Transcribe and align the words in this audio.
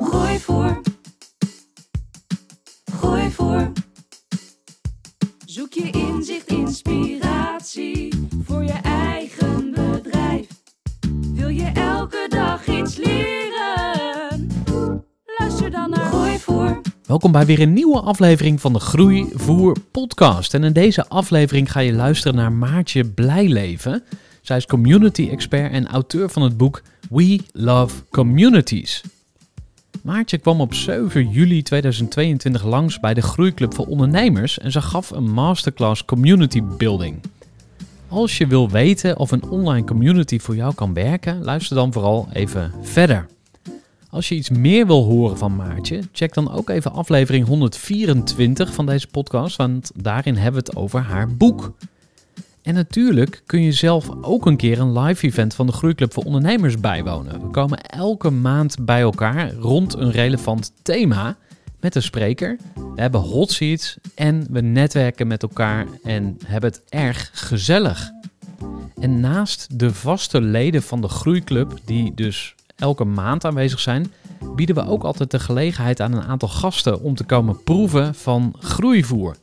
Groeivoer. 0.00 0.80
Groeivoer. 2.84 3.72
Zoek 5.46 5.72
je 5.72 5.90
inzicht, 5.90 6.46
inspiratie 6.46 8.28
voor 8.44 8.62
je 8.62 8.78
eigen 8.82 9.70
bedrijf. 9.70 10.46
Wil 11.34 11.48
je 11.48 11.70
elke 11.74 12.26
dag 12.28 12.66
iets 12.66 12.96
leren? 12.96 14.48
Luister 15.38 15.70
dan 15.70 15.90
naar 15.90 16.04
Groeivoer. 16.04 16.80
Welkom 17.06 17.32
bij 17.32 17.46
weer 17.46 17.60
een 17.60 17.72
nieuwe 17.72 18.00
aflevering 18.00 18.60
van 18.60 18.72
de 18.72 18.80
Groeivoer 18.80 19.76
podcast. 19.90 20.54
En 20.54 20.64
in 20.64 20.72
deze 20.72 21.08
aflevering 21.08 21.72
ga 21.72 21.80
je 21.80 21.92
luisteren 21.92 22.36
naar 22.36 22.52
Maartje 22.52 23.04
Blijleven. 23.04 24.02
Zij 24.42 24.56
is 24.56 24.66
community 24.66 25.28
expert 25.30 25.72
en 25.72 25.86
auteur 25.86 26.28
van 26.30 26.42
het 26.42 26.56
boek 26.56 26.82
We 27.12 27.40
Love 27.52 28.02
Communities. 28.10 29.02
Maartje 30.02 30.38
kwam 30.38 30.60
op 30.60 30.74
7 30.74 31.30
juli 31.30 31.62
2022 31.62 32.64
langs 32.64 33.00
bij 33.00 33.14
de 33.14 33.22
Groeiclub 33.22 33.74
voor 33.74 33.86
Ondernemers 33.86 34.58
en 34.58 34.72
ze 34.72 34.82
gaf 34.82 35.10
een 35.10 35.32
masterclass 35.32 36.04
community 36.04 36.62
building. 36.62 37.20
Als 38.08 38.38
je 38.38 38.46
wil 38.46 38.70
weten 38.70 39.18
of 39.18 39.30
een 39.30 39.42
online 39.42 39.86
community 39.86 40.38
voor 40.38 40.56
jou 40.56 40.74
kan 40.74 40.94
werken, 40.94 41.44
luister 41.44 41.76
dan 41.76 41.92
vooral 41.92 42.28
even 42.32 42.72
verder. 42.82 43.26
Als 44.10 44.28
je 44.28 44.34
iets 44.34 44.50
meer 44.50 44.86
wil 44.86 45.04
horen 45.04 45.38
van 45.38 45.56
Maartje, 45.56 46.00
check 46.12 46.34
dan 46.34 46.52
ook 46.52 46.70
even 46.70 46.92
aflevering 46.92 47.46
124 47.46 48.74
van 48.74 48.86
deze 48.86 49.06
podcast, 49.06 49.56
want 49.56 49.90
daarin 49.94 50.36
hebben 50.36 50.62
we 50.62 50.68
het 50.68 50.76
over 50.76 51.00
haar 51.00 51.28
boek. 51.34 51.72
En 52.62 52.74
natuurlijk 52.74 53.42
kun 53.46 53.62
je 53.62 53.72
zelf 53.72 54.08
ook 54.20 54.46
een 54.46 54.56
keer 54.56 54.80
een 54.80 54.98
live 54.98 55.26
event 55.26 55.54
van 55.54 55.66
de 55.66 55.72
Groeiclub 55.72 56.12
voor 56.12 56.24
Ondernemers 56.24 56.80
bijwonen. 56.80 57.40
We 57.40 57.50
komen 57.50 57.80
elke 57.80 58.30
maand 58.30 58.76
bij 58.84 59.00
elkaar 59.00 59.52
rond 59.52 59.94
een 59.94 60.10
relevant 60.10 60.72
thema 60.82 61.36
met 61.80 61.94
een 61.94 62.02
spreker. 62.02 62.56
We 62.74 63.00
hebben 63.00 63.20
hot 63.20 63.50
seats 63.50 63.96
en 64.14 64.46
we 64.50 64.60
netwerken 64.60 65.26
met 65.26 65.42
elkaar 65.42 65.86
en 66.02 66.38
hebben 66.44 66.70
het 66.70 66.82
erg 66.88 67.30
gezellig. 67.32 68.10
En 69.00 69.20
naast 69.20 69.78
de 69.78 69.94
vaste 69.94 70.40
leden 70.40 70.82
van 70.82 71.00
de 71.00 71.08
Groeiclub, 71.08 71.78
die 71.84 72.14
dus 72.14 72.54
elke 72.76 73.04
maand 73.04 73.44
aanwezig 73.44 73.80
zijn, 73.80 74.12
bieden 74.56 74.74
we 74.74 74.86
ook 74.86 75.04
altijd 75.04 75.30
de 75.30 75.38
gelegenheid 75.38 76.00
aan 76.00 76.12
een 76.12 76.22
aantal 76.22 76.48
gasten 76.48 77.00
om 77.00 77.14
te 77.14 77.24
komen 77.24 77.62
proeven 77.62 78.14
van 78.14 78.54
groeivoer. 78.58 79.36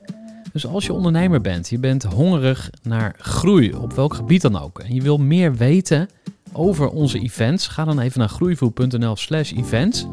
Dus 0.53 0.65
als 0.65 0.85
je 0.85 0.93
ondernemer 0.93 1.41
bent, 1.41 1.69
je 1.69 1.79
bent 1.79 2.03
hongerig 2.03 2.69
naar 2.81 3.15
groei, 3.17 3.73
op 3.73 3.93
welk 3.93 4.13
gebied 4.13 4.41
dan 4.41 4.59
ook, 4.59 4.79
en 4.79 4.93
je 4.93 5.01
wil 5.01 5.17
meer 5.17 5.55
weten 5.55 6.09
over 6.51 6.89
onze 6.89 7.19
events, 7.19 7.67
ga 7.67 7.85
dan 7.85 7.99
even 7.99 8.19
naar 8.19 8.29
groeivoer.nl/slash 8.29 9.51
events. 9.51 10.07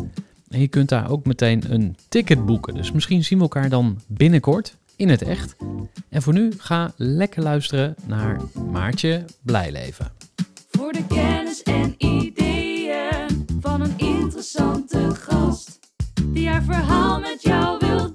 En 0.48 0.60
je 0.60 0.68
kunt 0.68 0.88
daar 0.88 1.10
ook 1.10 1.26
meteen 1.26 1.72
een 1.72 1.96
ticket 2.08 2.46
boeken. 2.46 2.74
Dus 2.74 2.92
misschien 2.92 3.24
zien 3.24 3.38
we 3.38 3.44
elkaar 3.44 3.68
dan 3.68 4.00
binnenkort 4.06 4.76
in 4.96 5.08
het 5.08 5.22
echt. 5.22 5.56
En 6.08 6.22
voor 6.22 6.32
nu 6.32 6.52
ga 6.58 6.92
lekker 6.96 7.42
luisteren 7.42 7.94
naar 8.06 8.40
Maartje 8.70 9.24
Blijleven. 9.42 10.12
Voor 10.70 10.92
de 10.92 11.06
kennis 11.06 11.62
en 11.62 11.94
ideeën 11.98 13.46
van 13.60 13.80
een 13.80 13.94
interessante 13.96 15.14
gast. 15.14 15.78
Die 16.24 16.48
haar 16.48 16.62
verhaal 16.62 17.20
met 17.20 17.42
jou 17.42 17.78
wil 17.78 18.14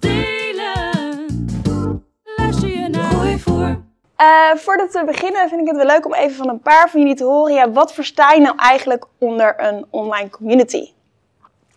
Eh, 4.21 4.55
voordat 4.55 4.93
we 4.93 5.03
beginnen 5.05 5.49
vind 5.49 5.61
ik 5.61 5.67
het 5.67 5.75
wel 5.75 5.85
leuk 5.85 6.05
om 6.05 6.13
even 6.13 6.35
van 6.35 6.49
een 6.49 6.59
paar 6.59 6.89
van 6.89 6.99
jullie 6.99 7.15
te 7.15 7.23
horen. 7.23 7.53
Ja, 7.53 7.71
wat 7.71 7.93
versta 7.93 8.31
je 8.31 8.41
nou 8.41 8.55
eigenlijk 8.57 9.05
onder 9.17 9.53
een 9.57 9.85
online 9.89 10.29
community? 10.29 10.91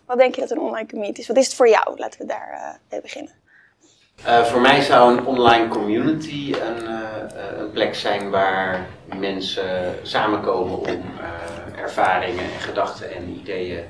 Wat 0.05 0.17
denk 0.17 0.35
je 0.35 0.41
dat 0.41 0.51
een 0.51 0.59
online 0.59 0.87
community 0.87 1.19
is? 1.19 1.27
Wat 1.27 1.37
is 1.37 1.45
het 1.45 1.55
voor 1.55 1.69
jou? 1.69 1.99
Laten 1.99 2.19
we 2.19 2.25
daar 2.25 2.49
eh, 2.51 2.79
mee 2.89 3.01
beginnen. 3.01 3.31
Eh, 4.23 4.43
voor 4.43 4.61
mij 4.61 4.81
zou 4.81 5.17
een 5.17 5.25
online 5.25 5.67
community 5.67 6.53
een, 6.53 6.93
plek 7.71 7.95
zijn 7.95 8.29
waar 8.29 8.85
mensen 9.19 9.95
samenkomen 10.01 10.79
om 10.79 11.03
ervaringen 11.77 12.43
en 12.43 12.59
gedachten 12.59 13.15
en 13.15 13.29
ideeën 13.29 13.83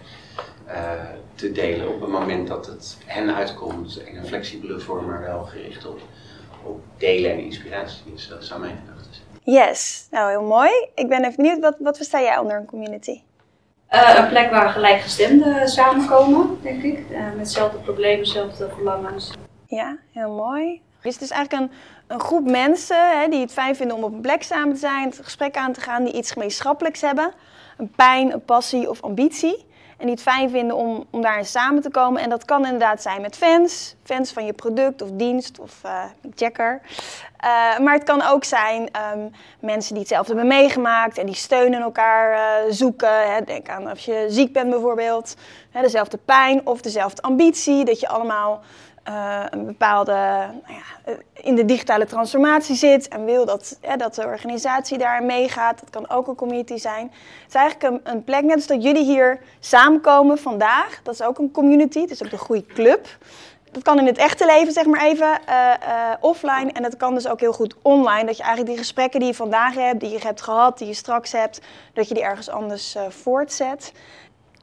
te 1.36 1.52
delen 1.52 1.94
op 1.94 2.02
het 2.02 2.10
moment 2.10 2.48
dat 2.48 2.66
het 2.66 2.98
hen 3.06 3.36
uitkomt 3.36 4.02
in 4.06 4.18
een 4.18 4.26
flexibele 4.26 4.80
vorm, 4.80 5.06
maar 5.06 5.22
wel 5.22 5.44
gericht 5.44 5.86
op, 5.86 6.00
op 6.66 6.82
delen 6.98 7.32
en 7.32 7.40
inspiratie. 7.40 8.12
Dus 8.12 8.28
dat 8.28 8.44
zou 8.46 8.60
mijn 8.60 8.78
gedachte 8.86 9.10
zijn. 9.12 9.56
Yes, 9.56 10.08
nou 10.12 10.30
heel 10.30 10.44
mooi. 10.44 10.72
Ik 10.96 11.10
ben 11.10 11.24
even 11.24 11.36
benieuwd, 11.36 11.60
wat, 11.60 11.76
wat 11.80 11.98
versta 11.98 12.22
jij 12.22 12.38
onder 12.38 12.58
een 12.58 12.66
community? 12.66 13.22
Eh, 13.88 14.16
een 14.18 14.30
plek 14.30 14.50
waar 14.50 14.70
gelijkgestemden 14.70 15.70
samenkomen, 15.70 16.58
denk 16.62 16.84
ik. 16.84 17.00
Eh, 17.12 17.20
met 17.36 17.46
dezelfde 17.46 17.78
problemen, 17.78 18.26
dezelfde 18.26 18.70
verlangens. 18.70 19.32
Ja, 19.68 19.98
heel 20.12 20.32
mooi. 20.32 20.82
Dus 21.02 21.14
het 21.14 21.24
is 21.24 21.30
eigenlijk 21.30 21.72
een, 21.72 21.78
een 22.08 22.20
groep 22.20 22.50
mensen 22.50 23.20
hè, 23.20 23.28
die 23.28 23.40
het 23.40 23.52
fijn 23.52 23.76
vinden 23.76 23.98
om 23.98 24.04
op 24.04 24.14
een 24.14 24.22
plek 24.22 24.44
samen 24.44 24.74
te 24.74 24.80
zijn, 24.80 25.10
het 25.10 25.20
gesprek 25.24 25.56
aan 25.56 25.74
te 25.74 25.82
gaan, 25.82 26.04
die 26.04 26.14
iets 26.14 26.32
gemeenschappelijks 26.32 27.02
hebben. 27.02 27.34
Een 27.78 27.92
pijn, 27.96 28.34
een 28.34 28.46
passie 28.46 28.90
of 28.90 29.02
ambitie. 29.02 29.66
En 29.98 30.06
die 30.06 30.16
het 30.16 30.22
fijn 30.22 30.50
vinden 30.50 30.76
om, 30.76 31.06
om 31.10 31.22
daarin 31.22 31.46
samen 31.46 31.82
te 31.82 31.90
komen. 31.90 32.22
En 32.22 32.30
dat 32.30 32.46
kan 32.46 32.64
inderdaad 32.66 33.02
zijn 33.02 33.22
met 33.22 33.36
fans, 33.36 33.96
fans 34.04 34.32
van 34.32 34.46
je 34.46 34.54
product 34.54 35.02
of 35.02 35.10
dienst 35.12 35.60
of 35.60 35.82
uh, 35.86 36.04
checker. 36.36 36.82
Uh, 37.46 37.80
maar 37.80 37.94
het 37.94 38.04
kan 38.04 38.22
ook 38.22 38.44
zijn 38.44 38.92
ehm, 38.92 39.28
mensen 39.60 39.92
die 39.92 40.00
hetzelfde 40.00 40.34
hebben 40.34 40.58
meegemaakt 40.58 41.18
en 41.18 41.26
die 41.26 41.36
steunen 41.36 41.82
elkaar 41.82 42.34
uh, 42.34 42.72
zoeken. 42.74 43.34
Hè. 43.34 43.42
Denk 43.42 43.70
aan 43.70 43.88
als 43.88 44.06
je 44.06 44.26
ziek 44.30 44.54
bent 44.54 44.70
bijvoorbeeld, 44.70 45.36
hè, 45.72 45.82
dezelfde 45.82 46.18
pijn 46.18 46.62
of 46.68 46.82
dezelfde 46.82 47.22
ambitie. 47.22 47.86
Dat 47.86 48.00
je 48.00 48.08
allemaal 48.08 48.62
uh, 49.10 49.44
een 49.50 49.66
bepaalde, 49.66 50.12
nou 50.12 50.74
ja, 50.74 51.14
in 51.34 51.56
de 51.56 51.66
digitale 51.66 52.06
transformatie 52.06 52.76
zit 52.76 53.08
en 53.08 53.26
wil 53.26 53.46
dat, 53.46 53.80
dat 53.98 54.16
de 54.16 54.26
organisatie 54.26 54.98
daar 54.98 55.24
meegaat. 55.24 55.80
Dat 55.80 55.90
kan 55.90 56.10
ook 56.10 56.28
een 56.28 56.36
community 56.36 56.78
zijn. 56.78 57.12
Het 57.42 57.48
is 57.48 57.54
eigenlijk 57.54 58.02
een, 58.04 58.24
plek, 58.24 58.44
net 58.44 58.68
dat 58.68 58.84
jullie 58.84 59.04
hier 59.04 59.40
samenkomen 59.60 60.38
vandaag. 60.38 61.00
Dat 61.04 61.14
is 61.14 61.22
ook 61.22 61.38
een 61.38 61.52
community, 61.52 62.02
het 62.02 62.12
is 62.12 62.24
ook 62.24 62.30
de 62.30 62.38
goede 62.38 62.66
club. 62.66 63.08
Dat 63.72 63.84
kan 63.84 64.00
in 64.00 64.06
het 64.06 64.18
echte 64.18 64.46
leven, 64.46 64.74
zeg 64.74 64.86
maar 64.86 65.02
even, 65.02 65.40
uh, 65.50 65.74
offline. 66.20 66.72
En 66.72 66.84
dat 66.84 66.98
kan 66.98 67.14
dus 67.14 67.28
ook 67.28 67.40
heel 67.40 67.54
goed 67.54 67.76
online. 67.82 68.26
Dat 68.26 68.38
je 68.38 68.44
eigenlijk 68.44 68.72
die 68.72 68.78
gesprekken 68.78 69.20
die 69.20 69.30
je 69.30 69.36
vandaag 69.36 69.74
hebt, 69.74 70.00
die 70.00 70.10
je 70.10 70.20
hebt 70.20 70.42
gehad, 70.42 70.78
die 70.78 70.88
je 70.88 70.94
straks 70.94 71.32
hebt, 71.32 71.62
dat 71.94 72.08
je 72.08 72.14
die 72.14 72.24
ergens 72.24 72.50
anders 72.50 72.98
voortzet. 73.10 73.92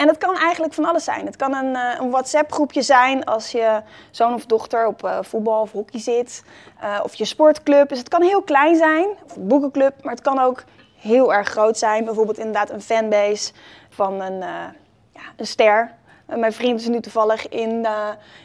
En 0.02 0.08
het 0.08 0.18
kan 0.18 0.36
eigenlijk 0.36 0.74
van 0.74 0.84
alles 0.84 1.04
zijn. 1.04 1.26
Het 1.26 1.36
kan 1.36 1.54
een, 1.54 1.74
uh, 1.74 1.94
een 2.00 2.10
WhatsApp-groepje 2.10 2.82
zijn 2.82 3.24
als 3.24 3.50
je 3.50 3.80
zoon 4.10 4.34
of 4.34 4.46
dochter 4.46 4.86
op 4.86 5.04
uh, 5.04 5.18
voetbal 5.20 5.60
of 5.60 5.72
hockey 5.72 6.00
zit. 6.00 6.44
Uh, 6.82 7.00
of 7.02 7.14
je 7.14 7.24
sportclub. 7.24 7.88
Dus 7.88 7.98
het 7.98 8.08
kan 8.08 8.22
heel 8.22 8.42
klein 8.42 8.76
zijn, 8.76 9.06
of 9.24 9.36
een 9.36 9.46
boekenclub. 9.46 9.94
Maar 10.02 10.12
het 10.12 10.22
kan 10.22 10.38
ook 10.38 10.64
heel 10.96 11.34
erg 11.34 11.48
groot 11.48 11.78
zijn. 11.78 12.04
Bijvoorbeeld 12.04 12.38
inderdaad 12.38 12.70
een 12.70 12.80
fanbase 12.80 13.52
van 13.88 14.20
een, 14.20 14.38
ja, 15.12 15.22
een 15.36 15.46
ster. 15.46 15.94
mijn 16.26 16.52
vriend 16.52 16.80
is 16.80 16.88
nu 16.88 17.00
toevallig 17.00 17.48
in, 17.48 17.86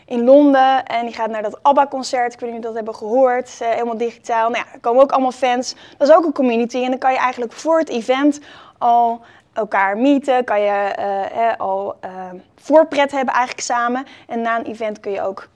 in 0.06 0.24
Londen 0.24 0.86
en 0.86 1.06
die 1.06 1.16
gaat 1.16 1.30
naar 1.30 1.44
dat 1.44 1.64
ABBA-concert. 1.64 2.34
Ik 2.34 2.40
weet 2.40 2.50
niet 2.50 2.60
of 2.60 2.66
dat 2.66 2.76
hebben 2.76 2.96
gehoord. 2.96 3.60
helemaal 3.60 3.98
digitaal. 3.98 4.50
Nou 4.50 4.64
ja, 4.66 4.74
er 4.74 4.80
komen 4.80 5.02
ook 5.02 5.12
allemaal 5.12 5.32
fans. 5.32 5.76
Dat 5.98 6.08
is 6.08 6.16
ook 6.16 6.26
een 6.26 6.34
community. 6.34 6.84
En 6.84 6.90
dan 6.90 7.00
kan 7.00 7.12
je 7.12 7.20
eigenlijk 7.20 7.52
voor 7.52 7.80
het 7.80 7.90
event 7.90 8.40
al 8.78 9.22
elkaar 9.58 9.98
meeten, 9.98 10.44
kan 10.44 10.62
je 10.62 10.72
eh, 10.72 11.58
al 11.58 11.96
eh, 12.00 12.30
voorpret 12.56 13.12
hebben 13.12 13.34
eigenlijk 13.34 13.66
samen. 13.66 14.06
En 14.28 14.42
na 14.42 14.60
een 14.60 14.66
event 14.66 15.00
kun 15.00 15.12
je 15.12 15.22
ook 15.22 15.48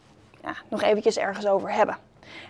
ja, 0.43 0.53
nog 0.67 0.81
eventjes 0.81 1.17
ergens 1.17 1.47
over 1.47 1.71
hebben. 1.71 1.97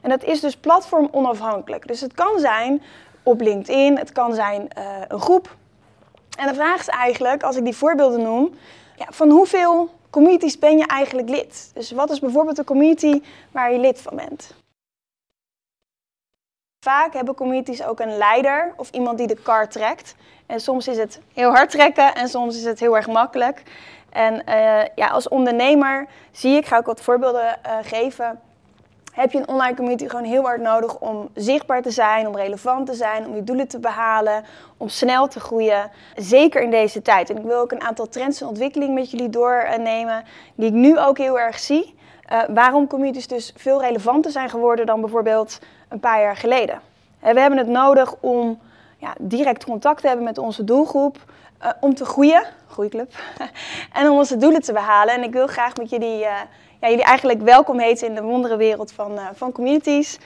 En 0.01 0.09
dat 0.09 0.23
is 0.23 0.39
dus 0.39 0.57
platform 0.57 1.07
onafhankelijk. 1.11 1.87
Dus 1.87 2.01
het 2.01 2.13
kan 2.13 2.39
zijn 2.39 2.81
op 3.23 3.41
LinkedIn, 3.41 3.97
het 3.97 4.11
kan 4.11 4.33
zijn 4.33 4.69
eh, 4.69 4.83
een 5.07 5.19
groep. 5.19 5.55
En 6.37 6.47
de 6.47 6.53
vraag 6.53 6.79
is 6.79 6.87
eigenlijk, 6.87 7.43
als 7.43 7.55
ik 7.55 7.63
die 7.63 7.75
voorbeelden 7.75 8.21
noem, 8.21 8.55
ja, 8.95 9.05
van 9.09 9.29
hoeveel 9.29 9.89
communities 10.09 10.59
ben 10.59 10.77
je 10.77 10.85
eigenlijk 10.85 11.29
lid? 11.29 11.71
Dus 11.73 11.91
wat 11.91 12.09
is 12.09 12.19
bijvoorbeeld 12.19 12.57
een 12.57 12.65
community 12.65 13.21
waar 13.51 13.71
je 13.71 13.79
lid 13.79 14.01
van 14.01 14.15
bent? 14.15 14.53
Vaak 16.85 17.13
hebben 17.13 17.35
communities 17.35 17.83
ook 17.83 17.99
een 17.99 18.17
leider 18.17 18.73
of 18.77 18.89
iemand 18.91 19.17
die 19.17 19.27
de 19.27 19.41
kar 19.41 19.69
trekt. 19.69 20.15
En 20.51 20.59
soms 20.59 20.87
is 20.87 20.97
het 20.97 21.19
heel 21.33 21.49
hard 21.49 21.69
trekken 21.69 22.15
en 22.15 22.27
soms 22.27 22.55
is 22.55 22.63
het 22.63 22.79
heel 22.79 22.95
erg 22.95 23.07
makkelijk. 23.07 23.63
En 24.09 24.45
eh, 24.45 24.87
ja, 24.95 25.07
als 25.07 25.27
ondernemer 25.27 26.07
zie 26.31 26.55
ik, 26.55 26.65
ga 26.65 26.77
ik 26.77 26.85
wat 26.85 27.01
voorbeelden 27.01 27.63
eh, 27.63 27.77
geven, 27.81 28.39
heb 29.13 29.31
je 29.31 29.37
een 29.37 29.47
online 29.47 29.75
community 29.75 30.07
gewoon 30.07 30.25
heel 30.25 30.43
hard 30.43 30.61
nodig 30.61 30.97
om 30.97 31.29
zichtbaar 31.35 31.81
te 31.81 31.91
zijn, 31.91 32.27
om 32.27 32.35
relevant 32.35 32.85
te 32.87 32.93
zijn, 32.93 33.25
om 33.25 33.35
je 33.35 33.43
doelen 33.43 33.67
te 33.67 33.79
behalen, 33.79 34.43
om 34.77 34.89
snel 34.89 35.27
te 35.27 35.39
groeien. 35.39 35.91
Zeker 36.15 36.61
in 36.61 36.71
deze 36.71 37.01
tijd. 37.01 37.29
En 37.29 37.37
ik 37.37 37.43
wil 37.43 37.59
ook 37.59 37.71
een 37.71 37.83
aantal 37.83 38.09
trends 38.09 38.41
en 38.41 38.47
ontwikkelingen 38.47 38.93
met 38.93 39.11
jullie 39.11 39.29
doornemen, 39.29 40.23
die 40.55 40.67
ik 40.67 40.73
nu 40.73 40.99
ook 40.99 41.17
heel 41.17 41.39
erg 41.39 41.59
zie. 41.59 41.95
Eh, 42.25 42.41
waarom 42.47 42.87
communities 42.87 43.27
dus 43.27 43.53
veel 43.55 43.81
relevanter 43.81 44.31
zijn 44.31 44.49
geworden 44.49 44.85
dan 44.85 45.01
bijvoorbeeld 45.01 45.59
een 45.89 45.99
paar 45.99 46.21
jaar 46.21 46.37
geleden. 46.37 46.81
En 47.19 47.33
we 47.33 47.39
hebben 47.39 47.59
het 47.59 47.67
nodig 47.67 48.15
om 48.19 48.59
ja, 49.01 49.13
direct 49.19 49.65
contact 49.65 50.03
hebben 50.03 50.25
met 50.25 50.37
onze 50.37 50.63
doelgroep, 50.63 51.17
eh, 51.57 51.69
om 51.79 51.95
te 51.95 52.05
groeien, 52.05 52.43
groeiclub, 52.67 53.13
en 53.93 54.09
om 54.09 54.17
onze 54.17 54.37
doelen 54.37 54.61
te 54.61 54.73
behalen. 54.73 55.13
En 55.13 55.23
ik 55.23 55.33
wil 55.33 55.47
graag 55.47 55.75
met 55.75 55.89
jullie, 55.89 56.25
eh, 56.25 56.33
ja, 56.81 56.89
jullie 56.89 57.03
eigenlijk 57.03 57.41
welkom 57.41 57.79
heten 57.79 58.07
in 58.07 58.15
de 58.15 58.21
wonderenwereld 58.21 58.91
van, 58.91 59.17
eh, 59.17 59.25
van 59.33 59.51
communities. 59.51 60.19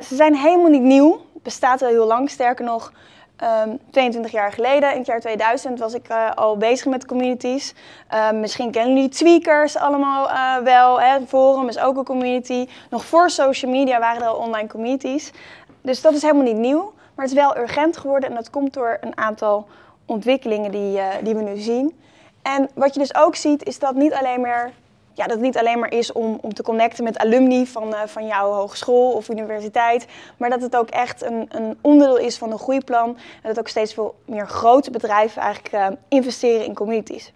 Ze 0.00 0.14
zijn 0.14 0.34
helemaal 0.34 0.70
niet 0.70 0.82
nieuw, 0.82 1.20
bestaat 1.42 1.82
al 1.82 1.88
heel 1.88 2.06
lang, 2.06 2.30
sterker 2.30 2.64
nog. 2.64 2.92
ehm, 3.36 3.76
22 3.90 4.32
jaar 4.32 4.52
geleden, 4.52 4.92
in 4.92 4.98
het 4.98 5.06
jaar 5.06 5.20
2000, 5.20 5.78
was 5.78 5.94
ik 5.94 6.10
al 6.34 6.56
bezig 6.56 6.86
met 6.86 7.06
communities. 7.06 7.74
Ehm, 8.08 8.40
misschien 8.40 8.70
kennen 8.70 8.94
jullie 8.94 9.08
Tweakers 9.08 9.76
allemaal 9.76 10.28
wel. 10.64 11.00
Hè? 11.00 11.26
Forum 11.26 11.68
is 11.68 11.78
ook 11.78 11.96
een 11.96 12.04
community. 12.04 12.68
Nog 12.90 13.04
voor 13.04 13.30
social 13.30 13.70
media 13.70 13.98
waren 13.98 14.22
er 14.22 14.28
al 14.28 14.36
online 14.36 14.68
communities. 14.68 15.32
Dus 15.80 16.00
dat 16.00 16.12
is 16.12 16.22
helemaal 16.22 16.42
niet 16.42 16.56
nieuw. 16.56 16.92
Maar 17.18 17.26
het 17.26 17.36
is 17.36 17.42
wel 17.42 17.58
urgent 17.58 17.96
geworden 17.96 18.28
en 18.28 18.34
dat 18.34 18.50
komt 18.50 18.72
door 18.72 18.98
een 19.00 19.16
aantal 19.16 19.66
ontwikkelingen 20.06 20.70
die, 20.70 20.98
eh, 20.98 21.24
die 21.24 21.34
we 21.34 21.42
nu 21.42 21.56
zien. 21.56 22.00
En 22.42 22.68
wat 22.74 22.94
je 22.94 23.00
dus 23.00 23.14
ook 23.14 23.36
ziet, 23.36 23.64
is 23.64 23.78
dat 23.78 23.94
niet 23.94 24.12
alleen 24.12 24.40
maar, 24.40 24.72
ja, 25.12 25.22
dat 25.24 25.30
het 25.32 25.40
niet 25.40 25.58
alleen 25.58 25.78
maar 25.78 25.92
is 25.92 26.12
om, 26.12 26.38
om 26.40 26.54
te 26.54 26.62
connecten 26.62 27.04
met 27.04 27.18
alumni 27.18 27.66
van, 27.66 27.94
eh, 27.94 28.06
van 28.06 28.26
jouw 28.26 28.52
hogeschool 28.52 29.12
of 29.12 29.28
universiteit, 29.28 30.06
maar 30.36 30.50
dat 30.50 30.62
het 30.62 30.76
ook 30.76 30.88
echt 30.88 31.22
een, 31.22 31.46
een 31.48 31.78
onderdeel 31.80 32.18
is 32.18 32.38
van 32.38 32.52
een 32.52 32.58
groeiplan. 32.58 33.08
En 33.42 33.48
dat 33.48 33.58
ook 33.58 33.68
steeds 33.68 33.94
veel 33.94 34.14
meer 34.24 34.48
grote 34.48 34.90
bedrijven 34.90 35.42
eigenlijk 35.42 35.74
eh, 35.74 35.86
investeren 36.08 36.64
in 36.64 36.74
communities. 36.74 37.32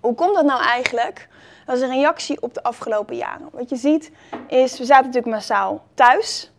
Hoe 0.00 0.14
komt 0.14 0.34
dat 0.34 0.44
nou 0.44 0.62
eigenlijk? 0.62 1.28
Dat 1.66 1.76
is 1.76 1.82
een 1.82 1.88
reactie 1.88 2.42
op 2.42 2.54
de 2.54 2.62
afgelopen 2.62 3.16
jaren. 3.16 3.48
Wat 3.52 3.68
je 3.68 3.76
ziet 3.76 4.10
is, 4.48 4.78
we 4.78 4.84
zaten 4.84 5.06
natuurlijk 5.06 5.34
massaal 5.34 5.82
thuis. 5.94 6.50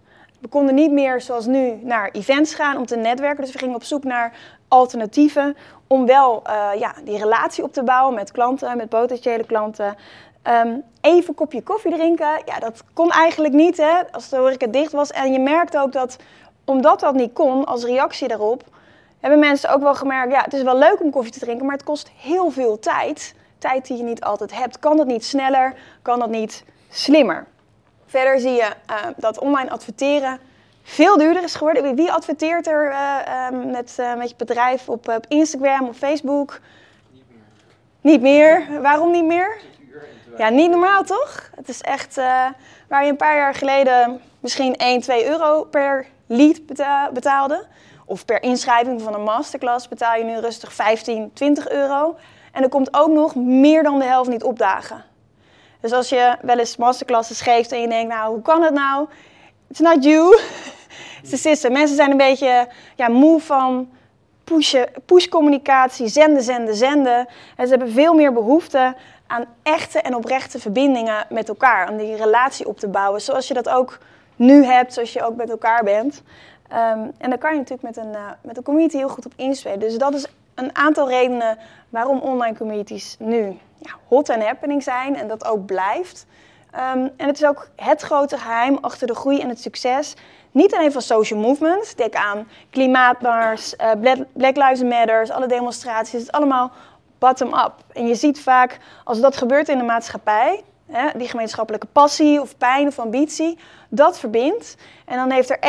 We 0.47 0.53
konden 0.53 0.75
niet 0.75 0.91
meer 0.91 1.21
zoals 1.21 1.45
nu 1.45 1.79
naar 1.81 2.09
events 2.11 2.53
gaan 2.53 2.77
om 2.77 2.85
te 2.85 2.95
netwerken. 2.95 3.43
Dus 3.43 3.53
we 3.53 3.59
gingen 3.59 3.75
op 3.75 3.83
zoek 3.83 4.03
naar 4.03 4.33
alternatieven 4.67 5.57
om 5.87 6.05
wel 6.05 6.43
eh, 6.43 6.69
ja, 6.79 6.93
die 7.03 7.17
relatie 7.17 7.63
op 7.63 7.73
te 7.73 7.83
bouwen 7.83 8.15
met 8.15 8.31
klanten, 8.31 8.77
met 8.77 8.89
potentiële 8.89 9.45
klanten. 9.45 9.95
Ehm, 10.41 10.75
even 11.01 11.29
een 11.29 11.35
kopje 11.35 11.61
koffie 11.61 11.91
drinken, 11.91 12.41
ja, 12.45 12.59
dat 12.59 12.83
kon 12.93 13.11
eigenlijk 13.11 13.53
niet 13.53 13.77
hè, 13.77 14.11
als 14.11 14.29
de 14.29 14.37
horeca 14.37 14.67
dicht 14.67 14.91
was. 14.91 15.11
En 15.11 15.31
je 15.31 15.39
merkt 15.39 15.77
ook 15.77 15.91
dat, 15.91 16.17
omdat 16.65 16.99
dat 16.99 17.13
niet 17.13 17.33
kon, 17.33 17.65
als 17.65 17.83
reactie 17.83 18.27
daarop, 18.27 18.63
hebben 19.19 19.39
mensen 19.39 19.73
ook 19.73 19.81
wel 19.81 19.95
gemerkt, 19.95 20.31
ja, 20.31 20.41
het 20.41 20.53
is 20.53 20.63
wel 20.63 20.77
leuk 20.77 21.01
om 21.01 21.11
koffie 21.11 21.31
te 21.31 21.39
drinken, 21.39 21.65
maar 21.65 21.75
het 21.75 21.85
kost 21.85 22.11
heel 22.17 22.49
veel 22.49 22.79
tijd. 22.79 23.35
Tijd 23.57 23.87
die 23.87 23.97
je 23.97 24.03
niet 24.03 24.21
altijd 24.21 24.55
hebt. 24.55 24.79
Kan 24.79 24.97
dat 24.97 25.07
niet 25.07 25.25
sneller? 25.25 25.73
Kan 26.01 26.19
dat 26.19 26.29
niet 26.29 26.63
slimmer? 26.89 27.45
Verder 28.07 28.39
zie 28.39 28.51
je 28.51 28.73
eh, 28.85 28.95
dat 29.17 29.39
online 29.39 29.69
adverteren 29.69 30.39
veel 30.89 31.17
duurder 31.17 31.43
is 31.43 31.55
geworden. 31.55 31.95
Wie 31.95 32.11
adverteert 32.11 32.67
er 32.67 32.91
eh, 32.91 33.47
eh, 33.47 33.53
met, 33.65 33.95
eh, 33.97 34.15
met 34.15 34.29
je 34.29 34.35
bedrijf 34.37 34.89
op, 34.89 35.07
op 35.09 35.25
Instagram, 35.27 35.87
op 35.87 35.95
Facebook? 35.95 36.59
Niet 38.01 38.21
meer. 38.21 38.81
Waarom 38.81 39.11
niet 39.11 39.25
meer? 39.25 39.57
Ja, 40.37 40.49
niet 40.49 40.69
normaal 40.69 41.03
toch? 41.03 41.49
Het 41.55 41.69
is 41.69 41.81
echt 41.81 42.15
waar 42.87 43.03
je 43.03 43.09
een 43.09 43.15
paar 43.17 43.35
jaar 43.35 43.53
geleden 43.53 44.21
misschien 44.39 44.75
1, 44.75 45.01
2 45.01 45.27
euro 45.27 45.63
per 45.63 46.05
lead 46.27 46.65
beta- 46.65 47.11
betaalde. 47.11 47.65
Of 48.05 48.25
per 48.25 48.43
inschrijving 48.43 49.01
van 49.01 49.13
een 49.13 49.23
masterclass 49.23 49.87
betaal 49.87 50.15
je 50.15 50.23
nu 50.23 50.37
rustig 50.37 50.73
15, 50.73 51.31
20 51.33 51.69
euro. 51.69 52.15
En 52.51 52.63
er 52.63 52.69
komt 52.69 52.93
ook 52.93 53.11
nog 53.11 53.35
meer 53.35 53.83
dan 53.83 53.99
de 53.99 54.05
helft 54.05 54.29
niet 54.29 54.43
opdagen. 54.43 55.03
Dus 55.79 55.91
als 55.91 56.09
je 56.09 56.35
wel 56.41 56.57
eens 56.57 56.77
masterclasses 56.77 57.41
geeft 57.41 57.71
en 57.71 57.81
je 57.81 57.87
denkt, 57.87 58.13
nou, 58.13 58.33
hoe 58.33 58.41
kan 58.41 58.63
het 58.63 58.73
nou? 58.73 59.07
It's 59.69 59.79
not 59.79 60.03
you, 60.03 60.35
it's 61.21 61.29
the 61.29 61.37
system. 61.37 61.71
Mensen 61.71 61.95
zijn 61.95 62.11
een 62.11 62.17
beetje 62.17 62.67
ja, 62.95 63.07
moe 63.07 63.41
van 63.41 63.89
pushen, 64.43 64.89
pushcommunicatie, 65.05 66.07
zenden, 66.07 66.43
zenden, 66.43 66.75
zenden. 66.75 67.27
En 67.55 67.67
ze 67.67 67.69
hebben 67.69 67.91
veel 67.91 68.13
meer 68.13 68.33
behoefte 68.33 68.95
aan 69.27 69.45
echte 69.63 70.01
en 70.01 70.15
oprechte 70.15 70.59
verbindingen 70.59 71.25
met 71.29 71.49
elkaar. 71.49 71.89
Om 71.89 71.97
die 71.97 72.15
relatie 72.15 72.67
op 72.67 72.79
te 72.79 72.87
bouwen, 72.87 73.21
zoals 73.21 73.47
je 73.47 73.53
dat 73.53 73.69
ook 73.69 73.99
nu 74.35 74.65
hebt, 74.65 74.93
zoals 74.93 75.13
je 75.13 75.23
ook 75.23 75.35
met 75.35 75.49
elkaar 75.49 75.83
bent. 75.83 76.23
Ehm, 76.67 76.99
en 77.17 77.29
daar 77.29 77.37
kan 77.37 77.51
je 77.51 77.57
natuurlijk 77.57 77.95
met 77.95 78.05
een, 78.05 78.13
eh, 78.13 78.21
met 78.41 78.57
een 78.57 78.63
community 78.63 78.97
heel 78.97 79.09
goed 79.09 79.25
op 79.25 79.33
inspelen. 79.35 79.79
Dus 79.79 79.97
dat 79.97 80.13
is 80.13 80.25
een 80.55 80.75
aantal 80.75 81.09
redenen 81.09 81.57
waarom 81.89 82.19
online 82.19 82.57
communities 82.57 83.15
nu 83.19 83.57
ja, 83.79 83.91
hot 84.07 84.29
en 84.29 84.41
happening 84.41 84.83
zijn 84.83 85.15
en 85.15 85.27
dat 85.27 85.45
ook 85.45 85.65
blijft. 85.65 86.25
Ehm, 86.71 87.07
en 87.17 87.27
het 87.27 87.35
is 87.35 87.45
ook 87.45 87.69
het 87.75 88.01
grote 88.01 88.37
geheim 88.37 88.77
achter 88.81 89.07
de 89.07 89.15
groei 89.15 89.39
en 89.39 89.49
het 89.49 89.61
succes. 89.61 90.15
Niet 90.51 90.73
alleen 90.73 90.91
van 90.91 91.01
social 91.01 91.39
movements, 91.39 91.95
denk 91.95 92.15
aan 92.15 92.47
klimaatmars, 92.69 93.75
eh, 93.75 93.91
Black 94.33 94.55
Lives 94.55 94.83
Matter, 94.83 95.31
alle 95.33 95.47
demonstraties, 95.47 96.11
het 96.11 96.21
is 96.21 96.31
allemaal 96.31 96.71
bottom-up. 97.19 97.73
En 97.93 98.07
je 98.07 98.15
ziet 98.15 98.39
vaak, 98.39 98.77
als 99.03 99.19
dat 99.19 99.37
gebeurt 99.37 99.69
in 99.69 99.77
de 99.77 99.83
maatschappij, 99.83 100.63
hè, 100.91 101.07
die 101.17 101.27
gemeenschappelijke 101.27 101.87
passie 101.91 102.41
of 102.41 102.57
pijn 102.57 102.87
of 102.87 102.99
ambitie, 102.99 103.57
dat 103.89 104.19
verbindt. 104.19 104.75
En 105.05 105.17
dan 105.17 105.31
heeft 105.31 105.49
er 105.49 105.59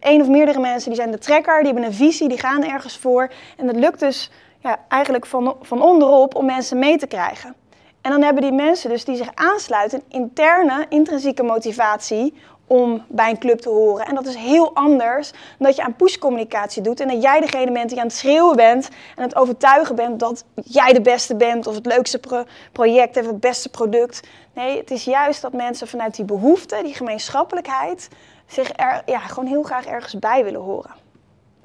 één, 0.00 0.20
of 0.20 0.28
meerdere 0.28 0.60
mensen, 0.60 0.90
die 0.90 1.00
zijn 1.00 1.10
de 1.10 1.18
trekker, 1.18 1.58
die 1.58 1.72
hebben 1.72 1.84
een 1.84 1.94
visie, 1.94 2.28
die 2.28 2.38
gaan 2.38 2.64
ergens 2.64 2.96
voor. 2.96 3.30
En 3.56 3.66
het 3.66 3.76
lukt 3.76 4.00
dus 4.00 4.30
ja, 4.62 4.78
eigenlijk 4.88 5.26
van, 5.26 5.56
van 5.62 5.82
onderop 5.82 6.34
om 6.34 6.44
mensen 6.44 6.78
mee 6.78 6.96
te 6.96 7.06
krijgen. 7.06 7.54
En 8.00 8.10
dan 8.10 8.22
hebben 8.22 8.42
die 8.42 8.52
mensen 8.52 8.90
dus 8.90 9.04
die 9.04 9.16
zich 9.16 9.30
aansluiten 9.34 10.02
interne, 10.08 10.86
intrinsieke 10.88 11.42
motivatie 11.42 12.34
om 12.66 13.04
bij 13.08 13.30
een 13.30 13.38
club 13.38 13.60
te 13.60 13.68
horen. 13.68 14.06
En 14.06 14.14
dat 14.14 14.26
is 14.26 14.34
heel 14.34 14.74
anders 14.74 15.30
dan 15.30 15.66
dat 15.66 15.76
je 15.76 15.82
aan 15.82 15.96
pushcommunicatie 15.96 16.82
doet 16.82 17.00
en 17.00 17.08
dat 17.08 17.22
jij 17.22 17.40
degene 17.40 17.72
bent 17.72 17.88
die 17.88 17.98
aan 17.98 18.06
het 18.06 18.16
schreeuwen 18.16 18.56
bent 18.56 18.88
en 19.16 19.22
het 19.22 19.36
overtuigen 19.36 19.94
bent 19.94 20.20
dat 20.20 20.44
jij 20.54 20.92
de 20.92 21.00
beste 21.00 21.36
bent 21.36 21.66
of 21.66 21.74
het 21.74 21.86
leukste 21.86 22.18
pro- 22.18 22.44
project 22.72 23.16
of 23.16 23.26
het 23.26 23.40
beste 23.40 23.68
product. 23.68 24.20
Nee, 24.54 24.78
het 24.78 24.90
is 24.90 25.04
juist 25.04 25.42
dat 25.42 25.52
mensen 25.52 25.88
vanuit 25.88 26.16
die 26.16 26.24
behoefte, 26.24 26.80
die 26.82 26.94
gemeenschappelijkheid, 26.94 28.08
zich 28.46 28.70
er 28.76 29.02
ja, 29.06 29.18
gewoon 29.18 29.48
heel 29.48 29.62
graag 29.62 29.86
ergens 29.86 30.18
bij 30.18 30.44
willen 30.44 30.60
horen. 30.60 30.99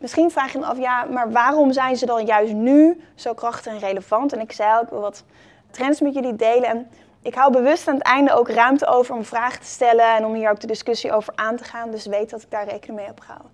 Misschien 0.05 0.31
vraag 0.31 0.51
je 0.51 0.59
je 0.59 0.65
af, 0.65 0.77
ja, 0.77 1.03
maar 1.03 1.31
waarom 1.31 1.73
zijn 1.73 1.95
ze 1.97 2.05
dan 2.05 2.25
juist 2.25 2.53
nu 2.53 3.03
zo 3.15 3.33
krachtig 3.33 3.73
en 3.73 3.79
relevant? 3.79 4.33
En 4.33 4.39
ik 4.39 4.51
zei 4.51 4.71
al, 4.71 4.81
ik 4.81 4.89
wil 4.89 4.99
wat 4.99 5.23
trends 5.71 6.01
met 6.01 6.13
jullie 6.13 6.35
delen. 6.35 6.69
En 6.69 6.89
ik 7.21 7.35
hou 7.35 7.51
bewust 7.51 7.87
aan 7.87 7.93
het 7.93 8.03
einde 8.03 8.33
ook 8.33 8.49
ruimte 8.49 8.85
over 8.87 9.15
om 9.15 9.25
vragen 9.25 9.59
te 9.59 9.67
stellen 9.67 10.15
en 10.15 10.25
om 10.25 10.33
hier 10.33 10.49
ook 10.49 10.59
de 10.59 10.67
discussie 10.67 11.11
over 11.11 11.33
aan 11.35 11.55
te 11.55 11.63
gaan. 11.63 11.91
Dus 11.91 12.05
weet 12.05 12.29
dat 12.29 12.41
ik 12.41 12.51
daar 12.51 12.67
rekening 12.67 12.97
mee 12.97 13.05
heb 13.05 13.19
gehouden. 13.19 13.51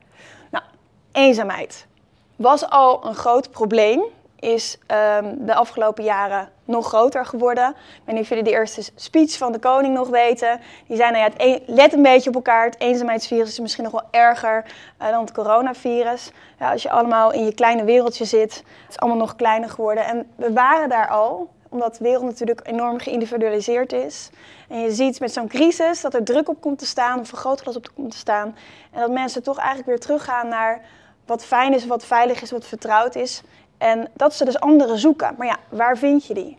Nou, 0.50 0.64
eenzaamheid 1.12 1.88
was 2.36 2.70
al 2.70 3.06
een 3.06 3.16
groot 3.16 3.52
probleem. 3.52 4.04
Is 4.40 4.78
ehm, 4.88 5.36
de 5.38 5.56
afgelopen 5.56 6.04
jaren 6.04 6.50
nog 6.72 6.88
groter 6.88 7.26
geworden. 7.26 7.70
Ik 7.70 8.02
weet 8.06 8.16
niet 8.16 8.24
of 8.24 8.30
jullie 8.30 8.44
de 8.44 8.52
eerste 8.52 8.82
speech 8.96 9.38
van 9.38 9.52
de 9.52 9.60
koning 9.60 9.94
nog 9.94 10.10
weten. 10.10 10.60
Die 10.88 10.98
zei, 10.98 11.12
nou 11.12 11.24
ja, 11.24 11.30
het 11.30 11.42
een- 11.42 11.76
let 11.76 11.94
een 11.94 12.02
beetje 12.02 12.30
op 12.30 12.36
elkaar. 12.36 12.66
Het 12.66 12.80
eenzaamheidsvirus 12.80 13.50
is 13.50 13.60
misschien 13.60 13.84
nog 13.84 13.92
wel 13.92 14.08
erger 14.12 14.66
eh, 14.98 15.10
dan 15.10 15.22
het 15.22 15.32
coronavirus. 15.32 16.32
Ja, 16.60 16.72
als 16.72 16.82
je 16.82 16.90
allemaal 16.90 17.32
in 17.34 17.46
je 17.46 17.54
kleine 17.54 17.84
wereldje 17.84 18.26
zit, 18.26 18.54
het 18.56 18.90
is 18.90 19.00
allemaal 19.00 19.20
nog 19.20 19.36
kleiner 19.36 19.70
geworden. 19.70 20.06
En 20.06 20.32
we 20.36 20.54
waren 20.54 20.90
daar 20.90 21.08
al, 21.10 21.50
omdat 21.70 21.96
de 21.96 22.04
wereld 22.04 22.24
natuurlijk 22.24 22.60
enorm 22.64 23.00
geïndividualiseerd 23.00 23.94
is. 23.94 24.30
En 24.70 24.80
je 24.80 24.92
ziet 24.92 25.20
met 25.20 25.34
zo'n 25.34 25.48
crisis 25.48 26.02
dat 26.02 26.14
er 26.14 26.24
druk 26.24 26.50
op 26.50 26.62
komt 26.62 26.80
te 26.80 26.86
staan, 26.86 27.20
of 27.20 27.28
vergrootglas 27.28 27.76
op 27.76 27.88
komt 27.96 28.12
te 28.12 28.18
staan. 28.18 28.56
En 28.92 29.00
dat 29.02 29.12
mensen 29.12 29.44
toch 29.44 29.58
eigenlijk 29.58 29.88
weer 29.88 30.00
teruggaan 30.00 30.48
naar 30.48 30.82
wat 31.26 31.46
fijn 31.46 31.74
is, 31.74 31.86
wat 31.86 32.06
veilig 32.06 32.42
is, 32.42 32.52
wat 32.52 32.66
vertrouwd 32.66 33.16
is. 33.16 33.42
En 33.78 34.08
dat 34.14 34.34
ze 34.34 34.46
dus 34.46 34.60
anderen 34.60 34.98
zoeken. 34.98 35.36
Maar 35.38 35.48
ja, 35.48 35.58
waar 35.70 35.98
vind 35.98 36.26
je 36.26 36.34
die? 36.34 36.58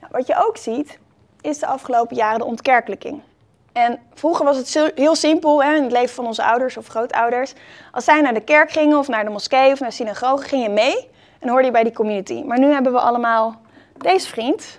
Nou, 0.00 0.12
wat 0.12 0.26
je 0.26 0.46
ook 0.46 0.56
ziet, 0.56 0.98
is 1.40 1.58
de 1.58 1.66
afgelopen 1.66 2.16
jaren 2.16 2.38
de 2.38 2.44
ontkerkelijking. 2.44 3.22
En 3.72 3.98
vroeger 4.14 4.44
was 4.44 4.56
het 4.56 4.92
heel 4.94 5.14
simpel 5.14 5.62
hè, 5.62 5.74
in 5.74 5.82
het 5.82 5.92
leven 5.92 6.14
van 6.14 6.26
onze 6.26 6.44
ouders 6.44 6.76
of 6.76 6.86
grootouders. 6.86 7.52
Als 7.92 8.04
zij 8.04 8.20
naar 8.20 8.34
de 8.34 8.44
kerk 8.44 8.70
gingen 8.70 8.98
of 8.98 9.08
naar 9.08 9.24
de 9.24 9.30
moskee 9.30 9.72
of 9.72 9.80
naar 9.80 9.88
de 9.88 9.94
synagoge, 9.94 10.48
ging 10.48 10.62
je 10.62 10.68
mee 10.68 11.08
en 11.38 11.48
hoorde 11.48 11.64
je 11.64 11.70
bij 11.70 11.82
die 11.82 11.92
community. 11.92 12.42
Maar 12.42 12.58
nu 12.58 12.72
hebben 12.72 12.92
we 12.92 13.00
allemaal 13.00 13.60
deze 13.96 14.28
vriend 14.28 14.78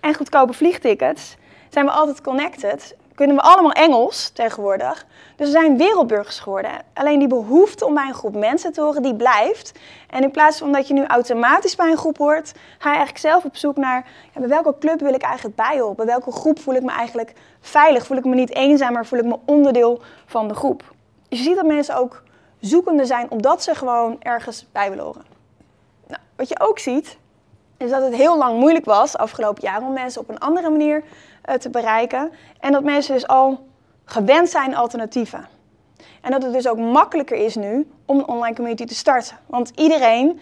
en 0.00 0.14
goedkope 0.14 0.52
vliegtickets. 0.52 1.36
Zijn 1.68 1.84
we 1.84 1.90
altijd 1.90 2.20
connected. 2.20 2.96
Kunnen 3.14 3.36
we 3.36 3.42
allemaal 3.42 3.72
Engels 3.72 4.30
tegenwoordig. 4.30 5.06
Dus 5.36 5.46
we 5.46 5.52
zijn 5.52 5.76
wereldburgers 5.76 6.38
geworden. 6.38 6.70
Alleen 6.94 7.18
die 7.18 7.28
behoefte 7.28 7.86
om 7.86 7.94
bij 7.94 8.06
een 8.06 8.14
groep 8.14 8.34
mensen 8.34 8.72
te 8.72 8.80
horen, 8.80 9.02
die 9.02 9.14
blijft. 9.14 9.72
En 10.08 10.22
in 10.22 10.30
plaats 10.30 10.58
van 10.58 10.72
dat 10.72 10.88
je 10.88 10.94
nu 10.94 11.06
automatisch 11.06 11.76
bij 11.76 11.90
een 11.90 11.96
groep 11.96 12.18
hoort, 12.18 12.52
ga 12.78 12.90
je 12.90 12.96
eigenlijk 12.96 13.18
zelf 13.18 13.44
op 13.44 13.56
zoek 13.56 13.76
naar 13.76 14.06
ja, 14.34 14.40
bij 14.40 14.48
welke 14.48 14.78
club 14.78 15.00
wil 15.00 15.14
ik 15.14 15.22
eigenlijk 15.22 15.56
bij 15.56 15.78
horen? 15.78 15.96
Bij 15.96 16.06
welke 16.06 16.32
groep 16.32 16.58
voel 16.58 16.74
ik 16.74 16.82
me 16.82 16.90
eigenlijk 16.90 17.32
veilig? 17.60 18.06
Voel 18.06 18.16
ik 18.16 18.24
me 18.24 18.34
niet 18.34 18.54
eenzaam, 18.54 18.92
maar 18.92 19.06
voel 19.06 19.18
ik 19.18 19.24
me 19.24 19.38
onderdeel 19.44 20.02
van 20.26 20.48
de 20.48 20.54
groep? 20.54 20.94
Dus 21.28 21.38
je 21.38 21.44
ziet 21.44 21.56
dat 21.56 21.66
mensen 21.66 21.96
ook 21.96 22.22
zoekende 22.60 23.04
zijn 23.04 23.30
omdat 23.30 23.62
ze 23.62 23.74
gewoon 23.74 24.16
ergens 24.20 24.66
bij 24.72 24.88
willen 24.88 25.04
horen. 25.04 25.24
Nou, 26.06 26.20
wat 26.36 26.48
je 26.48 26.60
ook 26.60 26.78
ziet, 26.78 27.18
is 27.76 27.90
dat 27.90 28.02
het 28.02 28.14
heel 28.14 28.38
lang 28.38 28.58
moeilijk 28.58 28.84
was, 28.84 29.16
afgelopen 29.16 29.62
jaren, 29.62 29.86
om 29.86 29.92
mensen 29.92 30.20
op 30.20 30.28
een 30.28 30.38
andere 30.38 30.70
manier 30.70 31.04
eh, 31.42 31.54
te 31.54 31.70
bereiken. 31.70 32.32
En 32.60 32.72
dat 32.72 32.84
mensen 32.84 33.14
dus 33.14 33.26
al 33.26 33.66
gewend 34.04 34.48
zijn 34.48 34.76
alternatieven. 34.76 35.48
En 36.20 36.30
dat 36.30 36.42
het 36.42 36.52
dus 36.52 36.68
ook 36.68 36.78
makkelijker 36.78 37.36
is 37.36 37.54
nu 37.54 37.90
om 38.04 38.18
een 38.18 38.28
online 38.28 38.54
community 38.54 38.84
te 38.84 38.94
starten. 38.94 39.36
Want 39.46 39.72
iedereen, 39.74 40.40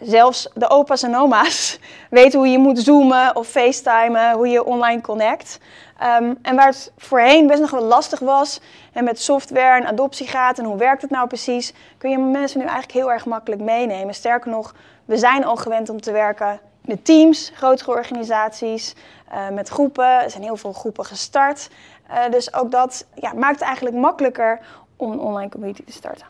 zelfs 0.00 0.48
de 0.54 0.68
opa's 0.68 1.02
en 1.02 1.16
oma's, 1.16 1.78
weet 2.10 2.34
hoe 2.34 2.48
je 2.48 2.58
moet 2.58 2.78
zoomen 2.78 3.36
of 3.36 3.48
facetimen, 3.48 4.32
hoe 4.32 4.48
je 4.48 4.64
online 4.64 5.00
connect. 5.00 5.58
Ehm, 5.98 6.34
en 6.42 6.56
waar 6.56 6.66
het 6.66 6.92
voorheen 6.96 7.46
best 7.46 7.60
nog 7.60 7.70
wel 7.70 7.82
lastig 7.82 8.18
was, 8.18 8.60
en 8.92 9.04
met 9.04 9.20
software 9.20 9.80
en 9.80 9.86
adoptiegraad 9.86 10.58
en 10.58 10.64
hoe 10.64 10.76
werkt 10.76 11.02
het 11.02 11.10
nou 11.10 11.26
precies, 11.26 11.72
kun 11.98 12.10
je 12.10 12.18
mensen 12.18 12.58
nu 12.58 12.64
eigenlijk 12.64 12.94
heel 12.94 13.12
erg 13.12 13.26
makkelijk 13.26 13.62
meenemen. 13.62 14.14
Sterker 14.14 14.50
nog, 14.50 14.74
we 15.04 15.16
zijn 15.16 15.44
al 15.44 15.56
gewend 15.56 15.88
om 15.88 16.00
te 16.00 16.12
werken 16.12 16.60
met 16.84 17.04
teams, 17.04 17.52
grotere 17.54 17.90
organisaties, 17.90 18.94
eh, 19.28 19.48
met 19.48 19.68
groepen. 19.68 20.22
Er 20.22 20.30
zijn 20.30 20.42
heel 20.42 20.56
veel 20.56 20.72
groepen 20.72 21.04
gestart. 21.04 21.68
Eh, 22.08 22.30
dus 22.30 22.54
ook 22.54 22.70
dat 22.70 23.06
ja, 23.14 23.32
maakt 23.32 23.54
het 23.58 23.62
eigenlijk 23.62 23.96
makkelijker 23.96 24.60
om 24.96 25.12
een 25.12 25.20
online 25.20 25.50
community 25.50 25.84
te 25.84 25.92
starten. 25.92 26.26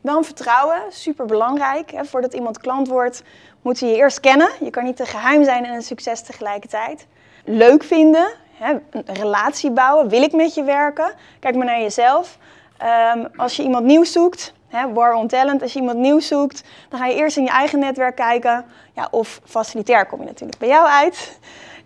Dan 0.00 0.24
vertrouwen, 0.24 0.82
super 0.88 1.26
belangrijk. 1.26 1.90
Hè. 1.90 2.04
Voordat 2.04 2.34
iemand 2.34 2.58
klant 2.58 2.88
wordt, 2.88 3.22
moet 3.62 3.78
je 3.78 3.86
je 3.86 3.96
eerst 3.96 4.20
kennen. 4.20 4.48
Je 4.60 4.70
kan 4.70 4.84
niet 4.84 4.96
te 4.96 5.06
geheim 5.06 5.44
zijn 5.44 5.64
en 5.64 5.74
een 5.74 5.82
succes 5.82 6.22
tegelijkertijd. 6.22 7.06
Leuk 7.44 7.82
vinden, 7.82 8.32
hè, 8.52 8.72
een 8.90 9.14
relatie 9.14 9.70
bouwen. 9.70 10.08
Wil 10.08 10.22
ik 10.22 10.32
met 10.32 10.54
je 10.54 10.62
werken? 10.62 11.12
Kijk 11.40 11.54
maar 11.54 11.66
naar 11.66 11.80
jezelf. 11.80 12.38
Ehm, 12.76 13.26
als 13.36 13.56
je 13.56 13.62
iemand 13.62 13.84
nieuws 13.84 14.12
zoekt, 14.12 14.52
hè, 14.72 14.92
war 14.92 15.14
on 15.14 15.26
talent, 15.26 15.62
als 15.62 15.72
je 15.72 15.78
iemand 15.78 15.98
nieuws 15.98 16.26
zoekt, 16.26 16.62
dan 16.88 16.98
ga 16.98 17.06
je 17.06 17.14
eerst 17.14 17.36
in 17.36 17.42
je 17.42 17.50
eigen 17.50 17.78
netwerk 17.78 18.16
kijken. 18.16 18.64
Ja, 18.94 19.08
of 19.10 19.40
facilitair 19.44 20.06
kom 20.06 20.20
je 20.20 20.26
natuurlijk 20.26 20.58
bij 20.58 20.68
jou 20.68 20.86
uit. 20.86 21.38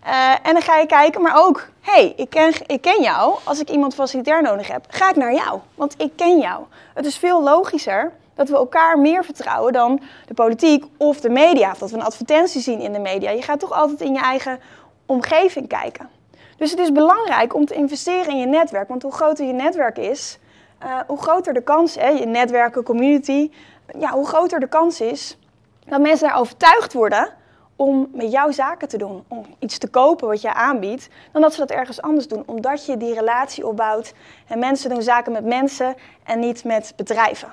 Eh, 0.03 0.31
en 0.43 0.53
dan 0.53 0.61
ga 0.61 0.77
je 0.77 0.85
kijken, 0.85 1.21
maar 1.21 1.45
ook, 1.45 1.67
hey, 1.81 2.13
ik 2.15 2.29
ken, 2.29 2.53
ik 2.65 2.81
ken 2.81 3.01
jou. 3.01 3.37
Als 3.43 3.59
ik 3.59 3.69
iemand 3.69 3.93
facilitair 3.93 4.41
nodig 4.41 4.67
heb, 4.67 4.85
ga 4.89 5.09
ik 5.09 5.15
naar 5.15 5.33
jou, 5.33 5.59
want 5.75 5.93
ik 5.97 6.11
ken 6.15 6.39
jou. 6.39 6.63
Het 6.93 7.05
is 7.05 7.17
veel 7.17 7.43
logischer 7.43 8.11
dat 8.35 8.49
we 8.49 8.55
elkaar 8.55 8.99
meer 8.99 9.25
vertrouwen 9.25 9.73
dan 9.73 9.99
de 10.27 10.33
politiek 10.33 10.85
of 10.97 11.19
de 11.19 11.29
media. 11.29 11.71
Of 11.71 11.77
dat 11.77 11.91
we 11.91 11.97
een 11.97 12.03
advertentie 12.03 12.61
zien 12.61 12.79
in 12.79 12.93
de 12.93 12.99
media. 12.99 13.29
Je 13.29 13.41
gaat 13.41 13.59
toch 13.59 13.71
altijd 13.71 14.01
in 14.01 14.13
je 14.13 14.19
eigen 14.19 14.59
omgeving 15.05 15.67
kijken. 15.67 16.09
Dus 16.57 16.71
het 16.71 16.79
is 16.79 16.91
belangrijk 16.91 17.55
om 17.55 17.65
te 17.65 17.73
investeren 17.73 18.33
in 18.33 18.39
je 18.39 18.45
netwerk. 18.45 18.87
Want 18.87 19.01
hoe 19.01 19.11
groter 19.11 19.45
je 19.45 19.53
netwerk 19.53 19.97
is, 19.97 20.37
uh, 20.83 20.99
hoe 21.07 21.21
groter 21.21 21.53
de 21.53 21.63
kans, 21.63 21.95
hè, 21.95 22.07
je 22.07 22.25
netwerken, 22.25 22.83
community, 22.83 23.51
ja, 23.99 24.11
hoe 24.11 24.27
groter 24.27 24.59
de 24.59 24.67
kans 24.67 25.01
is 25.01 25.37
dat 25.85 26.01
mensen 26.01 26.27
daar 26.27 26.37
overtuigd 26.37 26.93
worden 26.93 27.29
om 27.75 28.09
met 28.13 28.31
jou 28.31 28.53
zaken 28.53 28.87
te 28.87 28.97
doen, 28.97 29.23
om 29.27 29.45
iets 29.59 29.77
te 29.77 29.87
kopen 29.87 30.27
wat 30.27 30.41
jij 30.41 30.53
aanbiedt, 30.53 31.09
dan 31.31 31.41
dat 31.41 31.53
ze 31.53 31.59
dat 31.59 31.71
ergens 31.71 32.01
anders 32.01 32.27
doen, 32.27 32.43
omdat 32.45 32.85
je 32.85 32.97
die 32.97 33.13
relatie 33.13 33.67
opbouwt 33.67 34.13
en 34.47 34.59
mensen 34.59 34.89
doen 34.89 35.01
zaken 35.01 35.31
met 35.31 35.45
mensen 35.45 35.95
en 36.23 36.39
niet 36.39 36.63
met 36.63 36.93
bedrijven. 36.95 37.49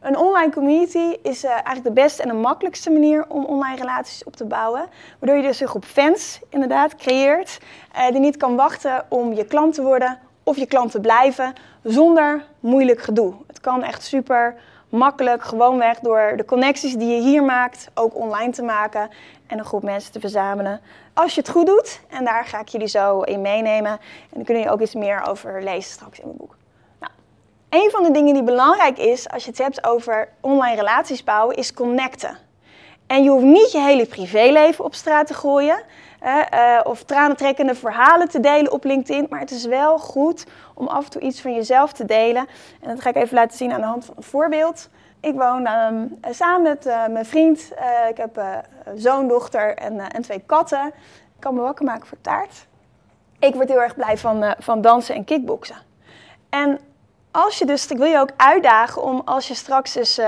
Een 0.00 0.16
online 0.16 0.52
community 0.52 1.16
is 1.22 1.44
uh, 1.44 1.50
eigenlijk 1.50 1.84
de 1.84 1.92
beste 1.92 2.22
en 2.22 2.28
de 2.28 2.34
makkelijkste 2.34 2.90
manier 2.90 3.24
om 3.28 3.44
online 3.44 3.76
relaties 3.76 4.24
op 4.24 4.36
te 4.36 4.44
bouwen. 4.44 4.86
Waardoor 5.18 5.38
je 5.38 5.48
dus 5.48 5.60
een 5.60 5.68
groep 5.68 5.84
fans 5.84 6.40
inderdaad 6.48 6.94
creëert 6.94 7.58
uh, 7.96 8.10
die 8.10 8.20
niet 8.20 8.36
kan 8.36 8.56
wachten 8.56 9.04
om 9.08 9.32
je 9.32 9.44
klant 9.44 9.74
te 9.74 9.82
worden 9.82 10.18
of 10.50 10.56
je 10.56 10.66
klant 10.66 10.90
te 10.90 11.00
blijven 11.00 11.52
zonder 11.82 12.44
moeilijk 12.60 13.00
gedoe. 13.00 13.34
Het 13.46 13.60
kan 13.60 13.82
echt 13.82 14.02
super 14.02 14.54
makkelijk, 14.88 15.42
gewoonweg 15.42 15.98
door 15.98 16.32
de 16.36 16.44
connecties 16.44 16.94
die 16.94 17.14
je 17.14 17.20
hier 17.20 17.42
maakt, 17.42 17.88
ook 17.94 18.16
online 18.16 18.52
te 18.52 18.62
maken 18.62 19.10
en 19.46 19.58
een 19.58 19.64
groep 19.64 19.82
mensen 19.82 20.12
te 20.12 20.20
verzamelen. 20.20 20.80
Als 21.14 21.34
je 21.34 21.40
het 21.40 21.50
goed 21.50 21.66
doet, 21.66 22.00
en 22.08 22.24
daar 22.24 22.44
ga 22.44 22.60
ik 22.60 22.68
jullie 22.68 22.88
zo 22.88 23.20
in 23.20 23.40
meenemen, 23.40 23.90
en 23.90 23.98
dan 24.30 24.44
kunnen 24.44 24.62
jullie 24.62 24.70
ook 24.70 24.80
iets 24.80 24.94
meer 24.94 25.26
over 25.28 25.62
lezen 25.62 25.92
straks 25.92 26.18
in 26.18 26.24
mijn 26.24 26.38
boek. 26.38 26.56
Nou, 27.00 27.12
een 27.68 27.90
van 27.90 28.02
de 28.02 28.10
dingen 28.10 28.34
die 28.34 28.42
belangrijk 28.42 28.98
is 28.98 29.28
als 29.28 29.44
je 29.44 29.50
het 29.50 29.58
hebt 29.58 29.84
over 29.84 30.28
online 30.40 30.76
relaties 30.76 31.24
bouwen, 31.24 31.56
is 31.56 31.72
connecten. 31.72 32.38
En 33.06 33.22
je 33.22 33.30
hoeft 33.30 33.44
niet 33.44 33.72
je 33.72 33.80
hele 33.80 34.06
privéleven 34.06 34.84
op 34.84 34.94
straat 34.94 35.26
te 35.26 35.34
gooien. 35.34 35.82
Uh, 36.24 36.36
uh, 36.54 36.80
of 36.84 37.02
tranentrekkende 37.02 37.74
verhalen 37.74 38.28
te 38.28 38.40
delen 38.40 38.72
op 38.72 38.84
LinkedIn. 38.84 39.26
Maar 39.30 39.40
het 39.40 39.50
is 39.50 39.64
wel 39.64 39.98
goed 39.98 40.46
om 40.74 40.86
af 40.86 41.04
en 41.04 41.10
toe 41.10 41.20
iets 41.20 41.40
van 41.40 41.54
jezelf 41.54 41.92
te 41.92 42.04
delen. 42.04 42.46
En 42.80 42.88
dat 42.88 43.00
ga 43.00 43.08
ik 43.08 43.16
even 43.16 43.34
laten 43.34 43.56
zien 43.56 43.72
aan 43.72 43.80
de 43.80 43.86
hand 43.86 44.04
van 44.04 44.14
een 44.16 44.22
voorbeeld. 44.22 44.88
Ik 45.20 45.34
woon 45.34 45.66
um, 45.66 46.18
samen 46.30 46.62
met 46.62 46.86
uh, 46.86 47.06
mijn 47.06 47.26
vriend. 47.26 47.72
ik 48.08 48.16
heb 48.16 48.64
zoon, 48.94 49.28
dochter 49.28 49.76
en, 49.76 50.00
en, 50.00 50.22
twee 50.22 50.42
katten. 50.46 50.86
Ik 50.86 51.40
kan 51.40 51.54
me 51.54 51.60
wakker 51.60 51.84
maken 51.84 52.06
voor 52.06 52.18
taart. 52.20 52.66
Ik 53.38 53.54
word 53.54 53.68
heel 53.68 53.82
erg 53.82 53.94
blij 53.94 54.18
van, 54.18 54.54
van 54.58 54.80
dansen 54.80 55.14
en 55.14 55.24
kickboksen. 55.24 55.76
En 56.50 56.78
als 57.30 57.58
je 57.58 57.66
dus, 57.66 57.86
ik 57.86 57.98
wil 57.98 58.06
je 58.06 58.18
ook 58.18 58.32
uitdagen 58.36 59.02
om 59.02 59.22
als 59.24 59.48
je 59.48 59.54
straks 59.54 59.92
dus 59.92 60.20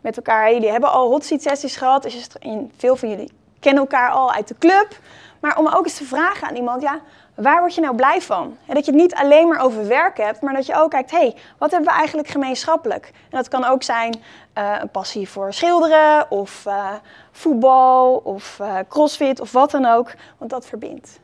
met 0.00 0.16
elkaar, 0.16 0.52
jullie 0.52 0.70
hebben 0.70 0.90
al 0.90 1.08
hot 1.08 1.24
seat 1.24 1.42
sessies 1.42 1.76
gehad. 1.76 2.02
Dus 2.02 2.14
je, 2.14 2.66
veel 2.76 2.96
van 2.96 3.08
jullie 3.08 3.32
kennen 3.60 3.82
elkaar 3.82 4.10
al 4.10 4.32
uit 4.32 4.48
de 4.48 4.58
club. 4.58 4.98
Maar 5.46 5.58
om 5.58 5.68
ook 5.68 5.84
eens 5.84 5.96
te 5.96 6.04
vragen 6.04 6.48
aan 6.48 6.54
iemand, 6.54 6.82
ja, 6.82 7.00
waar 7.34 7.60
word 7.60 7.74
je 7.74 7.80
nou 7.80 7.96
blij 7.96 8.20
van? 8.20 8.56
En 8.66 8.74
dat 8.74 8.84
je 8.84 8.90
het 8.90 9.00
niet 9.00 9.14
alleen 9.14 9.48
maar 9.48 9.60
over 9.60 9.88
werk 9.88 10.16
hebt, 10.16 10.40
maar 10.40 10.54
dat 10.54 10.66
je 10.66 10.74
ook 10.74 10.90
kijkt, 10.90 11.10
hé, 11.10 11.18
hey, 11.18 11.36
wat 11.58 11.70
hebben 11.70 11.90
we 11.90 11.96
eigenlijk 11.96 12.28
gemeenschappelijk? 12.28 13.06
En 13.06 13.36
dat 13.36 13.48
kan 13.48 13.64
ook 13.64 13.82
zijn 13.82 14.14
uh, 14.58 14.76
een 14.80 14.90
passie 14.90 15.28
voor 15.28 15.52
schilderen, 15.52 16.30
of 16.30 16.64
uh, 16.66 16.88
voetbal, 17.30 18.16
of 18.16 18.58
uh, 18.60 18.74
crossfit, 18.88 19.40
of 19.40 19.52
wat 19.52 19.70
dan 19.70 19.86
ook, 19.86 20.14
want 20.38 20.50
dat 20.50 20.66
verbindt. 20.66 21.20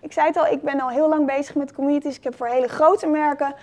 Ik 0.00 0.12
zei 0.12 0.26
het 0.26 0.36
al, 0.36 0.46
ik 0.46 0.62
ben 0.62 0.80
al 0.80 0.88
heel 0.88 1.08
lang 1.08 1.26
bezig 1.26 1.54
met 1.54 1.74
communities. 1.74 2.16
Ik 2.16 2.24
heb 2.24 2.36
voor 2.36 2.46
hele 2.46 2.68
grote 2.68 3.06
merken 3.06 3.54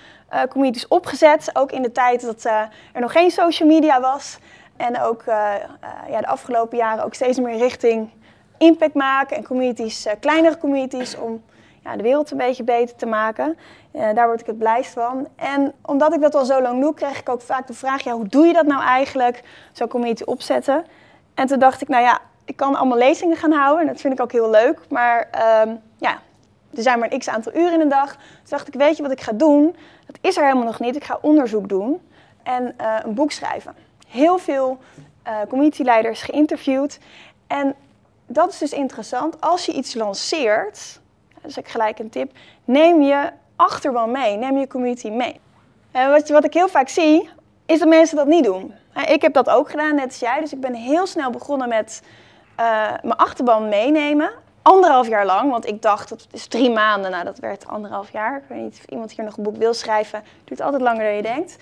communities 0.49 0.87
opgezet, 0.87 1.49
ook 1.53 1.71
in 1.71 1.81
de 1.81 1.91
tijd 1.91 2.21
dat 2.21 2.43
er 2.43 3.01
nog 3.01 3.11
geen 3.11 3.31
social 3.31 3.69
media 3.69 3.99
was. 4.01 4.37
En 4.77 5.01
ook 5.01 5.23
ja, 6.09 6.19
de 6.19 6.27
afgelopen 6.27 6.77
jaren 6.77 7.03
ook 7.03 7.13
steeds 7.13 7.39
meer 7.39 7.57
richting 7.57 8.09
impact 8.59 8.93
maken 8.93 9.37
en 9.37 9.43
communities, 9.43 10.07
uh, 10.07 10.13
kleinere 10.19 10.57
communities, 10.57 11.17
om 11.17 11.43
ja, 11.83 11.95
de 11.95 12.03
wereld 12.03 12.31
een 12.31 12.37
beetje 12.37 12.63
beter 12.63 12.95
te 12.95 13.05
maken. 13.05 13.57
Uh, 13.93 14.13
daar 14.13 14.27
word 14.27 14.39
ik 14.39 14.45
het 14.45 14.57
blijst 14.57 14.93
van. 14.93 15.27
En 15.35 15.73
omdat 15.85 16.13
ik 16.13 16.21
dat 16.21 16.35
al 16.35 16.45
zo 16.45 16.61
lang 16.61 16.81
doe, 16.81 16.93
kreeg 16.93 17.19
ik 17.19 17.29
ook 17.29 17.41
vaak 17.41 17.67
de 17.67 17.73
vraag, 17.73 18.03
ja, 18.03 18.13
hoe 18.13 18.27
doe 18.27 18.45
je 18.45 18.53
dat 18.53 18.65
nou 18.65 18.81
eigenlijk, 18.81 19.43
zo'n 19.71 19.87
community 19.87 20.23
opzetten? 20.23 20.85
En 21.33 21.47
toen 21.47 21.59
dacht 21.59 21.81
ik, 21.81 21.87
nou 21.87 22.03
ja, 22.03 22.19
ik 22.45 22.55
kan 22.55 22.75
allemaal 22.75 22.97
lezingen 22.97 23.37
gaan 23.37 23.51
houden 23.51 23.81
en 23.81 23.87
dat 23.87 24.01
vind 24.01 24.13
ik 24.13 24.21
ook 24.21 24.31
heel 24.31 24.49
leuk, 24.49 24.79
maar 24.89 25.27
um, 25.63 25.79
ja, 25.97 26.19
er 26.75 26.81
zijn 26.81 26.99
maar 26.99 27.11
een 27.11 27.19
x 27.19 27.29
aantal 27.29 27.55
uren 27.55 27.73
in 27.73 27.79
de 27.79 27.87
dag. 27.87 28.11
Toen 28.11 28.21
dacht 28.49 28.67
ik, 28.67 28.73
weet 28.73 28.97
je 28.97 29.03
wat 29.03 29.11
ik 29.11 29.21
ga 29.21 29.31
doen? 29.31 29.75
Dat 30.05 30.17
is 30.21 30.37
er 30.37 30.43
helemaal 30.43 30.65
nog 30.65 30.79
niet. 30.79 30.95
Ik 30.95 31.03
ga 31.03 31.17
onderzoek 31.21 31.69
doen 31.69 32.01
en 32.43 32.75
uh, 32.81 32.95
een 33.03 33.13
boek 33.13 33.31
schrijven. 33.31 33.75
Heel 34.07 34.37
veel 34.37 34.77
communityleiders 35.47 36.21
geïnterviewd 36.21 36.99
en 37.47 37.75
dat 38.29 38.51
is 38.51 38.57
dus 38.57 38.73
interessant. 38.73 39.41
Als 39.41 39.65
je 39.65 39.71
iets 39.71 39.93
lanceert, 39.93 40.99
dus 41.41 41.57
ik 41.57 41.67
gelijk 41.67 41.99
een 41.99 42.09
tip, 42.09 42.31
neem 42.65 43.01
je 43.01 43.29
achterban 43.55 44.11
mee, 44.11 44.37
neem 44.37 44.57
je 44.57 44.67
community 44.67 45.09
mee. 45.09 45.39
En 45.91 46.09
wat, 46.09 46.29
wat 46.29 46.45
ik 46.45 46.53
heel 46.53 46.67
vaak 46.67 46.89
zie, 46.89 47.29
is 47.65 47.79
dat 47.79 47.87
mensen 47.87 48.17
dat 48.17 48.27
niet 48.27 48.43
doen. 48.43 48.73
Ik 49.05 49.21
heb 49.21 49.33
dat 49.33 49.49
ook 49.49 49.69
gedaan, 49.69 49.95
net 49.95 50.05
als 50.05 50.19
jij. 50.19 50.39
Dus 50.39 50.53
ik 50.53 50.59
ben 50.59 50.73
heel 50.73 51.07
snel 51.07 51.29
begonnen 51.29 51.69
met 51.69 52.01
uh, 52.59 52.65
mijn 53.01 53.15
achterban 53.15 53.69
meenemen. 53.69 54.31
Anderhalf 54.61 55.07
jaar 55.07 55.25
lang, 55.25 55.51
want 55.51 55.67
ik 55.67 55.81
dacht 55.81 56.09
dat 56.09 56.27
is 56.31 56.47
drie 56.47 56.71
maanden. 56.71 57.11
Nou, 57.11 57.23
dat 57.23 57.39
werd 57.39 57.67
anderhalf 57.67 58.11
jaar. 58.11 58.37
Ik 58.37 58.43
weet 58.47 58.61
niet 58.61 58.79
of 58.83 58.91
iemand 58.91 59.11
hier 59.11 59.25
nog 59.25 59.37
een 59.37 59.43
boek 59.43 59.57
wil 59.57 59.73
schrijven. 59.73 60.19
Het 60.19 60.47
duurt 60.47 60.61
altijd 60.61 60.81
langer 60.81 61.03
dan 61.03 61.15
je 61.15 61.21
denkt. 61.21 61.57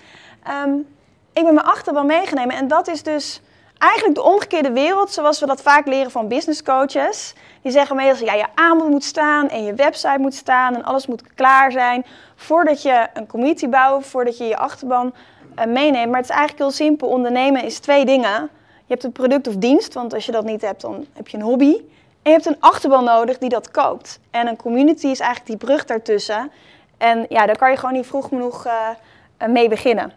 Um, 0.64 0.86
ik 1.32 1.44
ben 1.44 1.54
mijn 1.54 1.66
achterban 1.66 2.06
meegenomen. 2.06 2.56
En 2.56 2.68
dat 2.68 2.88
is 2.88 3.02
dus 3.02 3.40
eigenlijk 3.78 4.14
de 4.14 4.22
omgekeerde 4.22 4.72
wereld, 4.72 5.10
zoals 5.10 5.40
we 5.40 5.46
dat 5.46 5.62
vaak 5.62 5.86
leren 5.86 6.10
van 6.10 6.28
business 6.28 6.62
coaches. 6.62 7.34
Die 7.62 7.72
zeggen 7.72 7.96
meestal, 7.96 8.26
ja, 8.26 8.34
je 8.34 8.46
aanbod 8.54 8.88
moet 8.88 9.04
staan 9.04 9.48
en 9.48 9.64
je 9.64 9.74
website 9.74 10.18
moet 10.18 10.34
staan 10.34 10.74
en 10.74 10.84
alles 10.84 11.06
moet 11.06 11.34
klaar 11.34 11.72
zijn 11.72 12.04
voordat 12.36 12.82
je 12.82 13.06
een 13.14 13.26
community 13.26 13.68
bouwt, 13.68 14.06
voordat 14.06 14.38
je 14.38 14.44
je 14.44 14.56
achterban 14.56 15.14
uh, 15.58 15.64
meeneemt. 15.64 16.10
Maar 16.10 16.20
het 16.20 16.30
is 16.30 16.36
eigenlijk 16.36 16.58
heel 16.58 16.70
simpel. 16.70 17.08
Ondernemen 17.08 17.64
is 17.64 17.78
twee 17.78 18.04
dingen. 18.04 18.50
Je 18.86 18.94
hebt 18.94 19.04
een 19.04 19.12
product 19.12 19.48
of 19.48 19.56
dienst, 19.56 19.94
want 19.94 20.14
als 20.14 20.26
je 20.26 20.32
dat 20.32 20.44
niet 20.44 20.60
hebt, 20.60 20.80
dan 20.80 21.06
heb 21.12 21.28
je 21.28 21.36
een 21.36 21.42
hobby. 21.42 21.74
En 22.22 22.30
je 22.30 22.30
hebt 22.30 22.46
een 22.46 22.60
achterban 22.60 23.04
nodig 23.04 23.38
die 23.38 23.48
dat 23.48 23.70
koopt. 23.70 24.20
En 24.30 24.46
een 24.46 24.56
community 24.56 25.06
is 25.06 25.20
eigenlijk 25.20 25.46
die 25.46 25.68
brug 25.68 25.84
daartussen. 25.84 26.50
En 26.98 27.26
ja, 27.28 27.46
daar 27.46 27.58
kan 27.58 27.70
je 27.70 27.76
gewoon 27.76 27.94
niet 27.94 28.06
vroeg 28.06 28.28
genoeg 28.28 28.66
uh, 28.66 29.48
mee 29.48 29.68
beginnen. 29.68 30.12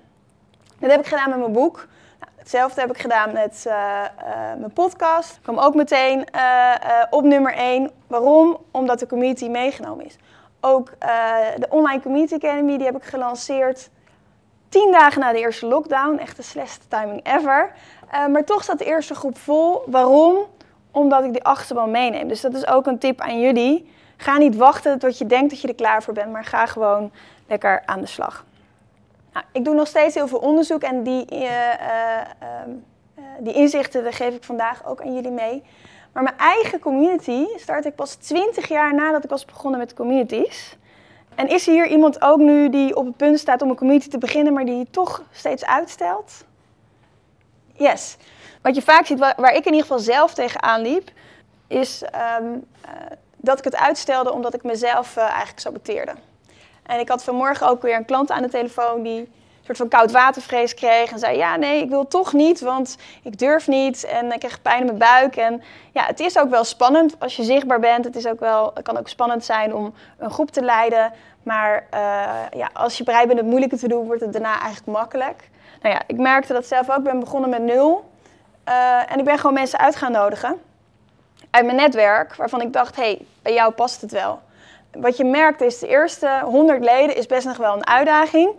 Dat 0.79 0.91
heb 0.91 0.99
ik 0.99 1.05
gedaan 1.05 1.29
met 1.29 1.39
mijn 1.39 1.51
boek. 1.51 1.87
Hetzelfde 2.41 2.81
heb 2.81 2.89
ik 2.89 3.01
gedaan 3.01 3.33
met 3.33 3.63
uh, 3.67 3.73
uh, 3.73 4.59
mijn 4.59 4.73
podcast. 4.73 5.35
Ik 5.35 5.41
kwam 5.41 5.57
ook 5.57 5.75
meteen 5.75 6.25
op 7.09 7.23
nummer 7.23 7.53
1. 7.53 7.91
Waarom? 8.07 8.57
Omdat 8.71 8.99
de 8.99 9.07
community 9.07 9.47
meegenomen 9.47 10.05
is. 10.05 10.15
Ook 10.59 10.91
de 11.57 11.67
Online 11.69 12.01
Community 12.01 12.33
Academy, 12.33 12.77
die 12.77 12.85
heb 12.85 12.95
ik 12.95 13.03
gelanceerd 13.03 13.89
tien 14.69 14.91
dagen 14.91 15.19
na 15.19 15.31
de 15.31 15.39
eerste 15.39 15.65
lockdown. 15.65 16.17
Echt 16.17 16.37
de 16.37 16.43
slechtste 16.43 16.87
timing 16.87 17.25
ever. 17.25 17.71
maar 18.31 18.43
toch 18.43 18.63
zat 18.63 18.77
de 18.77 18.85
eerste 18.85 19.15
groep 19.15 19.37
vol. 19.37 19.83
Waarom? 19.85 20.37
Omdat 20.91 21.23
ik 21.23 21.31
die 21.31 21.43
achterban 21.43 21.91
meeneem. 21.91 22.27
Dus 22.27 22.41
dat 22.41 22.53
is 22.53 22.67
ook 22.67 22.85
een 22.85 22.99
tip 22.99 23.21
aan 23.21 23.39
jullie. 23.39 23.91
Ga 24.17 24.37
niet 24.37 24.55
wachten 24.55 24.99
tot 24.99 25.17
je 25.17 25.25
denkt 25.25 25.49
dat 25.49 25.61
je 25.61 25.67
er 25.67 25.75
klaar 25.75 26.03
voor 26.03 26.13
bent, 26.13 26.31
maar 26.31 26.45
ga 26.45 26.65
gewoon 26.65 27.11
lekker 27.47 27.81
aan 27.85 27.99
de 27.99 28.07
slag. 28.07 28.45
Nou, 29.33 29.45
ik 29.51 29.65
doe 29.65 29.75
nog 29.75 29.87
steeds 29.87 30.15
heel 30.15 30.27
veel 30.27 30.39
onderzoek 30.39 30.81
en 30.81 31.03
die, 31.03 31.25
uh, 31.33 31.39
uh, 31.41 32.21
uh, 32.41 33.23
die 33.39 33.53
inzichten 33.53 34.13
geef 34.13 34.35
ik 34.35 34.43
vandaag 34.43 34.85
ook 34.85 35.01
aan 35.01 35.13
jullie 35.13 35.31
mee. 35.31 35.63
Maar 36.13 36.23
mijn 36.23 36.37
eigen 36.37 36.79
community 36.79 37.45
start 37.55 37.85
ik 37.85 37.95
pas 37.95 38.15
20 38.15 38.67
jaar 38.67 38.93
nadat 38.93 39.23
ik 39.23 39.29
was 39.29 39.45
begonnen 39.45 39.79
met 39.79 39.93
communities. 39.93 40.77
En 41.35 41.47
is 41.47 41.67
er 41.67 41.73
hier 41.73 41.87
iemand 41.87 42.21
ook 42.21 42.39
nu 42.39 42.69
die 42.69 42.95
op 42.95 43.05
het 43.05 43.17
punt 43.17 43.39
staat 43.39 43.61
om 43.61 43.69
een 43.69 43.75
community 43.75 44.09
te 44.09 44.17
beginnen, 44.17 44.53
maar 44.53 44.65
die 44.65 44.87
toch 44.91 45.23
steeds 45.31 45.65
uitstelt? 45.65 46.45
Yes. 47.73 48.17
Wat 48.61 48.75
je 48.75 48.81
vaak 48.81 49.05
ziet, 49.05 49.19
waar, 49.19 49.53
ik 49.53 49.65
in 49.65 49.71
ieder 49.71 49.81
geval 49.81 49.99
zelf 49.99 50.33
tegenaan 50.33 50.81
liep, 50.81 51.11
is 51.67 52.03
um, 52.41 52.67
dat 53.37 53.57
ik 53.57 53.63
het 53.63 53.75
uitstelde 53.75 54.31
omdat 54.31 54.53
ik 54.53 54.63
mezelf 54.63 55.17
eigenlijk 55.17 55.59
saboteerde. 55.59 56.13
En 56.83 56.99
ik 56.99 57.09
had 57.09 57.23
vanmorgen 57.23 57.67
ook 57.67 57.81
weer 57.81 57.95
een 57.95 58.05
klant 58.05 58.31
aan 58.31 58.41
de 58.41 58.49
telefoon 58.49 59.03
die 59.03 59.19
een 59.19 59.65
soort 59.65 59.77
van 59.77 59.87
koudwatervrees 59.87 60.73
kreeg. 60.73 61.11
En 61.11 61.19
zei, 61.19 61.37
ja, 61.37 61.55
nee, 61.55 61.81
ik 61.81 61.89
wil 61.89 62.07
toch 62.07 62.33
niet, 62.33 62.59
want 62.59 62.97
ik 63.23 63.39
durf 63.39 63.67
niet. 63.67 64.03
En 64.03 64.31
ik 64.31 64.39
krijg 64.39 64.61
pijn 64.61 64.79
in 64.79 64.85
mijn 64.85 64.97
buik. 64.97 65.35
En 65.35 65.63
ja, 65.91 66.05
het 66.05 66.19
is 66.19 66.37
ook 66.37 66.49
wel 66.49 66.63
spannend 66.63 67.15
als 67.19 67.35
je 67.35 67.43
zichtbaar 67.43 67.79
bent. 67.79 68.05
Het, 68.05 68.15
is 68.15 68.27
ook 68.27 68.39
wel, 68.39 68.73
kan 68.83 68.97
ook 68.97 69.07
spannend 69.07 69.45
zijn 69.45 69.75
om 69.75 69.93
een 70.17 70.31
groep 70.31 70.51
te 70.51 70.61
leiden. 70.61 71.13
Maar 71.43 71.87
uh, 71.93 72.59
ja, 72.59 72.69
als 72.73 72.97
je 72.97 73.03
bereid 73.03 73.27
bent 73.27 73.39
het 73.39 73.47
moeilijke 73.47 73.77
te 73.77 73.87
doen, 73.87 74.05
wordt 74.05 74.21
het 74.21 74.33
daarna 74.33 74.59
eigenlijk 74.59 74.97
makkelijk. 74.97 75.49
Nou 75.81 75.95
ja, 75.95 76.01
ik 76.07 76.17
merkte 76.17 76.53
dat 76.53 76.65
zelf 76.65 76.89
ook. 76.89 76.97
Ik 76.97 77.03
ben 77.03 77.19
begonnen 77.19 77.49
met 77.49 77.61
nul. 77.61 78.09
Uh, 78.67 79.11
en 79.11 79.19
ik 79.19 79.25
ben 79.25 79.37
gewoon 79.37 79.53
mensen 79.53 79.79
uit 79.79 79.95
gaan 79.95 80.11
nodigen. 80.11 80.61
Uit 81.49 81.65
mijn 81.65 81.77
netwerk, 81.77 82.35
waarvan 82.35 82.61
ik 82.61 82.73
dacht, 82.73 82.95
hé, 82.95 83.03
hey, 83.03 83.25
bij 83.41 83.53
jou 83.53 83.71
past 83.71 84.01
het 84.01 84.11
wel 84.11 84.41
wat 84.91 85.17
je 85.17 85.23
merkt 85.23 85.61
is, 85.61 85.79
de 85.79 85.87
eerste 85.87 86.41
100 86.43 86.83
leden 86.83 87.15
is 87.15 87.25
best 87.25 87.45
nog 87.45 87.57
wel 87.57 87.73
een 87.73 87.87
uitdaging. 87.87 88.49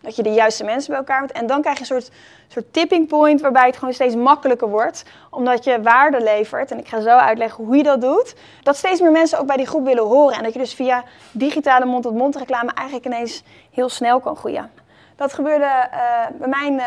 Dat 0.00 0.16
je 0.16 0.22
de 0.22 0.32
juiste 0.32 0.64
mensen 0.64 0.90
bij 0.90 0.98
elkaar 0.98 1.20
moet. 1.20 1.32
En 1.32 1.46
dan 1.46 1.60
krijg 1.60 1.76
je 1.76 1.80
een 1.80 2.00
soort, 2.00 2.10
soort 2.48 2.72
tipping 2.72 3.08
point 3.08 3.40
waarbij 3.40 3.66
het 3.66 3.76
gewoon 3.76 3.94
steeds 3.94 4.14
makkelijker 4.14 4.68
wordt. 4.68 5.04
Omdat 5.30 5.64
je 5.64 5.82
waarde 5.82 6.20
levert. 6.20 6.70
En 6.70 6.78
ik 6.78 6.88
ga 6.88 7.00
zo 7.00 7.08
uitleggen 7.08 7.64
hoe 7.64 7.76
je 7.76 7.82
dat 7.82 8.00
doet. 8.00 8.34
Dat 8.62 8.76
steeds 8.76 9.00
meer 9.00 9.10
mensen 9.10 9.38
ook 9.38 9.46
bij 9.46 9.56
die 9.56 9.66
groep 9.66 9.84
willen 9.84 10.04
horen. 10.04 10.36
En 10.36 10.42
dat 10.42 10.52
je 10.52 10.58
dus 10.58 10.74
via 10.74 11.04
digitale 11.32 11.84
mond-tot-mond 11.84 12.36
reclame 12.36 12.72
eigenlijk 12.74 13.06
ineens 13.06 13.42
heel 13.70 13.88
snel 13.88 14.20
kan 14.20 14.36
groeien. 14.36 14.70
Dat 15.16 15.32
gebeurde 15.32 15.88
uh, 15.92 16.38
bij 16.38 16.48
mijn 16.48 16.72
uh, 16.72 16.84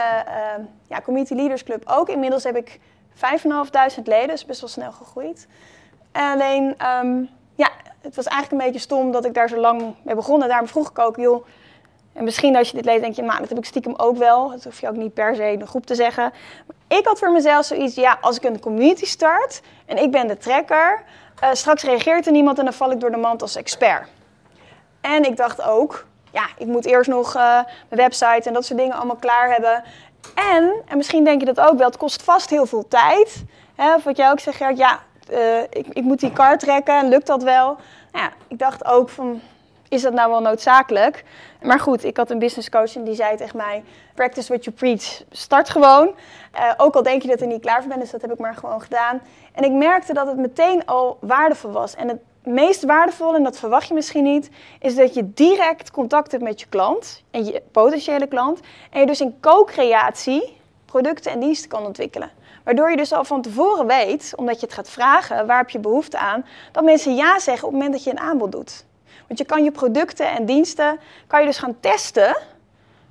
ja, 0.87 1.01
Community 1.01 1.33
Leaders 1.33 1.63
Club 1.63 1.83
ook. 1.85 2.09
Inmiddels 2.09 2.43
heb 2.43 2.55
ik 2.55 2.79
5.500 3.15 3.21
leden, 4.03 4.27
dus 4.27 4.45
best 4.45 4.59
wel 4.59 4.69
snel 4.69 4.91
gegroeid. 4.91 5.47
Alleen, 6.11 6.75
um, 7.03 7.29
ja, 7.55 7.69
het 8.01 8.15
was 8.15 8.25
eigenlijk 8.25 8.61
een 8.61 8.67
beetje 8.67 8.85
stom 8.85 9.11
dat 9.11 9.25
ik 9.25 9.33
daar 9.33 9.49
zo 9.49 9.57
lang 9.57 9.95
mee 10.03 10.15
begon. 10.15 10.41
En 10.41 10.47
daarom 10.47 10.67
vroeg 10.67 10.89
ik 10.89 10.99
ook, 10.99 11.15
joh, 11.15 11.45
en 12.13 12.23
misschien 12.23 12.55
als 12.55 12.69
je 12.69 12.75
dit 12.75 12.85
leest 12.85 13.01
denk 13.01 13.15
je, 13.15 13.21
nou, 13.21 13.39
dat 13.39 13.49
heb 13.49 13.57
ik 13.57 13.65
stiekem 13.65 13.93
ook 13.97 14.17
wel. 14.17 14.49
Dat 14.49 14.63
hoef 14.63 14.79
je 14.79 14.87
ook 14.87 14.95
niet 14.95 15.13
per 15.13 15.35
se 15.35 15.51
in 15.51 15.61
een 15.61 15.67
groep 15.67 15.85
te 15.85 15.95
zeggen. 15.95 16.33
Maar 16.67 16.97
ik 16.99 17.05
had 17.05 17.19
voor 17.19 17.31
mezelf 17.31 17.65
zoiets, 17.65 17.95
ja, 17.95 18.17
als 18.21 18.37
ik 18.37 18.43
een 18.43 18.59
community 18.59 19.05
start 19.05 19.61
en 19.85 19.97
ik 19.97 20.11
ben 20.11 20.27
de 20.27 20.37
trekker, 20.37 21.03
uh, 21.43 21.49
straks 21.53 21.83
reageert 21.83 22.25
er 22.25 22.31
niemand 22.31 22.57
en 22.57 22.63
dan 22.63 22.73
val 22.73 22.91
ik 22.91 22.99
door 22.99 23.11
de 23.11 23.17
mand 23.17 23.41
als 23.41 23.55
expert. 23.55 24.07
En 25.01 25.23
ik 25.25 25.37
dacht 25.37 25.61
ook, 25.61 26.05
ja, 26.31 26.45
ik 26.57 26.67
moet 26.67 26.85
eerst 26.85 27.09
nog 27.09 27.35
uh, 27.35 27.41
mijn 27.89 28.01
website 28.01 28.47
en 28.47 28.53
dat 28.53 28.65
soort 28.65 28.79
dingen 28.79 28.95
allemaal 28.95 29.15
klaar 29.15 29.51
hebben. 29.51 29.83
En, 30.35 30.73
en 30.87 30.97
misschien 30.97 31.23
denk 31.23 31.39
je 31.39 31.53
dat 31.53 31.59
ook 31.59 31.77
wel, 31.77 31.87
het 31.87 31.97
kost 31.97 32.23
vast 32.23 32.49
heel 32.49 32.65
veel 32.65 32.87
tijd. 32.87 33.43
Hè, 33.75 33.95
of 33.95 34.03
wat 34.03 34.17
jij 34.17 34.31
ook 34.31 34.39
zegt, 34.39 34.57
Gert, 34.57 34.77
ja, 34.77 34.99
uh, 35.31 35.61
ik, 35.61 35.87
ik, 35.89 36.03
moet 36.03 36.19
die 36.19 36.33
kar 36.33 36.57
trekken, 36.57 37.09
lukt 37.09 37.27
dat 37.27 37.43
wel? 37.43 37.77
Nou 38.11 38.25
ja, 38.25 38.31
ik 38.47 38.59
dacht 38.59 38.85
ook 38.85 39.09
van, 39.09 39.41
is 39.89 40.01
dat 40.01 40.13
nou 40.13 40.29
wel 40.29 40.41
noodzakelijk? 40.41 41.23
Maar 41.61 41.79
goed, 41.79 42.03
ik 42.03 42.17
had 42.17 42.29
een 42.29 42.39
business 42.39 42.69
coach 42.69 42.95
en 42.95 43.03
die 43.03 43.15
zei 43.15 43.37
tegen 43.37 43.57
mij, 43.57 43.83
practice 44.13 44.47
what 44.47 44.63
you 44.63 44.75
preach, 44.75 45.23
start 45.31 45.69
gewoon. 45.69 46.15
Uh, 46.55 46.71
ook 46.77 46.95
al 46.95 47.03
denk 47.03 47.21
je 47.21 47.27
dat 47.27 47.39
je 47.39 47.45
er 47.45 47.51
niet 47.51 47.61
klaar 47.61 47.79
voor 47.79 47.87
bent, 47.87 48.01
dus 48.01 48.11
dat 48.11 48.21
heb 48.21 48.31
ik 48.31 48.39
maar 48.39 48.55
gewoon 48.55 48.81
gedaan. 48.81 49.21
En 49.51 49.63
ik 49.63 49.71
merkte 49.71 50.13
dat 50.13 50.27
het 50.27 50.37
meteen 50.37 50.85
al 50.85 51.17
waardevol 51.21 51.71
was. 51.71 51.95
En 51.95 52.07
het 52.07 52.19
meest 52.43 52.83
waardevolle, 52.83 53.37
en 53.37 53.43
dat 53.43 53.57
verwacht 53.57 53.87
je 53.87 53.93
misschien 53.93 54.23
niet, 54.23 54.49
is 54.79 54.95
dat 54.95 55.13
je 55.13 55.33
direct 55.33 55.91
contact 55.91 56.31
hebt 56.31 56.43
met 56.43 56.59
je 56.59 56.65
klant 56.69 57.23
en 57.31 57.45
je 57.45 57.61
potentiële 57.71 58.27
klant. 58.27 58.59
En 58.89 58.99
je 58.99 59.05
dus 59.05 59.21
in 59.21 59.37
co-creatie 59.41 60.57
producten 60.85 61.31
en 61.31 61.39
diensten 61.39 61.69
kan 61.69 61.85
ontwikkelen. 61.85 62.31
Waardoor 62.63 62.89
je 62.89 62.97
dus 62.97 63.13
al 63.13 63.23
van 63.23 63.41
tevoren 63.41 63.87
weet, 63.87 64.33
omdat 64.35 64.59
je 64.59 64.65
het 64.65 64.75
gaat 64.75 64.89
vragen, 64.89 65.47
waar 65.47 65.57
heb 65.57 65.69
je 65.69 65.79
behoefte 65.79 66.17
aan, 66.17 66.45
dat 66.71 66.83
mensen 66.83 67.15
ja 67.15 67.39
zeggen 67.39 67.67
op 67.67 67.73
het 67.73 67.81
moment 67.81 67.91
dat 67.91 68.03
je 68.03 68.11
een 68.11 68.29
aanbod 68.29 68.51
doet. 68.51 68.85
Want 69.27 69.39
je 69.39 69.45
kan 69.45 69.63
je 69.63 69.71
producten 69.71 70.31
en 70.31 70.45
diensten, 70.45 70.99
kan 71.27 71.39
je 71.39 71.45
dus 71.45 71.57
gaan 71.57 71.79
testen 71.79 72.37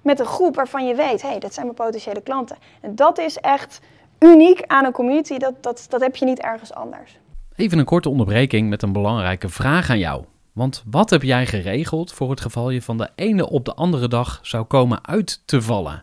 met 0.03 0.21
een 0.21 0.27
groep 0.27 0.55
waarvan 0.55 0.87
je 0.87 0.95
weet, 0.95 1.23
hé, 1.23 1.29
hey, 1.29 1.39
dat 1.39 1.55
zijn 1.55 1.67
mijn 1.67 1.79
potentiële 1.79 2.21
klanten. 2.21 2.57
En 2.81 2.95
dat 2.95 3.19
is 3.19 3.37
echt 3.37 3.81
uniek 4.19 4.63
aan 4.67 4.85
een 4.85 4.93
community, 4.93 5.39
dat, 5.39 5.63
dat, 5.63 5.87
dat 5.89 6.01
heb 6.01 6.17
je 6.17 6.25
niet 6.25 6.41
ergens 6.41 6.75
anders. 6.75 7.19
Even 7.57 7.79
een 7.79 7.85
korte 7.85 8.09
onderbreking 8.09 8.69
met 8.69 8.83
een 8.83 8.93
belangrijke 8.93 9.49
vraag 9.49 9.91
aan 9.91 9.99
jou. 9.99 10.25
Want 10.53 10.83
wat 10.87 11.11
heb 11.11 11.23
jij 11.23 11.47
geregeld 11.47 12.13
voor 12.13 12.31
het 12.31 12.41
geval 12.41 12.71
je 12.71 12.83
van 12.83 12.99
de 12.99 13.09
ene 13.15 13.49
op 13.49 13.65
de 13.65 13.75
andere 13.75 14.09
dag 14.09 14.39
zou 14.43 14.65
komen 14.65 15.07
uit 15.07 15.43
te 15.45 15.63
vallen? 15.63 16.03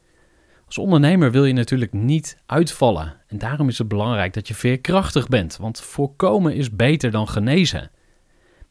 Als 0.71 0.79
ondernemer 0.79 1.31
wil 1.31 1.45
je 1.45 1.53
natuurlijk 1.53 1.93
niet 1.93 2.37
uitvallen. 2.45 3.13
En 3.27 3.37
daarom 3.37 3.67
is 3.67 3.77
het 3.77 3.87
belangrijk 3.87 4.33
dat 4.33 4.47
je 4.47 4.53
veerkrachtig 4.53 5.27
bent, 5.27 5.57
want 5.57 5.81
voorkomen 5.81 6.55
is 6.55 6.75
beter 6.75 7.11
dan 7.11 7.27
genezen. 7.27 7.91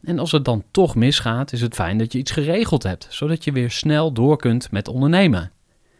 En 0.03 0.19
als 0.19 0.31
het 0.31 0.45
dan 0.45 0.63
toch 0.71 0.95
misgaat, 0.95 1.51
is 1.51 1.61
het 1.61 1.75
fijn 1.75 1.97
dat 1.97 2.11
je 2.11 2.17
iets 2.17 2.31
geregeld 2.31 2.83
hebt, 2.83 3.07
zodat 3.09 3.43
je 3.43 3.51
weer 3.51 3.71
snel 3.71 4.11
door 4.11 4.37
kunt 4.37 4.71
met 4.71 4.87
ondernemen. 4.87 5.51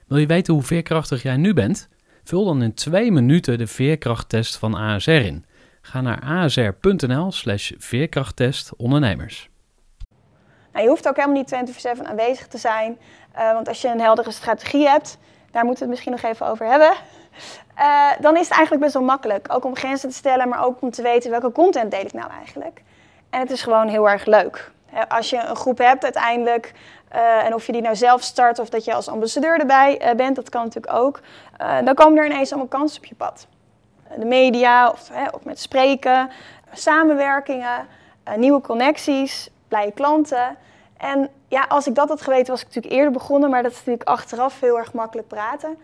Wil 0.07 0.17
je 0.17 0.25
weten 0.25 0.53
hoe 0.53 0.63
veerkrachtig 0.63 1.23
jij 1.23 1.37
nu 1.37 1.53
bent? 1.53 1.89
Vul 2.23 2.45
dan 2.45 2.61
in 2.61 2.73
twee 2.73 3.11
minuten 3.11 3.57
de 3.57 3.67
veerkrachttest 3.67 4.57
van 4.57 4.75
ASR 4.75 5.11
in. 5.11 5.45
Ga 5.81 6.01
naar 6.01 6.21
asr.nl 6.21 7.31
slash 7.31 7.71
veerkrachttest 7.77 8.75
ondernemers. 8.75 9.49
Nou, 10.71 10.83
je 10.83 10.89
hoeft 10.89 11.07
ook 11.07 11.15
helemaal 11.15 11.37
niet 11.37 11.75
24-7 11.99 12.03
aanwezig 12.03 12.47
te 12.47 12.57
zijn, 12.57 12.97
uh, 13.35 13.53
want 13.53 13.67
als 13.67 13.81
je 13.81 13.87
een 13.87 13.99
heldere 13.99 14.31
strategie 14.31 14.87
hebt, 14.87 15.17
daar 15.51 15.65
moeten 15.65 15.87
we 15.87 15.89
het 15.89 15.89
misschien 15.89 16.11
nog 16.11 16.31
even 16.33 16.47
over 16.47 16.65
hebben. 16.65 16.91
Uh, 17.79 18.11
dan 18.19 18.37
is 18.37 18.43
het 18.43 18.51
eigenlijk 18.51 18.81
best 18.81 18.93
wel 18.93 19.03
makkelijk. 19.03 19.47
Ook 19.51 19.65
om 19.65 19.75
grenzen 19.75 20.09
te 20.09 20.15
stellen, 20.15 20.49
maar 20.49 20.65
ook 20.65 20.81
om 20.81 20.91
te 20.91 21.01
weten 21.01 21.31
welke 21.31 21.51
content 21.51 21.91
deel 21.91 22.01
ik 22.01 22.13
nou 22.13 22.31
eigenlijk. 22.31 22.81
En 23.29 23.39
het 23.39 23.51
is 23.51 23.61
gewoon 23.61 23.87
heel 23.87 24.09
erg 24.09 24.25
leuk. 24.25 24.71
Als 25.07 25.29
je 25.29 25.37
een 25.37 25.55
groep 25.55 25.77
hebt 25.77 26.03
uiteindelijk, 26.03 26.73
uh, 27.15 27.45
en 27.45 27.53
of 27.53 27.65
je 27.65 27.71
die 27.71 27.81
nou 27.81 27.95
zelf 27.95 28.21
start 28.21 28.59
of 28.59 28.69
dat 28.69 28.85
je 28.85 28.93
als 28.93 29.07
ambassadeur 29.07 29.59
erbij 29.59 30.01
uh, 30.01 30.15
bent, 30.15 30.35
dat 30.35 30.49
kan 30.49 30.63
natuurlijk 30.63 30.93
ook. 30.93 31.19
dan 31.83 31.93
komen 31.93 32.17
er 32.17 32.25
ineens 32.25 32.49
allemaal 32.49 32.69
kansen 32.69 32.97
op 32.97 33.05
je 33.05 33.15
pad. 33.15 33.47
de 34.17 34.25
media 34.25 34.89
of, 34.89 35.09
of 35.31 35.43
met 35.43 35.59
spreken, 35.59 36.29
samenwerkingen, 36.73 37.87
eh, 38.23 38.35
nieuwe 38.35 38.61
connecties, 38.61 39.49
blije 39.67 39.91
klanten. 39.91 40.57
En 41.01 41.29
ja, 41.47 41.65
als 41.67 41.87
ik 41.87 41.95
dat 41.95 42.09
had 42.09 42.21
geweten, 42.21 42.51
was 42.51 42.59
ik 42.61 42.65
natuurlijk 42.65 42.93
eerder 42.93 43.11
begonnen, 43.11 43.49
maar 43.49 43.63
dat 43.63 43.71
is 43.71 43.77
natuurlijk 43.77 44.09
achteraf 44.09 44.59
heel 44.59 44.77
erg 44.77 44.93
makkelijk 44.93 45.27
praten. 45.27 45.77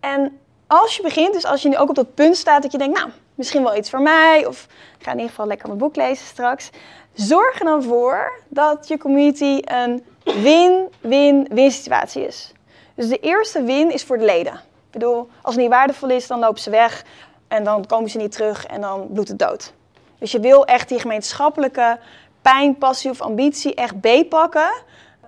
En 0.00 0.38
als 0.66 0.96
je 0.96 1.02
begint, 1.02 1.32
dus 1.32 1.44
als 1.44 1.62
je 1.62 1.68
nu 1.68 1.76
ook 1.76 1.88
op 1.88 1.94
dat 1.94 2.14
punt 2.14 2.36
staat 2.36 2.62
dat 2.62 2.72
je 2.72 2.78
denkt, 2.78 2.98
nou, 2.98 3.10
misschien 3.34 3.62
wel 3.62 3.76
iets 3.76 3.90
voor 3.90 4.00
mij, 4.02 4.46
of 4.46 4.66
ik 4.98 5.04
ga 5.04 5.10
in 5.10 5.16
ieder 5.16 5.30
geval 5.30 5.46
lekker 5.46 5.66
mijn 5.66 5.78
boek 5.78 5.96
lezen 5.96 6.26
straks. 6.26 6.70
Zorg 7.12 7.58
er 7.58 7.64
dan 7.64 7.82
voor 7.82 8.32
dat 8.48 8.88
je 8.88 8.98
community 8.98 9.60
een 9.64 10.04
win-win-win 10.24 11.70
situatie 11.70 12.26
is. 12.26 12.52
Dus 12.94 13.08
de 13.08 13.18
eerste 13.18 13.62
win 13.62 13.92
is 13.92 14.04
voor 14.04 14.18
de 14.18 14.24
leden. 14.24 14.52
Ik 14.52 14.90
bedoel, 14.90 15.28
als 15.42 15.54
het 15.54 15.62
niet 15.62 15.72
waardevol 15.72 16.10
is, 16.10 16.26
dan 16.26 16.38
lopen 16.38 16.60
ze 16.60 16.70
weg 16.70 17.04
en 17.48 17.64
dan 17.64 17.86
komen 17.86 18.10
ze 18.10 18.18
niet 18.18 18.32
terug 18.32 18.66
en 18.66 18.80
dan 18.80 19.08
bloedt 19.12 19.28
het 19.28 19.38
dood. 19.38 19.72
Dus 20.18 20.32
je 20.32 20.40
wil 20.40 20.64
echt 20.66 20.88
die 20.88 20.98
gemeenschappelijke 20.98 21.98
pijn, 22.42 22.78
passie 22.78 23.10
of 23.10 23.20
ambitie 23.20 23.74
echt 23.74 24.00
beetpakken. 24.00 24.72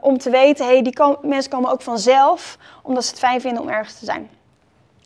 Om 0.00 0.18
te 0.18 0.31
weten, 0.31 0.66
hey, 0.66 0.83
die 0.83 0.98
mensen 1.22 1.50
komen 1.50 1.70
ook 1.70 1.83
vanzelf 1.83 2.59
omdat 2.83 3.05
ze 3.05 3.11
het 3.11 3.18
fijn 3.18 3.40
vinden 3.40 3.62
om 3.62 3.68
ergens 3.68 3.98
te 3.98 4.05
zijn. 4.05 4.31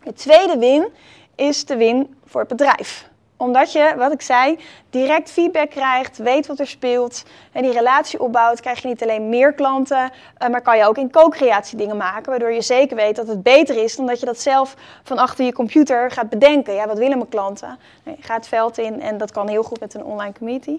De 0.02 0.12
tweede 0.12 0.58
win 0.58 0.88
is 1.34 1.64
de 1.64 1.76
win 1.76 2.16
voor 2.24 2.40
het 2.40 2.48
bedrijf 2.48 3.08
omdat 3.38 3.72
je, 3.72 3.94
wat 3.96 4.12
ik 4.12 4.22
zei, 4.22 4.58
direct 4.90 5.30
feedback 5.30 5.70
krijgt, 5.70 6.16
weet 6.16 6.46
wat 6.46 6.58
er 6.58 6.66
speelt 6.66 7.24
en 7.52 7.62
die 7.62 7.72
relatie 7.72 8.20
opbouwt, 8.20 8.60
krijg 8.60 8.82
je 8.82 8.88
niet 8.88 9.02
alleen 9.02 9.28
meer 9.28 9.52
klanten, 9.52 10.10
eh, 10.38 10.48
maar 10.48 10.62
kan 10.62 10.76
je 10.76 10.86
ook 10.86 10.98
in 10.98 11.10
co-creatie 11.10 11.78
dingen 11.78 11.96
maken, 11.96 12.30
waardoor 12.30 12.52
je 12.52 12.62
zeker 12.62 12.96
weet 12.96 13.16
dat 13.16 13.28
het 13.28 13.42
beter 13.42 13.82
is 13.82 13.96
dan 13.96 14.06
dat 14.06 14.20
je 14.20 14.26
dat 14.26 14.40
zelf 14.40 14.74
van 15.02 15.18
achter 15.18 15.44
je 15.44 15.52
computer 15.52 16.10
gaat 16.10 16.28
bedenken. 16.28 16.74
Ja, 16.74 16.86
wat 16.86 16.98
willen 16.98 17.18
mijn 17.18 17.30
klanten? 17.30 17.78
Nee, 18.04 18.16
ga 18.20 18.34
het 18.34 18.48
veld 18.48 18.78
in 18.78 19.00
en 19.00 19.18
dat 19.18 19.30
kan 19.30 19.48
heel 19.48 19.62
goed 19.62 19.80
met 19.80 19.94
een 19.94 20.04
online 20.04 20.32
community. 20.32 20.78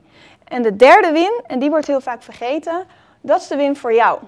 En 0.49 0.61
de 0.61 0.75
derde 0.75 1.11
win, 1.11 1.41
en 1.47 1.59
die 1.59 1.69
wordt 1.69 1.87
heel 1.87 2.01
vaak 2.01 2.23
vergeten, 2.23 2.85
dat 3.21 3.41
is 3.41 3.47
de 3.47 3.55
win 3.55 3.75
voor 3.75 3.93
jou. 3.93 4.19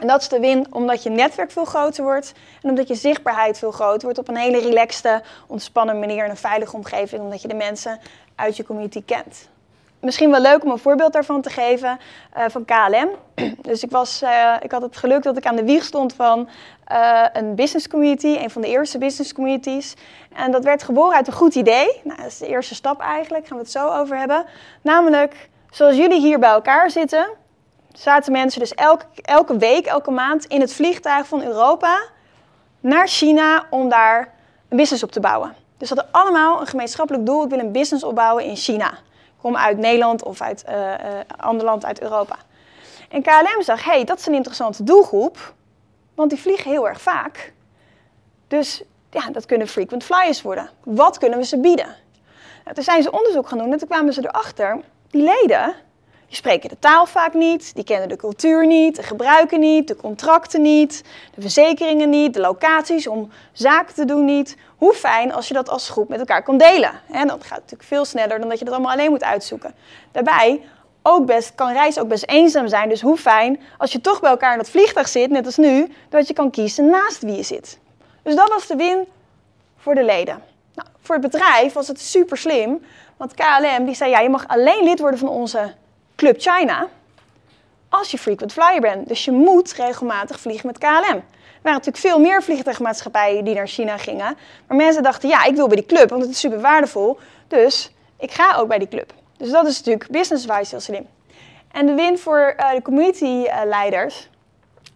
En 0.00 0.06
dat 0.06 0.20
is 0.20 0.28
de 0.28 0.40
win 0.40 0.66
omdat 0.70 1.02
je 1.02 1.10
netwerk 1.10 1.50
veel 1.50 1.64
groter 1.64 2.04
wordt 2.04 2.32
en 2.62 2.70
omdat 2.70 2.88
je 2.88 2.94
zichtbaarheid 2.94 3.58
veel 3.58 3.70
groter 3.70 4.02
wordt 4.02 4.18
op 4.18 4.28
een 4.28 4.36
hele 4.36 4.60
relaxte, 4.60 5.22
ontspannen 5.46 5.98
manier 5.98 6.24
in 6.24 6.30
een 6.30 6.36
veilige 6.36 6.76
omgeving, 6.76 7.22
omdat 7.22 7.42
je 7.42 7.48
de 7.48 7.54
mensen 7.54 8.00
uit 8.34 8.56
je 8.56 8.64
community 8.64 9.02
kent. 9.04 9.48
Misschien 10.02 10.30
wel 10.30 10.40
leuk 10.40 10.64
om 10.64 10.70
een 10.70 10.78
voorbeeld 10.78 11.12
daarvan 11.12 11.40
te 11.40 11.50
geven 11.50 11.98
uh, 12.36 12.44
van 12.48 12.64
KLM. 12.64 13.08
Dus 13.68 13.82
ik, 13.82 13.90
was, 13.90 14.22
uh, 14.22 14.56
ik 14.60 14.72
had 14.72 14.82
het 14.82 14.96
geluk 14.96 15.22
dat 15.22 15.36
ik 15.36 15.46
aan 15.46 15.56
de 15.56 15.64
wieg 15.64 15.84
stond 15.84 16.14
van 16.14 16.48
uh, 16.92 17.24
een 17.32 17.54
business 17.54 17.88
community, 17.88 18.26
een 18.26 18.50
van 18.50 18.62
de 18.62 18.68
eerste 18.68 18.98
business 18.98 19.32
communities. 19.32 19.94
En 20.34 20.50
dat 20.50 20.64
werd 20.64 20.82
geboren 20.82 21.16
uit 21.16 21.26
een 21.26 21.32
goed 21.32 21.54
idee. 21.54 22.00
Nou, 22.04 22.16
dat 22.16 22.26
is 22.26 22.38
de 22.38 22.46
eerste 22.46 22.74
stap 22.74 23.00
eigenlijk, 23.00 23.46
gaan 23.46 23.56
we 23.56 23.62
het 23.62 23.72
zo 23.72 23.88
over 23.88 24.18
hebben. 24.18 24.44
Namelijk, 24.82 25.48
zoals 25.70 25.96
jullie 25.96 26.20
hier 26.20 26.38
bij 26.38 26.50
elkaar 26.50 26.90
zitten, 26.90 27.28
zaten 27.92 28.32
mensen 28.32 28.60
dus 28.60 28.74
elke, 28.74 29.04
elke 29.22 29.56
week, 29.56 29.86
elke 29.86 30.10
maand 30.10 30.44
in 30.44 30.60
het 30.60 30.72
vliegtuig 30.72 31.26
van 31.26 31.42
Europa 31.42 32.02
naar 32.80 33.08
China 33.08 33.66
om 33.70 33.88
daar 33.88 34.34
een 34.68 34.76
business 34.76 35.02
op 35.02 35.12
te 35.12 35.20
bouwen. 35.20 35.54
Dus 35.78 35.88
ze 35.88 35.94
hadden 35.94 36.12
allemaal 36.12 36.60
een 36.60 36.66
gemeenschappelijk 36.66 37.26
doel. 37.26 37.44
Ik 37.44 37.50
wil 37.50 37.58
een 37.58 37.72
business 37.72 38.04
opbouwen 38.04 38.44
in 38.44 38.56
China. 38.56 38.98
Kom 39.42 39.56
uit 39.56 39.78
Nederland 39.78 40.22
of 40.22 40.40
uit 40.40 40.64
uh, 40.68 40.74
uh, 40.74 40.94
ander 41.36 41.64
land 41.64 41.84
uit 41.84 42.00
Europa. 42.00 42.36
En 43.08 43.22
KLM 43.22 43.62
zag, 43.62 43.84
hey, 43.84 44.04
dat 44.04 44.18
is 44.18 44.26
een 44.26 44.34
interessante 44.34 44.84
doelgroep, 44.84 45.54
want 46.14 46.30
die 46.30 46.40
vliegen 46.40 46.70
heel 46.70 46.88
erg 46.88 47.00
vaak. 47.00 47.52
Dus 48.48 48.82
ja, 49.10 49.30
dat 49.30 49.46
kunnen 49.46 49.68
frequent 49.68 50.04
flyers 50.04 50.42
worden. 50.42 50.70
Wat 50.84 51.18
kunnen 51.18 51.38
we 51.38 51.44
ze 51.44 51.58
bieden? 51.58 51.96
Nou, 52.64 52.74
toen 52.74 52.84
zijn 52.84 53.02
ze 53.02 53.10
onderzoek 53.10 53.48
gaan 53.48 53.58
doen 53.58 53.72
en 53.72 53.78
toen 53.78 53.88
kwamen 53.88 54.12
ze 54.12 54.24
erachter, 54.24 54.80
die 55.10 55.22
leden, 55.22 55.74
die 56.32 56.40
spreken 56.40 56.68
de 56.68 56.78
taal 56.78 57.06
vaak 57.06 57.34
niet, 57.34 57.74
die 57.74 57.84
kennen 57.84 58.08
de 58.08 58.16
cultuur 58.16 58.66
niet, 58.66 58.96
de 58.96 59.02
gebruiken 59.02 59.60
niet, 59.60 59.88
de 59.88 59.96
contracten 59.96 60.62
niet, 60.62 61.04
de 61.34 61.40
verzekeringen 61.40 62.10
niet, 62.10 62.34
de 62.34 62.40
locaties 62.40 63.06
om 63.06 63.30
zaken 63.52 63.94
te 63.94 64.04
doen 64.04 64.24
niet. 64.24 64.56
Hoe 64.76 64.94
fijn 64.94 65.32
als 65.32 65.48
je 65.48 65.54
dat 65.54 65.68
als 65.68 65.88
groep 65.88 66.08
met 66.08 66.18
elkaar 66.18 66.42
kan 66.42 66.58
delen. 66.58 67.00
En 67.10 67.26
dat 67.26 67.44
gaat 67.44 67.58
natuurlijk 67.58 67.88
veel 67.88 68.04
sneller 68.04 68.38
dan 68.40 68.48
dat 68.48 68.58
je 68.58 68.64
dat 68.64 68.74
allemaal 68.74 68.92
alleen 68.92 69.10
moet 69.10 69.24
uitzoeken. 69.24 69.74
Daarbij 70.12 70.62
ook 71.02 71.26
best, 71.26 71.54
kan 71.54 71.72
reizen 71.72 72.02
ook 72.02 72.08
best 72.08 72.26
eenzaam 72.26 72.68
zijn. 72.68 72.88
Dus 72.88 73.00
hoe 73.00 73.16
fijn 73.16 73.60
als 73.78 73.92
je 73.92 74.00
toch 74.00 74.20
bij 74.20 74.30
elkaar 74.30 74.52
in 74.52 74.58
dat 74.58 74.70
vliegtuig 74.70 75.08
zit, 75.08 75.30
net 75.30 75.46
als 75.46 75.56
nu, 75.56 75.92
dat 76.08 76.26
je 76.28 76.34
kan 76.34 76.50
kiezen 76.50 76.90
naast 76.90 77.22
wie 77.22 77.36
je 77.36 77.42
zit. 77.42 77.78
Dus 78.22 78.34
dat 78.34 78.48
was 78.48 78.66
de 78.66 78.76
win 78.76 79.06
voor 79.76 79.94
de 79.94 80.04
leden. 80.04 80.42
Nou, 80.74 80.88
voor 81.00 81.14
het 81.14 81.30
bedrijf 81.30 81.72
was 81.72 81.88
het 81.88 82.00
super 82.00 82.36
slim, 82.36 82.84
want 83.16 83.34
KLM 83.34 83.84
die 83.84 83.94
zei 83.94 84.10
ja, 84.10 84.20
je 84.20 84.28
mag 84.28 84.48
alleen 84.48 84.84
lid 84.84 85.00
worden 85.00 85.18
van 85.18 85.28
onze 85.28 85.74
Club 86.22 86.40
China 86.40 86.88
als 87.88 88.10
je 88.10 88.18
frequent 88.18 88.52
flyer 88.52 88.80
bent. 88.80 89.08
Dus 89.08 89.24
je 89.24 89.30
moet 89.30 89.72
regelmatig 89.72 90.40
vliegen 90.40 90.66
met 90.66 90.78
KLM. 90.78 90.88
Er 90.88 91.22
waren 91.62 91.78
natuurlijk 91.78 91.96
veel 91.96 92.18
meer 92.18 92.42
vliegtuigmaatschappijen 92.42 93.44
die 93.44 93.54
naar 93.54 93.66
China 93.66 93.96
gingen. 93.96 94.36
Maar 94.66 94.76
mensen 94.76 95.02
dachten, 95.02 95.28
ja, 95.28 95.44
ik 95.44 95.54
wil 95.54 95.66
bij 95.66 95.76
die 95.76 95.86
club, 95.86 96.08
want 96.08 96.22
het 96.22 96.30
is 96.30 96.38
super 96.38 96.60
waardevol. 96.60 97.18
Dus 97.48 97.92
ik 98.18 98.30
ga 98.30 98.56
ook 98.56 98.68
bij 98.68 98.78
die 98.78 98.88
club. 98.88 99.12
Dus 99.36 99.50
dat 99.50 99.66
is 99.66 99.76
natuurlijk 99.78 100.10
business-wise 100.10 100.70
heel 100.70 100.80
slim. 100.80 101.06
En 101.72 101.86
de 101.86 101.94
win 101.94 102.18
voor 102.18 102.54
uh, 102.58 102.70
de 102.70 102.82
community-leiders. 102.82 104.28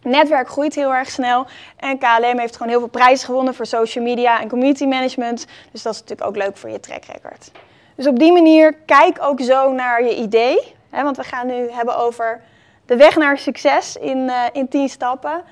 Netwerk 0.01 0.49
groeit 0.49 0.75
heel 0.75 0.93
erg 0.93 1.09
snel. 1.09 1.45
En 1.77 1.97
KLM 1.97 2.39
heeft 2.39 2.55
gewoon 2.55 2.71
heel 2.71 2.79
veel 2.79 2.89
prijzen 2.89 3.25
gewonnen 3.25 3.55
voor 3.55 3.65
social 3.65 4.03
media 4.03 4.41
en 4.41 4.49
community 4.49 4.85
management. 4.85 5.45
Dus 5.71 5.81
dat 5.81 5.93
is 5.93 5.99
natuurlijk 5.99 6.27
ook 6.27 6.35
leuk 6.35 6.57
voor 6.57 6.69
je 6.69 6.79
track 6.79 7.03
record. 7.05 7.51
Dus 7.95 8.07
op 8.07 8.19
die 8.19 8.31
manier, 8.31 8.73
kijk 8.85 9.17
ook 9.21 9.41
zo 9.41 9.71
naar 9.71 10.03
je 10.03 10.15
idee. 10.15 10.75
Want 10.89 11.17
we 11.17 11.23
gaan 11.23 11.47
nu 11.47 11.71
hebben 11.71 11.97
over 11.97 12.41
de 12.85 12.95
weg 12.95 13.15
naar 13.15 13.37
succes 13.37 13.95
in, 13.95 14.17
uh, 14.17 14.43
in 14.51 14.67
10 14.67 14.89
stappen. 14.89 15.43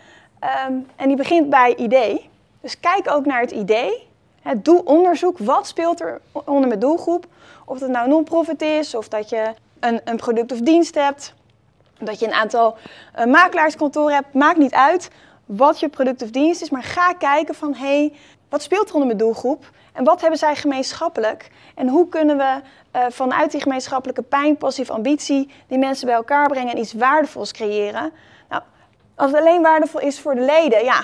Um, 0.70 0.88
en 0.96 1.08
die 1.08 1.18
begint 1.18 1.50
bij 1.50 1.76
idee. 1.76 2.30
Dus 2.62 2.80
kijk 2.80 3.12
ook 3.12 3.26
naar 3.26 3.42
het 3.42 3.52
idee. 3.52 4.08
Doe 4.58 4.84
onderzoek. 4.84 5.38
Wat 5.38 5.68
speelt 5.68 6.02
er 6.02 6.22
onder 6.32 6.68
mijn 6.68 6.80
doelgroep? 6.80 7.26
Of 7.66 7.80
dat 7.80 7.90
nou 7.90 8.08
non-profit 8.08 8.62
is, 8.62 8.96
of 8.96 9.08
dat 9.08 9.30
je 9.30 9.54
een, 9.80 10.02
een 10.04 10.18
product 10.18 10.52
of 10.52 10.60
dienst 10.60 10.96
hebt. 10.96 11.34
Dat 12.00 12.20
je 12.20 12.26
een 12.26 12.34
aantal 12.34 12.78
uh, 13.20 13.26
makelaarskantoren 13.26 14.14
hebt. 14.14 14.34
Maakt 14.34 14.58
niet 14.58 14.74
uit 14.74 15.10
wat 15.46 15.80
je 15.80 15.90
product 15.90 16.22
of 16.22 16.30
dienst 16.30 16.62
is. 16.62 16.70
Maar 16.70 16.84
ga 16.84 17.14
kijken 17.14 17.56
van, 17.56 17.74
hé, 17.74 17.98
hey, 17.98 18.14
wat 18.50 18.62
speelt 18.62 18.88
er 18.88 18.94
onder 18.94 19.08
mijn 19.08 19.20
doelgroep? 19.20 19.72
En 19.94 20.04
wat 20.04 20.22
hebben 20.22 20.40
zij 20.40 20.56
gemeenschappelijk? 20.56 21.52
En 21.76 21.88
hoe 21.88 22.10
kunnen 22.10 22.38
we 22.38 22.62
uh, 22.96 23.06
vanuit 23.10 23.52
die 23.52 23.62
gemeenschappelijke 23.62 24.22
pijn, 24.22 24.58
passief 24.58 24.90
ambitie, 24.90 25.52
die 25.68 25.78
mensen 25.78 26.06
bij 26.06 26.16
elkaar 26.16 26.48
brengen 26.48 26.74
en 26.74 26.80
iets 26.80 26.94
waardevols 26.94 27.52
creëren? 27.52 28.12
Nou, 28.50 28.62
als 29.16 29.32
het 29.32 29.40
alleen 29.40 29.62
waardevol 29.62 30.00
is 30.00 30.20
voor 30.20 30.36
de 30.36 30.42
leden, 30.42 30.84
ja, 30.84 31.02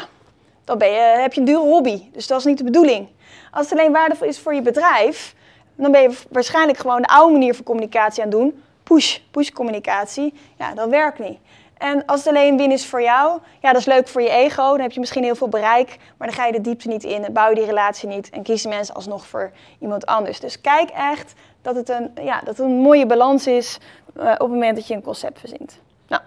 dan 0.64 0.78
ben 0.78 0.92
je, 0.92 1.00
heb 1.00 1.34
je 1.34 1.40
een 1.40 1.46
dure 1.46 1.60
hobby. 1.60 2.02
Dus 2.12 2.28
dat 2.28 2.40
is 2.40 2.46
niet 2.46 2.58
de 2.58 2.64
bedoeling. 2.64 3.08
Als 3.52 3.70
het 3.70 3.80
alleen 3.80 3.92
waardevol 3.92 4.28
is 4.28 4.40
voor 4.40 4.54
je 4.54 4.62
bedrijf, 4.62 5.36
dan 5.76 5.92
ben 5.92 6.02
je 6.02 6.18
waarschijnlijk 6.30 6.78
gewoon 6.78 7.02
de 7.02 7.08
oude 7.08 7.32
manier 7.32 7.56
van 7.56 7.64
communicatie 7.64 8.24
aan 8.24 8.30
het 8.30 8.40
doen. 8.40 8.64
Push, 8.84 9.18
push 9.32 9.50
communicatie. 9.50 10.34
Ja, 10.58 10.74
dat 10.74 10.90
werkt 10.90 11.20
niet. 11.20 11.40
En 11.82 12.06
als 12.06 12.20
het 12.20 12.28
alleen 12.28 12.58
win 12.58 12.72
is 12.72 12.86
voor 12.86 13.02
jou, 13.02 13.40
ja, 13.62 13.72
dat 13.72 13.82
is 13.82 13.88
leuk 13.88 14.08
voor 14.08 14.22
je 14.22 14.30
ego. 14.30 14.72
Dan 14.72 14.80
heb 14.80 14.92
je 14.92 15.00
misschien 15.00 15.24
heel 15.24 15.36
veel 15.36 15.48
bereik, 15.48 15.98
maar 16.18 16.28
dan 16.28 16.38
ga 16.38 16.46
je 16.46 16.52
de 16.52 16.62
diepte 16.62 16.88
niet 16.88 17.04
in, 17.04 17.26
bouw 17.34 17.50
je 17.50 17.56
die 17.56 17.66
relatie 17.66 18.08
niet 18.08 18.30
en 18.30 18.44
kiezen 18.44 18.70
mensen 18.70 18.96
alsnog 18.96 19.28
voor 19.28 19.52
iemand 19.80 20.06
anders. 20.06 20.40
Dus 20.40 20.62
kijk 20.62 20.90
echt 20.90 21.34
dat 21.62 21.76
het 21.76 21.90
een, 21.90 22.12
ja, 22.22 22.40
dat 22.40 22.58
het 22.58 22.60
een 22.60 22.80
mooie 22.80 23.06
balans 23.06 23.48
is 23.48 23.78
uh, 24.18 24.24
op 24.24 24.40
het 24.40 24.50
moment 24.50 24.76
dat 24.76 24.88
je 24.88 24.94
een 24.94 25.02
concept 25.02 25.40
verzint. 25.40 25.80
Nou, 26.08 26.22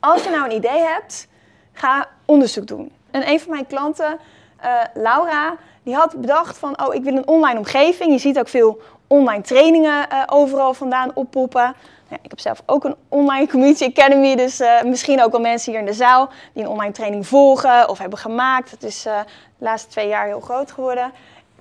als 0.00 0.24
je 0.24 0.30
nou 0.30 0.44
een 0.44 0.56
idee 0.56 0.78
hebt, 0.78 1.28
ga 1.72 2.08
onderzoek 2.24 2.66
doen. 2.66 2.92
En 3.10 3.28
een 3.28 3.40
van 3.40 3.50
mijn 3.50 3.66
klanten, 3.66 4.18
uh, 4.64 4.82
Laura, 4.94 5.56
die 5.82 5.94
had 5.94 6.20
bedacht 6.20 6.58
van, 6.58 6.86
oh, 6.86 6.94
ik 6.94 7.02
wil 7.02 7.16
een 7.16 7.28
online 7.28 7.58
omgeving. 7.58 8.12
Je 8.12 8.18
ziet 8.18 8.38
ook 8.38 8.48
veel 8.48 8.80
online 9.06 9.42
trainingen 9.42 10.06
uh, 10.12 10.22
overal 10.26 10.74
vandaan 10.74 11.10
oppoppen. 11.14 11.74
Ja, 12.08 12.16
ik 12.22 12.30
heb 12.30 12.40
zelf 12.40 12.62
ook 12.66 12.84
een 12.84 12.94
online 13.08 13.46
community 13.52 13.84
academy, 13.84 14.36
dus 14.36 14.60
uh, 14.60 14.82
misschien 14.82 15.22
ook 15.22 15.30
wel 15.30 15.40
mensen 15.40 15.72
hier 15.72 15.80
in 15.80 15.86
de 15.86 15.92
zaal 15.92 16.28
die 16.52 16.62
een 16.64 16.70
online 16.70 16.92
training 16.92 17.26
volgen 17.26 17.88
of 17.88 17.98
hebben 17.98 18.18
gemaakt. 18.18 18.70
Het 18.70 18.82
is 18.82 19.02
de 19.02 19.24
laatste 19.58 19.90
twee 19.90 20.08
jaar 20.08 20.26
heel 20.26 20.40
groot 20.40 20.72
geworden. 20.72 21.12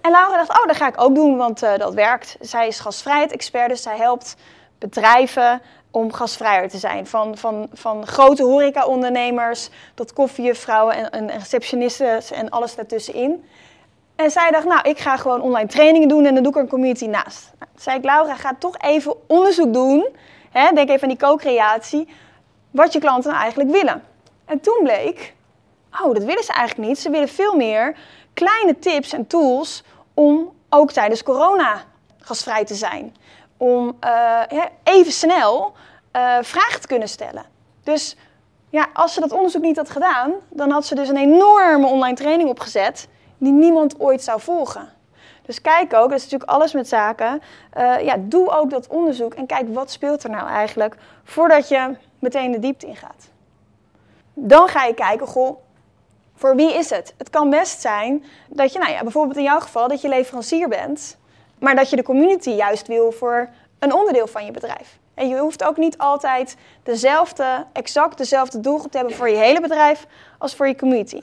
En 0.01 0.12
Laura 0.12 0.38
dacht, 0.38 0.59
oh, 0.59 0.67
dat 0.67 0.75
ga 0.75 0.88
ik 0.88 1.01
ook 1.01 1.15
doen, 1.15 1.38
want 1.38 1.63
uh, 1.63 1.77
dat 1.77 1.93
werkt. 1.93 2.38
Zij 2.39 2.67
is 2.67 2.79
gastvrijheid-expert, 2.79 3.69
dus 3.69 3.81
zij 3.81 3.97
helpt 3.97 4.35
bedrijven 4.77 5.62
om 5.91 6.13
gasvrijer 6.13 6.69
te 6.69 6.77
zijn. 6.77 7.07
Van, 7.07 7.38
van, 7.38 7.69
van 7.73 8.07
grote 8.07 8.43
horeca-ondernemers 8.43 9.69
tot 9.93 10.13
koffiejuffrouwen 10.13 10.95
en, 10.95 11.09
en 11.09 11.39
receptionisten 11.39 12.21
en 12.33 12.49
alles 12.49 12.75
daartussenin. 12.75 13.45
En 14.15 14.31
zij 14.31 14.51
dacht, 14.51 14.65
nou, 14.65 14.89
ik 14.89 14.99
ga 14.99 15.17
gewoon 15.17 15.41
online 15.41 15.67
trainingen 15.67 16.07
doen 16.07 16.25
en 16.25 16.33
dan 16.33 16.43
doe 16.43 16.51
ik 16.51 16.57
er 16.57 16.63
een 16.63 16.69
community 16.69 17.05
naast. 17.05 17.51
Nou, 17.59 17.71
zei 17.75 17.97
ik, 17.97 18.03
Laura, 18.03 18.35
ga 18.35 18.55
toch 18.59 18.77
even 18.77 19.15
onderzoek 19.27 19.73
doen. 19.73 20.07
Hè, 20.49 20.71
denk 20.73 20.89
even 20.89 21.03
aan 21.03 21.09
die 21.09 21.27
co-creatie. 21.27 22.07
Wat 22.71 22.93
je 22.93 22.99
klanten 22.99 23.29
nou 23.29 23.41
eigenlijk 23.41 23.71
willen. 23.71 24.03
En 24.45 24.59
toen 24.59 24.79
bleek, 24.83 25.33
oh, 26.01 26.13
dat 26.13 26.23
willen 26.23 26.43
ze 26.43 26.53
eigenlijk 26.53 26.89
niet. 26.89 26.99
Ze 26.99 27.09
willen 27.09 27.29
veel 27.29 27.55
meer 27.55 27.95
kleine 28.39 28.80
tips 28.80 29.13
en 29.13 29.28
tools 29.28 29.84
om 30.13 30.54
ook 30.69 30.91
tijdens 30.91 31.23
corona 31.23 31.84
gasvrij 32.17 32.65
te 32.65 32.75
zijn. 32.75 33.15
Om 33.58 33.97
eh, 33.99 34.10
ja, 34.49 34.69
even 34.84 35.12
snel 35.12 35.73
eh, 36.12 36.38
vragen 36.41 36.82
te 36.82 36.88
kunnen 36.88 37.10
stellen. 37.10 37.45
Dus 37.84 38.15
ja, 38.69 38.88
als 38.93 39.13
ze 39.13 39.19
dat 39.19 39.32
onderzoek 39.32 39.62
niet 39.62 39.78
had 39.78 39.89
gedaan, 39.89 40.34
dan 40.49 40.71
had 40.71 40.86
ze 40.86 40.95
dus 40.95 41.10
een 41.10 41.17
enorme 41.17 41.88
online 41.88 42.15
training 42.15 42.49
opgezet 42.49 43.08
die 43.38 43.52
niemand 43.52 43.99
ooit 43.99 44.23
zou 44.23 44.41
volgen. 44.41 44.89
Dus 45.45 45.62
kijk 45.62 45.93
ook, 45.93 46.10
dat 46.10 46.17
is 46.17 46.23
natuurlijk 46.23 46.52
alles 46.52 46.73
met 46.73 46.88
zaken. 46.88 47.41
eh, 47.71 47.99
ja, 47.99 48.15
doe 48.19 48.49
ook 48.49 48.69
dat 48.69 48.88
onderzoek 48.88 49.34
en 49.34 49.45
kijk 49.45 49.73
wat 49.73 49.91
speelt 49.91 50.23
er 50.23 50.30
nou 50.30 50.47
eigenlijk 50.47 50.95
voordat 51.23 51.67
je 51.67 51.95
meteen 52.19 52.52
de 52.52 52.60
diepte 52.60 52.88
ingaat. 52.88 53.30
Dan 54.34 54.67
ga 54.67 54.84
je 54.84 54.93
kijken, 54.93 55.28
goh, 55.28 55.58
voor 56.39 56.56
wie 56.56 56.73
is 56.73 56.89
het? 56.89 57.13
Het 57.17 57.30
kan 57.30 57.49
best 57.49 57.82
zijn 57.82 58.25
dat 58.47 58.73
je, 58.73 58.80
nou 58.80 58.91
ja, 58.91 59.02
bijvoorbeeld 59.02 59.38
in 59.38 59.43
jouw 59.43 59.60
geval, 59.60 59.88
dat 59.88 60.02
je 60.02 60.10
leverancier 60.10 60.67
bent, 60.67 61.17
maar 61.60 61.75
dat 61.75 61.89
je 61.89 61.95
de 61.95 62.04
community 62.04 62.49
juist 62.49 62.88
wil 62.88 63.12
voor 63.12 63.49
een 63.80 63.93
onderdeel 63.93 64.28
van 64.28 64.45
je 64.45 64.52
bedrijf. 64.52 64.99
En 65.13 65.28
je 65.28 65.38
hoeft 65.38 65.63
ook 65.63 65.78
niet 65.78 65.97
altijd 65.97 66.56
dezelfde, 66.84 67.65
exact 67.73 68.17
dezelfde 68.17 68.60
doelgroep 68.60 68.91
te 68.91 68.97
hebben 68.97 69.15
voor 69.15 69.30
je 69.30 69.36
hele 69.36 69.62
bedrijf 69.62 70.06
als 70.38 70.56
voor 70.56 70.67
je 70.67 70.75
community. 70.75 71.21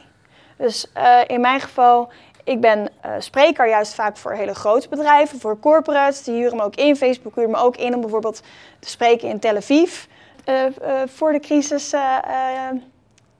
Dus 0.57 0.93
eh, 0.93 1.21
in 1.27 1.41
mijn 1.41 1.61
geval, 1.61 2.09
ik 2.45 2.61
ben 2.61 2.89
eh, 3.01 3.13
spreker 3.19 3.69
juist 3.69 3.95
vaak 3.95 4.17
voor 4.17 4.33
hele 4.33 4.55
grote 4.55 4.89
bedrijven, 4.89 5.41
voor 5.41 5.59
corporates. 5.59 6.23
Die 6.23 6.35
huren 6.35 6.57
me 6.57 6.63
ook 6.63 6.77
in. 6.77 6.97
Facebook 6.97 7.35
huurt 7.35 7.51
me 7.51 7.57
ook 7.57 7.77
in 7.77 7.95
om 7.95 8.01
bijvoorbeeld 8.01 8.43
te 8.79 8.89
spreken 8.89 9.29
in 9.29 9.39
Tel 9.39 9.57
Aviv. 9.57 10.05
eh, 10.45 10.65
voor 11.07 11.33
de 11.33 11.41
crisis 11.41 11.95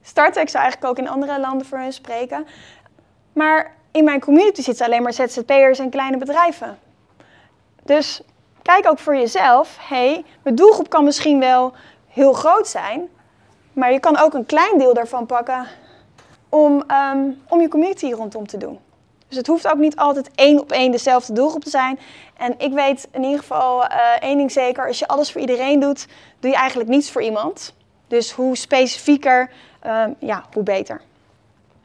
starten. 0.07 0.41
Ik 0.41 0.49
zou 0.49 0.63
eigenlijk 0.63 0.91
ook 0.91 1.05
in 1.05 1.11
andere 1.11 1.39
landen 1.39 1.67
voor 1.67 1.77
hen 1.77 1.93
spreken. 1.93 2.47
Maar 3.33 3.75
in 3.91 4.03
mijn 4.03 4.19
community 4.19 4.61
zitten 4.61 4.85
alleen 4.85 5.01
maar 5.01 5.13
ZZP'ers 5.13 5.79
en 5.79 5.89
kleine 5.89 6.17
bedrijven. 6.17 6.79
Dus 7.83 8.21
kijk 8.61 8.87
ook 8.89 8.99
voor 8.99 9.15
jezelf. 9.15 9.77
hey, 9.79 10.25
mijn 10.43 10.55
doelgroep 10.55 10.89
kan 10.89 11.03
misschien 11.03 11.39
wel 11.39 11.73
heel 12.07 12.33
groot 12.33 12.67
zijn. 12.67 13.09
Maar 13.73 13.91
je 13.91 13.99
kan 13.99 14.17
ook 14.17 14.33
een 14.33 14.45
klein 14.45 14.77
deel 14.77 14.93
daarvan 14.93 15.25
pakken 15.25 15.67
om, 16.49 16.83
ehm, 16.87 17.29
om 17.47 17.61
je 17.61 17.67
community 17.67 18.11
rondom 18.11 18.47
te 18.47 18.57
doen. 18.57 18.79
Dus 19.27 19.37
het 19.37 19.47
hoeft 19.47 19.67
ook 19.67 19.77
niet 19.77 19.95
altijd 19.95 20.29
één 20.35 20.59
op 20.59 20.71
één 20.71 20.91
dezelfde 20.91 21.33
doelgroep 21.33 21.63
te 21.63 21.69
zijn. 21.69 21.99
En 22.37 22.53
ik 22.57 22.73
weet 22.73 23.07
in 23.11 23.23
ieder 23.23 23.39
geval 23.39 23.85
eh, 23.85 23.99
één 24.19 24.37
ding 24.37 24.51
zeker. 24.51 24.87
Als 24.87 24.99
je 24.99 25.07
alles 25.07 25.31
voor 25.31 25.41
iedereen 25.41 25.79
doet, 25.79 26.07
doe 26.39 26.51
je 26.51 26.57
eigenlijk 26.57 26.89
niets 26.89 27.11
voor 27.11 27.21
iemand. 27.21 27.73
Dus 28.07 28.31
hoe 28.31 28.57
specifieker, 28.57 29.49
ehm, 29.79 30.11
ja, 30.19 30.43
hoe 30.53 30.63
beter. 30.63 31.01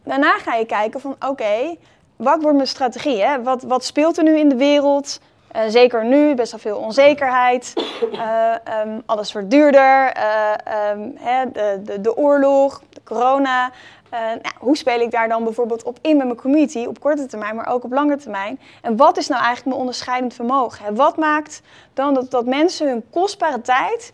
Daarna 0.04 0.38
ga 0.38 0.54
je 0.54 0.66
kijken 0.66 1.00
van 1.00 1.16
oké, 1.28 1.76
wat 2.16 2.42
wordt 2.42 2.56
mijn 2.56 2.68
strategie? 2.68 3.24
Wat, 3.42 3.62
wat 3.62 3.84
speelt 3.84 4.18
er 4.18 4.24
nu 4.24 4.38
in 4.38 4.48
de 4.48 4.56
wereld? 4.56 5.20
Eh, 5.52 5.62
zeker 5.68 6.04
nu, 6.04 6.34
best 6.34 6.50
wel 6.50 6.60
veel 6.60 6.76
onzekerheid. 6.76 7.72
Eh, 8.12 8.50
ehm, 8.64 9.00
alles 9.06 9.32
wordt 9.32 9.50
duurder. 9.50 10.12
eh, 10.12 10.52
ehm, 10.64 11.08
hè, 11.14 11.50
de, 11.52 11.80
de, 11.84 12.00
de 12.00 12.16
oorlog, 12.16 12.82
de 12.88 13.00
corona. 13.04 13.70
Nou, 14.10 14.54
hoe 14.58 14.76
speel 14.76 15.00
ik 15.00 15.10
daar 15.10 15.28
dan 15.28 15.44
bijvoorbeeld 15.44 15.82
op 15.82 15.98
in 16.02 16.16
met 16.16 16.26
mijn 16.26 16.38
community, 16.38 16.84
op 16.84 17.00
korte 17.00 17.26
termijn, 17.26 17.56
maar 17.56 17.66
ook 17.68 17.84
op 17.84 17.92
lange 17.92 18.16
termijn? 18.16 18.60
En 18.82 18.96
wat 18.96 19.16
is 19.16 19.28
nou 19.28 19.40
eigenlijk 19.40 19.66
mijn 19.68 19.80
onderscheidend 19.80 20.34
vermogen? 20.34 20.84
Hè? 20.84 20.94
Wat 20.94 21.16
maakt 21.16 21.62
dan 21.94 22.14
dat, 22.14 22.30
dat 22.30 22.46
mensen 22.46 22.88
hun 22.88 23.04
kostbare 23.10 23.60
tijd 23.60 24.12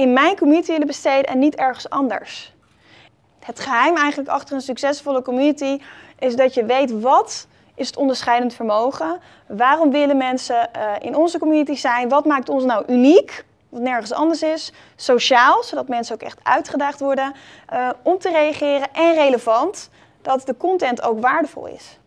in 0.00 0.12
mijn 0.12 0.36
community 0.36 0.70
willen 0.70 0.86
besteden 0.86 1.24
en 1.24 1.38
niet 1.38 1.54
ergens 1.54 1.90
anders? 1.90 2.52
Het 3.38 3.60
geheim 3.60 3.96
eigenlijk 3.96 4.28
achter 4.28 4.54
een 4.54 4.60
succesvolle 4.60 5.22
community 5.22 5.80
is 6.18 6.36
dat 6.36 6.54
je 6.54 6.64
weet 6.64 7.00
wat 7.00 7.46
is 7.74 7.86
het 7.86 7.96
onderscheidend 7.96 8.54
vermogen. 8.54 9.20
Waarom 9.46 9.90
willen 9.90 10.16
mensen 10.16 10.72
eh, 10.72 10.92
in 10.98 11.16
onze 11.16 11.38
community 11.38 11.74
zijn? 11.74 12.08
Wat 12.08 12.24
maakt 12.24 12.48
ons 12.48 12.64
nou 12.64 12.84
uniek? 12.86 13.44
Wat 13.68 13.80
nergens 13.80 14.12
anders 14.12 14.42
is. 14.42 14.72
Sociaal, 14.96 15.62
zodat 15.62 15.88
mensen 15.88 16.14
ook 16.14 16.22
echt 16.22 16.38
uitgedaagd 16.42 17.00
worden 17.00 17.32
eh, 17.66 17.88
om 18.02 18.18
te 18.18 18.30
reageren. 18.30 18.92
En 18.92 19.14
relevant, 19.14 19.90
dat 20.22 20.46
de 20.46 20.56
content 20.56 21.02
ook 21.02 21.20
waardevol 21.20 21.66
is. 21.66 21.98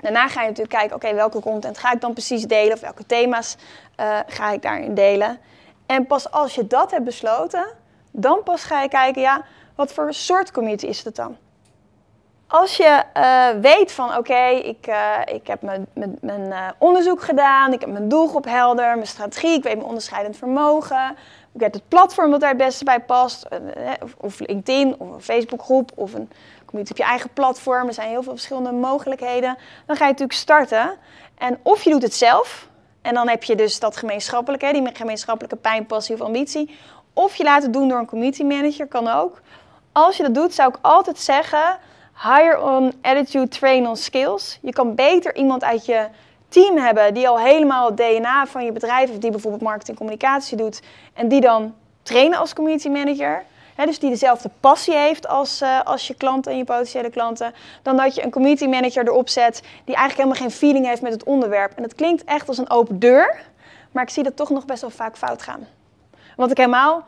Daarna 0.00 0.28
ga 0.28 0.40
je 0.40 0.48
natuurlijk 0.48 0.76
kijken, 0.76 0.96
oké, 0.96 1.14
welke 1.14 1.40
content 1.40 1.78
ga 1.78 1.92
ik 1.92 2.00
dan 2.00 2.12
precies 2.12 2.44
delen? 2.44 2.72
Of 2.72 2.80
welke 2.80 3.06
thema's 3.06 3.56
eh, 3.96 4.18
ga 4.26 4.50
ik 4.50 4.62
daarin 4.62 4.94
delen? 4.94 5.38
En 5.88 6.06
pas 6.06 6.30
als 6.30 6.54
je 6.54 6.66
dat 6.66 6.90
hebt 6.90 7.04
besloten, 7.04 7.66
dan 8.10 8.42
pas 8.42 8.64
ga 8.64 8.82
je 8.82 8.88
kijken, 8.88 9.22
ja, 9.22 9.44
wat 9.74 9.92
voor 9.92 10.14
soort 10.14 10.52
community 10.52 10.86
is 10.86 11.04
het 11.04 11.16
dan? 11.16 11.36
Als 12.46 12.76
je 12.76 13.02
eh, 13.12 13.48
weet 13.60 13.92
van 13.92 14.16
oké, 14.16 14.46
ik, 14.48 14.86
eh, 14.86 15.34
ik 15.34 15.46
heb 15.46 15.62
mijn, 15.62 15.86
mijn, 15.92 16.18
mijn 16.20 16.52
eh, 16.52 16.68
onderzoek 16.78 17.22
gedaan, 17.22 17.72
ik 17.72 17.80
heb 17.80 17.90
mijn 17.90 18.08
doelgroep 18.08 18.44
helder, 18.44 18.94
mijn 18.94 19.06
strategie, 19.06 19.56
ik 19.56 19.62
weet 19.62 19.74
mijn 19.74 19.86
onderscheidend 19.86 20.36
vermogen, 20.36 21.16
ik 21.52 21.60
weet 21.60 21.74
het 21.74 21.88
platform 21.88 22.30
wat 22.30 22.40
daar 22.40 22.48
het 22.48 22.58
beste 22.58 22.84
bij 22.84 23.00
past, 23.00 23.48
of, 24.02 24.14
of 24.16 24.40
LinkedIn, 24.40 24.94
of 24.98 25.10
een 25.10 25.20
Facebookgroep, 25.20 25.90
of 25.94 26.14
een 26.14 26.30
community 26.64 26.92
op 26.92 26.98
je 26.98 27.04
eigen 27.04 27.30
platform. 27.32 27.86
Er 27.86 27.94
zijn 27.94 28.08
heel 28.08 28.22
veel 28.22 28.32
verschillende 28.32 28.72
mogelijkheden. 28.72 29.56
Dan 29.86 29.96
ga 29.96 30.04
je 30.04 30.10
natuurlijk 30.10 30.38
starten. 30.38 30.96
En 31.34 31.58
of 31.62 31.82
je 31.82 31.90
doet 31.90 32.02
het 32.02 32.14
zelf, 32.14 32.68
en 33.02 33.14
dan 33.14 33.28
heb 33.28 33.44
je 33.44 33.56
dus 33.56 33.78
dat 33.78 33.96
gemeenschappelijke, 33.96 34.72
die 34.72 34.94
gemeenschappelijke 34.94 35.56
pijn, 35.56 35.86
passie 35.86 36.14
of 36.14 36.20
ambitie. 36.20 36.76
Of 37.12 37.34
je 37.34 37.44
laat 37.44 37.62
het 37.62 37.72
doen 37.72 37.88
door 37.88 37.98
een 37.98 38.06
community 38.06 38.42
manager, 38.42 38.86
kan 38.86 39.08
ook. 39.08 39.40
Als 39.92 40.16
je 40.16 40.22
dat 40.22 40.34
doet, 40.34 40.54
zou 40.54 40.68
ik 40.68 40.78
altijd 40.80 41.18
zeggen: 41.18 41.78
hire 42.22 42.62
on 42.62 42.92
attitude, 43.00 43.48
train 43.48 43.88
on 43.88 43.96
skills. 43.96 44.58
Je 44.62 44.72
kan 44.72 44.94
beter 44.94 45.36
iemand 45.36 45.64
uit 45.64 45.86
je 45.86 46.06
team 46.48 46.76
hebben 46.76 47.14
die 47.14 47.28
al 47.28 47.38
helemaal 47.38 47.86
het 47.86 47.96
DNA 47.96 48.46
van 48.46 48.64
je 48.64 48.72
bedrijf 48.72 49.08
heeft, 49.08 49.20
die 49.20 49.30
bijvoorbeeld 49.30 49.62
marketing 49.62 49.96
communicatie 49.96 50.56
doet, 50.56 50.82
en 51.14 51.28
die 51.28 51.40
dan 51.40 51.74
trainen 52.02 52.38
als 52.38 52.54
community 52.54 52.88
manager. 52.88 53.44
Hè, 53.78 53.86
dus 53.86 53.98
die 53.98 54.10
dezelfde 54.10 54.50
passie 54.60 54.94
heeft 54.94 55.28
als, 55.28 55.60
eh, 55.60 55.80
als 55.84 56.06
je 56.06 56.14
klanten 56.14 56.52
en 56.52 56.58
je 56.58 56.64
potentiële 56.64 57.10
klanten. 57.10 57.54
Dan 57.82 57.96
dat 57.96 58.14
je 58.14 58.24
een 58.24 58.30
community 58.30 58.66
manager 58.66 59.06
erop 59.06 59.28
zet 59.28 59.60
die 59.84 59.94
eigenlijk 59.94 60.16
helemaal 60.16 60.48
geen 60.48 60.58
feeling 60.58 60.86
heeft 60.86 61.02
met 61.02 61.12
het 61.12 61.24
onderwerp. 61.24 61.72
En 61.76 61.82
dat 61.82 61.94
klinkt 61.94 62.24
echt 62.24 62.48
als 62.48 62.58
een 62.58 62.70
open 62.70 62.98
deur, 62.98 63.40
maar 63.92 64.02
ik 64.02 64.10
zie 64.10 64.22
dat 64.22 64.36
toch 64.36 64.50
nog 64.50 64.64
best 64.64 64.80
wel 64.80 64.90
vaak 64.90 65.16
fout 65.16 65.42
gaan. 65.42 65.66
Wat 66.36 66.50
ik 66.50 66.56
helemaal 66.56 67.04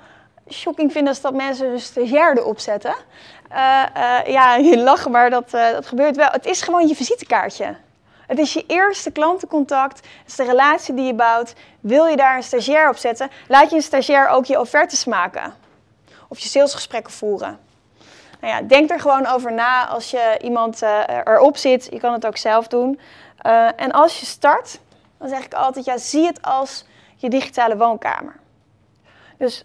shocking 0.48 0.92
vind 0.92 1.08
is 1.08 1.20
dat 1.20 1.34
mensen 1.34 1.66
een 1.66 1.80
stagiair 1.80 2.38
erop 2.38 2.60
zetten. 2.60 2.94
Eh, 3.48 3.82
eh, 3.94 4.26
ja, 4.26 4.54
je 4.54 4.78
lacht, 4.78 5.08
maar 5.08 5.30
dat, 5.30 5.50
dat 5.50 5.86
gebeurt 5.86 6.16
wel. 6.16 6.30
Het 6.30 6.46
is 6.46 6.62
gewoon 6.62 6.88
je 6.88 6.94
visitekaartje. 6.94 7.76
Het 8.26 8.38
is 8.38 8.52
je 8.52 8.64
eerste 8.66 9.10
klantencontact. 9.10 9.96
Het 9.96 10.26
is 10.26 10.36
de 10.36 10.44
relatie 10.44 10.94
die 10.94 11.06
je 11.06 11.14
bouwt. 11.14 11.54
Wil 11.80 12.06
je 12.06 12.16
daar 12.16 12.36
een 12.36 12.42
stagiair 12.42 12.88
op 12.88 12.96
zetten? 12.96 13.30
Laat 13.48 13.70
je 13.70 13.76
een 13.76 13.82
stagiair 13.82 14.28
ook 14.28 14.44
je 14.44 14.60
offertes 14.60 15.04
maken. 15.04 15.59
Of 16.30 16.38
je 16.38 16.48
salesgesprekken 16.48 17.12
voeren. 17.12 17.58
Nou 18.40 18.54
ja, 18.54 18.62
denk 18.62 18.90
er 18.90 19.00
gewoon 19.00 19.26
over 19.26 19.52
na 19.52 19.86
als 19.86 20.10
je 20.10 20.38
iemand 20.42 20.82
eh, 20.82 21.02
erop 21.24 21.56
zit. 21.56 21.88
Je 21.90 22.00
kan 22.00 22.12
het 22.12 22.26
ook 22.26 22.36
zelf 22.36 22.66
doen. 22.66 23.00
Eh, 23.38 23.68
en 23.76 23.92
als 23.92 24.20
je 24.20 24.26
start, 24.26 24.80
dan 25.18 25.28
zeg 25.28 25.44
ik 25.44 25.54
altijd, 25.54 25.84
ja, 25.84 25.98
zie 25.98 26.26
het 26.26 26.42
als 26.42 26.84
je 27.16 27.30
digitale 27.30 27.76
woonkamer. 27.76 28.36
Dus 29.36 29.64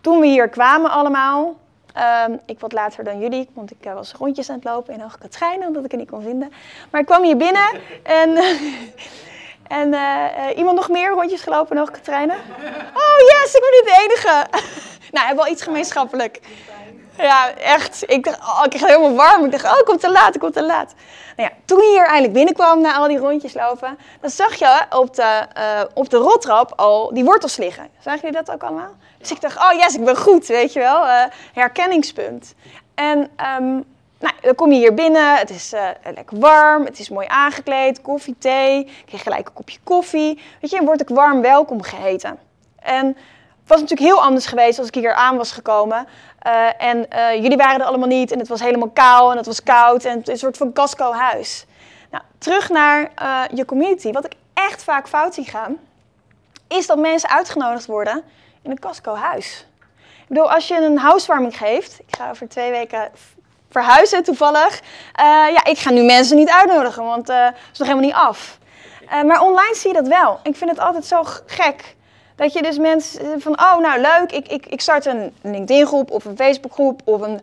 toen 0.00 0.20
we 0.20 0.26
hier 0.26 0.48
kwamen 0.48 0.90
allemaal, 0.90 1.56
ehm, 1.92 2.36
ik 2.46 2.60
wat 2.60 2.72
later 2.72 3.04
dan 3.04 3.18
jullie, 3.20 3.48
want 3.52 3.70
ik 3.70 3.84
eh, 3.84 3.94
was 3.94 4.12
rondjes 4.12 4.48
aan 4.48 4.56
het 4.56 4.64
lopen 4.64 4.94
in 4.94 5.00
Hoge 5.00 5.18
Katrijn, 5.18 5.66
omdat 5.66 5.84
ik 5.84 5.90
het 5.90 6.00
niet 6.00 6.10
kon 6.10 6.22
vinden. 6.22 6.52
Maar 6.90 7.00
ik 7.00 7.06
kwam 7.06 7.22
hier 7.22 7.36
binnen 7.36 7.68
en, 8.02 8.36
en 9.80 9.94
iemand 10.56 10.76
nog 10.76 10.88
meer 10.88 11.10
rondjes 11.10 11.42
gelopen 11.42 11.72
in 11.72 11.78
Hoge 11.78 11.92
Katrijnen? 11.92 12.36
Oh 12.94 13.18
yes, 13.18 13.54
ik 13.54 13.60
ben 13.60 13.70
niet 13.70 13.84
de 13.84 14.02
enige. 14.04 14.46
Nou, 15.14 15.26
hebben 15.26 15.44
wel 15.44 15.52
iets 15.52 15.62
gemeenschappelijk. 15.62 16.40
Ja, 17.16 17.54
echt. 17.54 18.10
Ik, 18.10 18.24
dacht, 18.24 18.38
oh, 18.38 18.60
ik 18.64 18.70
kreeg 18.70 18.86
helemaal 18.86 19.14
warm. 19.14 19.44
Ik 19.44 19.50
dacht, 19.50 19.64
oh, 19.64 19.78
ik 19.78 19.84
kom 19.84 19.98
te 19.98 20.10
laat, 20.10 20.34
ik 20.34 20.40
kom 20.40 20.52
te 20.52 20.62
laat. 20.62 20.94
Nou 21.36 21.48
ja, 21.48 21.56
toen 21.64 21.78
je 21.78 21.88
hier 21.88 22.06
eindelijk 22.06 22.32
binnenkwam 22.32 22.80
na 22.80 22.94
al 22.94 23.08
die 23.08 23.18
rondjes 23.18 23.54
lopen, 23.54 23.98
dan 24.20 24.30
zag 24.30 24.54
je 24.54 24.80
op 24.90 25.14
de, 25.14 25.46
eh, 25.52 25.80
op 25.94 26.10
de 26.10 26.16
rottrap 26.16 26.72
al 26.76 27.14
die 27.14 27.24
wortels 27.24 27.56
liggen. 27.56 27.88
Zagen 27.98 28.20
jullie 28.20 28.44
dat 28.44 28.54
ook 28.54 28.62
allemaal? 28.62 28.94
Dus 29.18 29.30
ik 29.30 29.40
dacht, 29.40 29.56
oh 29.56 29.72
yes, 29.72 29.94
ik 29.94 30.04
ben 30.04 30.16
goed, 30.16 30.46
weet 30.46 30.72
je 30.72 30.78
wel. 30.78 31.06
eh, 31.06 31.24
herkenningspunt. 31.52 32.54
En 32.94 33.30
ehm, 33.36 33.72
nou, 34.18 34.34
dan 34.40 34.54
kom 34.54 34.72
je 34.72 34.78
hier 34.78 34.94
binnen, 34.94 35.36
het 35.36 35.50
is 35.50 35.72
eh, 35.72 35.88
lekker 36.14 36.38
warm, 36.38 36.84
het 36.84 36.98
is 36.98 37.08
mooi 37.08 37.26
aangekleed, 37.28 38.00
koffie, 38.00 38.36
thee. 38.38 38.78
Ik 38.80 39.02
kreeg 39.06 39.22
gelijk 39.22 39.46
een 39.46 39.54
kopje 39.54 39.78
koffie. 39.84 40.40
Weet 40.60 40.70
je, 40.70 40.84
word 40.84 41.00
ik 41.00 41.08
warm 41.08 41.40
welkom 41.40 41.82
geheten. 41.82 42.38
En 42.78 43.16
het 43.64 43.72
was 43.72 43.80
natuurlijk 43.80 44.10
heel 44.10 44.22
anders 44.22 44.46
geweest 44.46 44.78
als 44.78 44.88
ik 44.88 44.94
hier 44.94 45.14
aan 45.14 45.36
was 45.36 45.52
gekomen. 45.52 46.06
Eh, 46.38 46.68
en 46.78 47.10
eh, 47.10 47.42
jullie 47.42 47.56
waren 47.56 47.80
er 47.80 47.86
allemaal 47.86 48.08
niet 48.08 48.32
en 48.32 48.38
het 48.38 48.48
was 48.48 48.60
helemaal 48.60 48.90
kaal 48.90 49.30
en 49.30 49.36
het 49.36 49.46
was 49.46 49.62
koud 49.62 50.04
en 50.04 50.18
het 50.18 50.28
is 50.28 50.32
een 50.32 50.38
soort 50.38 50.56
van 50.56 50.72
casco-huis. 50.72 51.66
Nou, 52.10 52.24
terug 52.38 52.68
naar 52.68 53.10
eh, 53.14 53.42
je 53.54 53.64
community. 53.64 54.12
Wat 54.12 54.24
ik 54.24 54.32
echt 54.54 54.82
vaak 54.82 55.08
fout 55.08 55.34
zie 55.34 55.44
gaan, 55.44 55.76
is 56.68 56.86
dat 56.86 56.98
mensen 56.98 57.28
uitgenodigd 57.28 57.86
worden 57.86 58.22
in 58.62 58.70
een 58.70 58.78
casco-huis. 58.78 59.66
Ik 59.98 60.28
bedoel, 60.28 60.52
als 60.52 60.68
je 60.68 60.76
een 60.76 60.98
housewarming 60.98 61.56
geeft, 61.56 62.00
ik 62.06 62.16
ga 62.16 62.30
over 62.30 62.48
twee 62.48 62.70
weken 62.70 63.10
verhuizen 63.70 64.22
toevallig. 64.22 64.80
Ja, 65.16 65.64
ik 65.64 65.78
ga 65.78 65.90
nu 65.90 66.02
mensen 66.02 66.36
niet 66.36 66.50
uitnodigen, 66.50 67.04
want 67.04 67.28
het 67.28 67.54
is 67.72 67.78
nog 67.78 67.88
helemaal 67.88 68.08
niet 68.08 68.16
af. 68.16 68.58
Maar 69.24 69.40
online 69.40 69.74
zie 69.74 69.92
je 69.92 70.02
dat 70.02 70.08
wel. 70.08 70.40
Ik 70.42 70.56
vind 70.56 70.70
het 70.70 70.78
altijd 70.78 71.06
zo 71.06 71.22
gek. 71.46 71.94
Dat 72.36 72.52
je 72.52 72.62
dus 72.62 72.78
mensen 72.78 73.40
van, 73.40 73.60
oh 73.60 73.78
nou 73.78 74.00
leuk, 74.00 74.32
ik, 74.32 74.48
ik, 74.48 74.66
ik 74.66 74.80
start 74.80 75.06
een 75.06 75.34
LinkedIn 75.42 75.86
groep 75.86 76.10
of 76.10 76.24
een 76.24 76.36
Facebook 76.36 76.72
groep 76.72 77.00
of 77.04 77.20
een, 77.20 77.40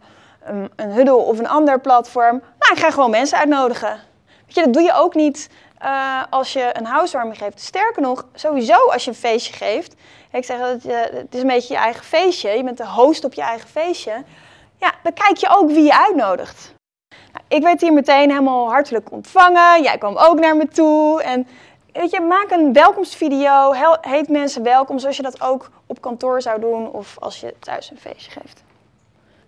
een, 0.75 0.91
Huddle 0.91 1.15
of 1.15 1.39
een 1.39 1.47
ander 1.47 1.80
platform. 1.80 2.41
Nou, 2.60 2.73
ik 2.73 2.80
ga 2.80 2.91
gewoon 2.91 3.10
mensen 3.10 3.38
uitnodigen. 3.38 3.99
Weet 4.45 4.56
je, 4.56 4.63
dat 4.63 4.73
doe 4.73 4.84
je 4.84 4.93
ook 4.93 5.15
niet 5.15 5.49
eh, 5.77 6.23
als 6.30 6.54
je 6.54 6.69
een 6.73 6.86
housewarming 6.86 7.38
geeft. 7.38 7.62
Sterker 7.62 8.01
nog, 8.01 8.25
sowieso 8.34 8.73
als 8.73 9.04
je 9.04 9.10
een 9.10 9.15
feestje 9.15 9.54
geeft. 9.54 9.95
Ik 10.32 10.45
zeg 10.45 10.60
dat 10.60 10.84
je, 10.84 11.10
het 11.13 11.36
is 11.36 11.41
een 11.41 11.47
beetje 11.47 11.73
je 11.73 11.80
eigen 11.80 12.04
feestje. 12.04 12.49
Je 12.49 12.63
bent 12.63 12.77
de 12.77 12.88
host 12.88 13.23
op 13.23 13.34
je 13.34 13.41
eigen 13.41 13.69
feestje. 13.69 14.23
Ja, 14.77 14.93
dan 15.04 15.13
kijk 15.13 15.38
je 15.38 15.49
ook 15.49 15.69
wie 15.69 15.84
je 15.84 15.99
uitnodigt. 15.99 16.73
Nou, 17.32 17.45
ik 17.47 17.63
werd 17.63 17.82
hier 17.82 17.93
meteen 17.93 18.30
helemaal 18.30 18.69
hartelijk 18.69 19.12
ontvangen. 19.12 19.84
Jij 19.84 19.97
kwam 19.97 20.17
ook 20.17 20.39
naar 20.39 20.56
me 20.56 20.67
toe. 20.67 21.21
En 21.21 21.47
weet 21.93 22.12
je, 22.12 22.21
maak 22.21 22.51
een 22.51 22.73
welkomstvideo. 22.73 23.73
Heet 24.01 24.30
mensen 24.30 24.63
welkom, 24.63 24.99
zoals 24.99 25.17
je 25.17 25.23
dat 25.23 25.41
ook 25.41 25.69
op 25.86 26.01
kantoor 26.01 26.41
zou 26.41 26.60
doen 26.60 26.91
of 26.91 27.17
als 27.19 27.39
je 27.39 27.56
thuis 27.60 27.91
een 27.91 27.97
feestje 27.97 28.32
geeft. 28.32 28.63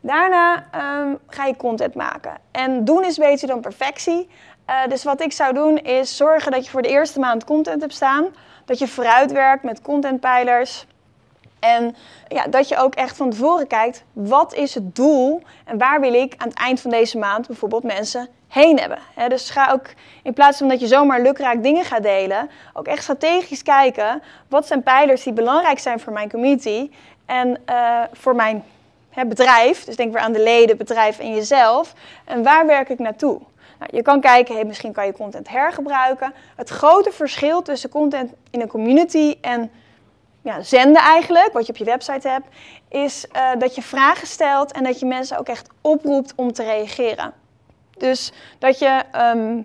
Daarna 0.02 0.66
ehm, 0.72 1.16
ga 1.28 1.46
je 1.46 1.56
content 1.56 1.94
maken. 1.94 2.38
En 2.52 2.86
doen 2.86 3.04
is 3.04 3.18
beter 3.18 3.48
dan 3.48 3.62
perfectie. 3.62 4.30
Eh, 4.66 4.88
dus 4.90 5.04
wat 5.04 5.22
ik 5.22 5.32
zou 5.32 5.54
doen 5.54 5.78
is 5.78 6.18
zorgen 6.18 6.52
dat 6.52 6.66
je 6.66 6.72
voor 6.72 6.82
de 6.82 6.90
eerste 6.90 7.20
maand 7.20 7.44
content 7.44 7.82
hebt 7.82 7.94
staan. 7.94 8.26
Dat 8.66 8.80
je 8.80 8.88
vooruitwerkt 8.88 9.64
met 9.64 9.82
contentpijlers. 9.82 10.86
En 11.60 11.96
ja, 12.28 12.48
dat 12.48 12.68
je 12.68 12.78
ook 12.78 12.96
echt 12.96 13.18
van 13.18 13.30
tevoren 13.30 13.68
kijkt, 13.68 14.04
wat 14.14 14.54
is 14.54 14.74
het 14.74 14.96
doel 14.96 15.42
en 15.66 15.78
waar 15.78 16.00
wil 16.00 16.14
ik 16.14 16.34
aan 16.38 16.48
het 16.48 16.58
eind 16.58 16.82
van 16.82 16.92
deze 16.92 17.18
maand 17.18 17.48
bijvoorbeeld 17.48 17.84
mensen 17.84 18.28
heen 18.54 18.80
hebben. 18.80 19.00
Dus 19.28 19.50
ga 19.50 19.72
ook, 19.72 19.86
in 20.24 20.34
plaats 20.34 20.58
van 20.58 20.68
dat 20.68 20.80
je 20.80 20.88
zomaar 20.88 21.22
lukraak 21.22 21.64
dingen 21.64 21.86
gaat 21.86 22.04
delen, 22.04 22.50
ook 22.74 22.88
echt 22.88 23.04
strategisch 23.04 23.64
kijken, 23.64 24.22
wat 24.48 24.68
zijn 24.68 24.84
pijlers 24.84 25.24
die 25.24 25.34
belangrijk 25.34 25.80
zijn 25.80 26.00
voor 26.00 26.14
mijn 26.14 26.30
community 26.30 26.92
en 27.26 27.58
eh, 27.66 28.02
voor 28.12 28.36
mijn 28.36 28.64
bedrijf. 29.28 29.84
Dus 29.84 29.96
denk 29.96 30.14
weer 30.14 30.22
aan 30.22 30.32
de 30.32 30.44
leden, 30.44 30.78
bedrijf 30.78 31.20
en 31.20 31.36
jezelf. 31.36 31.94
En 32.26 32.44
waar 32.44 32.66
werk 32.66 32.90
ik 32.90 33.00
naartoe? 33.00 33.40
Nou, 33.80 33.96
je 33.96 34.02
kan 34.02 34.22
kijken, 34.22 34.68
misschien 34.68 34.92
kan 34.92 35.06
je 35.06 35.12
content 35.12 35.50
hergebruiken. 35.50 36.34
Het 36.56 36.70
grote 36.70 37.12
verschil 37.12 37.62
tussen 37.62 37.90
content 37.90 38.32
in 38.50 38.62
een 38.62 38.68
community 38.68 39.38
en 39.42 39.72
ja, 40.42 40.62
zenden 40.62 41.02
eigenlijk, 41.02 41.54
wat 41.54 41.66
je 41.66 41.72
op 41.72 41.78
je 41.78 41.86
website 41.86 42.28
hebt, 42.28 42.48
is 42.90 43.28
eh, 43.32 43.50
dat 43.58 43.76
je 43.76 43.82
vragen 43.82 44.28
stelt 44.28 44.72
en 44.72 44.84
dat 44.84 45.00
je 45.00 45.06
mensen 45.06 45.38
ook 45.38 45.48
echt 45.48 45.68
oproept 45.82 46.34
om 46.36 46.54
te 46.54 46.64
reageren. 46.64 47.34
Dus 47.98 48.32
dat 48.60 48.80
je 48.80 49.04
ehm, 49.12 49.62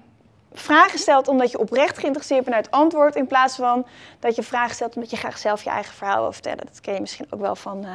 vragen 0.53 0.99
stelt 0.99 1.29
omdat 1.29 1.51
je 1.51 1.59
oprecht 1.59 1.99
geïnteresseerd 1.99 2.45
bent 2.45 2.55
naar 2.55 2.65
het 2.65 2.75
antwoord, 2.75 3.17
in 3.17 3.27
plaats 3.27 3.57
van 3.57 3.87
dat 4.21 4.37
je 4.37 4.43
vragen 4.43 4.75
stelt 4.75 4.95
omdat 4.95 5.11
je 5.11 5.17
graag 5.17 5.39
zelf 5.39 5.65
je 5.65 5.71
eigen 5.71 5.95
verhaal 5.95 6.23
wil 6.23 6.33
vertellen. 6.33 6.67
Dat 6.67 6.81
ken 6.81 6.95
je 6.95 7.01
misschien 7.01 7.27
ook 7.31 7.41
wel 7.41 7.57
van 7.57 7.85
eh, 7.85 7.91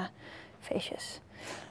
feestjes. 0.62 1.20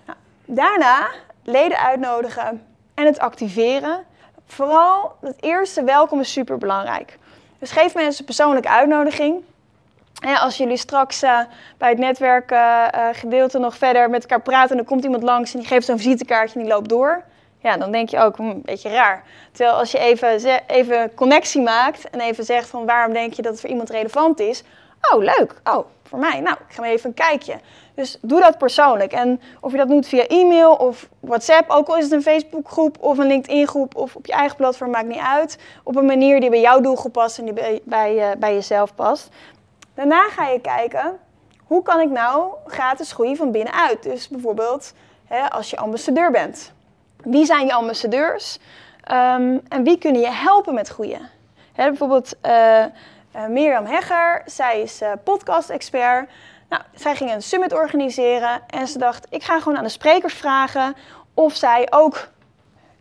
Nou, 0.07 0.19
daarna 0.45 1.09
leden 1.43 1.79
uitnodigen 1.79 2.67
en 2.95 3.07
het 3.07 3.19
activeren. 3.19 4.05
Vooral 4.47 5.17
het 5.21 5.37
eerste 5.41 5.85
welkom 5.85 6.21
is 6.21 6.33
super 6.33 6.59
belangrijk. 6.59 7.19
Dus 7.59 7.71
geef 7.71 7.95
mensen 7.95 8.21
een 8.21 8.27
persoonlijke 8.27 8.69
uitnodiging. 8.69 9.43
Hè, 10.21 10.35
als 10.35 10.57
jullie 10.57 10.77
straks 10.77 11.23
eh, 11.23 11.39
bij 11.79 11.89
het 11.89 11.99
netwerkgedeelte 11.99 13.59
nog 13.59 13.77
verder 13.77 14.11
met 14.11 14.23
elkaar 14.23 14.41
praten 14.41 14.71
en 14.71 14.79
er 14.79 14.89
komt 14.89 15.05
iemand 15.05 15.23
langs 15.23 15.53
en 15.53 15.59
die 15.59 15.69
geeft 15.69 15.87
zo'n 15.87 15.99
visitekaartje 15.99 16.59
en 16.59 16.65
die 16.65 16.75
loopt 16.75 16.89
door. 16.89 17.25
Ja, 17.63 17.77
dan 17.77 17.93
denk 17.93 18.09
je 18.09 18.19
ook, 18.19 18.39
een 18.39 18.63
beetje 18.65 18.89
raar. 18.89 19.25
Terwijl 19.53 19.77
als 19.77 19.91
je 19.91 19.99
even, 19.99 20.61
even 20.67 21.15
connectie 21.15 21.63
maakt 21.63 22.11
en 22.11 22.21
even 22.21 22.45
zegt 22.45 22.69
van 22.69 22.87
waarom 22.87 23.13
denk 23.13 23.33
je 23.33 23.43
dat 23.43 23.53
het 23.53 23.61
voor 23.61 23.71
iemand 23.71 23.91
relevant 23.91 24.41
is. 24.41 24.63
Oh, 25.11 25.23
leuk. 25.23 25.61
Oh, 25.65 25.87
voor 26.03 26.19
mij. 26.19 26.41
Nou, 26.41 26.57
ik 26.69 26.75
ga 26.75 26.85
even 26.85 27.09
een 27.09 27.15
kijkje. 27.15 27.55
Dus 27.95 28.19
doe 28.21 28.41
dat 28.41 28.59
persoonlijk. 28.59 29.13
En 29.13 29.41
of 29.61 29.71
je 29.71 29.77
dat 29.77 29.89
doet 29.89 30.07
via 30.07 30.27
e-mail 30.27 30.75
of 30.75 31.09
WhatsApp, 31.21 31.71
ook 31.71 31.89
al 31.89 31.97
is 31.97 32.05
het 32.05 32.13
een 32.13 32.23
Facebookgroep 32.23 32.97
of 33.01 33.19
een 33.19 33.27
LinkedIn-groep 33.27 33.97
of 33.97 34.17
op 34.17 34.27
je 34.27 34.33
eigen 34.33 34.57
platform, 34.57 34.91
maakt 34.91 35.07
niet 35.07 35.19
uit. 35.19 35.59
Op 35.83 35.97
een 35.97 36.07
manier 36.07 36.41
die 36.41 36.51
bij 36.51 36.61
jouw 36.61 36.81
doelgroep 36.81 37.13
past 37.13 37.39
en 37.39 37.45
die 37.45 37.55
bij, 37.55 37.81
bij, 37.85 38.19
eh, 38.19 38.37
bij 38.39 38.55
jezelf 38.55 38.95
past. 38.95 39.29
Daarna 39.95 40.29
ga 40.29 40.49
je 40.49 40.61
kijken, 40.61 41.19
hoe 41.65 41.83
kan 41.83 42.01
ik 42.01 42.11
nou 42.11 42.53
gratis 42.67 43.13
groeien 43.13 43.37
van 43.37 43.51
binnenuit? 43.51 44.03
Dus 44.03 44.29
bijvoorbeeld 44.29 44.93
hè, 45.27 45.51
als 45.51 45.71
je 45.71 45.77
ambassadeur 45.77 46.31
bent. 46.31 46.73
Wie 47.25 47.45
zijn 47.45 47.67
je 47.67 47.73
ambassadeurs? 47.73 48.59
Ehm, 49.03 49.59
en 49.69 49.85
wie 49.85 49.99
kunnen 49.99 50.21
je 50.21 50.31
helpen 50.31 50.75
met 50.75 50.89
groeien? 50.89 51.31
Bijvoorbeeld 51.75 52.41
eh, 52.41 52.83
eh, 52.83 52.91
Mirjam 53.49 53.87
Hegger, 53.87 54.43
zij 54.47 54.81
is 54.81 55.01
eh, 55.01 55.13
podcast-expert. 55.25 56.31
Nou, 56.69 56.83
zij 56.95 57.17
ging 57.17 57.33
een 57.33 57.43
summit 57.43 57.73
organiseren 57.73 58.61
en 58.67 58.89
ze 58.89 58.99
dacht, 58.99 59.27
ik 59.31 59.43
ga 59.43 59.61
gewoon 59.61 59.79
aan 59.79 59.85
de 59.85 59.91
sprekers 59.91 60.35
vragen 60.35 60.97
of 61.35 61.55
zij 61.55 61.87
ook 61.91 62.29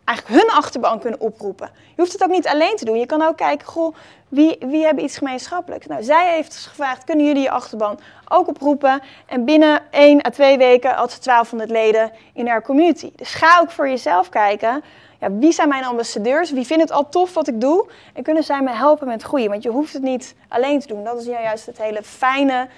eigenlijk 0.04 0.40
hun 0.40 0.50
achterban 0.50 0.98
kunnen 0.98 1.20
oproepen. 1.20 1.70
Je 1.74 2.00
hoeft 2.00 2.12
het 2.12 2.22
ook 2.22 2.30
niet 2.30 2.46
alleen 2.46 2.76
te 2.76 2.84
doen. 2.84 2.98
Je 2.98 3.06
kan 3.06 3.22
ook 3.22 3.36
kijken, 3.36 3.66
goh, 3.66 3.94
wie, 4.28 4.56
wie 4.60 4.84
hebben 4.84 5.04
iets 5.04 5.18
gemeenschappelijks? 5.18 5.86
Nou, 5.86 6.02
zij 6.02 6.34
heeft 6.34 6.52
dus 6.52 6.66
gevraagd, 6.66 7.04
kunnen 7.04 7.26
jullie 7.26 7.42
je 7.42 7.50
achterban 7.50 7.98
ook 8.28 8.48
oproepen? 8.48 9.02
En 9.26 9.44
binnen 9.44 9.82
1 9.90 10.26
à 10.26 10.30
2 10.30 10.58
weken 10.58 10.90
had 10.90 11.12
ze 11.12 11.20
1200 11.20 11.70
leden 11.70 12.12
in 12.32 12.46
haar 12.46 12.62
community. 12.62 13.12
Dus 13.16 13.34
ga 13.34 13.60
ook 13.60 13.70
voor 13.70 13.88
jezelf 13.88 14.28
kijken, 14.28 14.82
ja, 15.20 15.32
wie 15.32 15.52
zijn 15.52 15.68
mijn 15.68 15.84
ambassadeurs? 15.84 16.50
Wie 16.50 16.66
vindt 16.66 16.82
het 16.82 16.92
al 16.92 17.08
tof 17.08 17.34
wat 17.34 17.48
ik 17.48 17.60
doe? 17.60 17.90
En 18.14 18.22
kunnen 18.22 18.44
zij 18.44 18.62
me 18.62 18.70
helpen 18.70 19.06
met 19.06 19.22
groeien? 19.22 19.50
Want 19.50 19.62
je 19.62 19.70
hoeft 19.70 19.92
het 19.92 20.02
niet 20.02 20.34
alleen 20.48 20.80
te 20.80 20.86
doen. 20.86 21.04
Dat 21.04 21.20
is 21.20 21.26
nou 21.26 21.42
juist 21.42 21.66
het 21.66 21.78
hele 21.78 22.02
fijne 22.02 22.68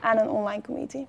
aan 0.00 0.18
een 0.18 0.30
online 0.30 0.62
community. 0.62 1.06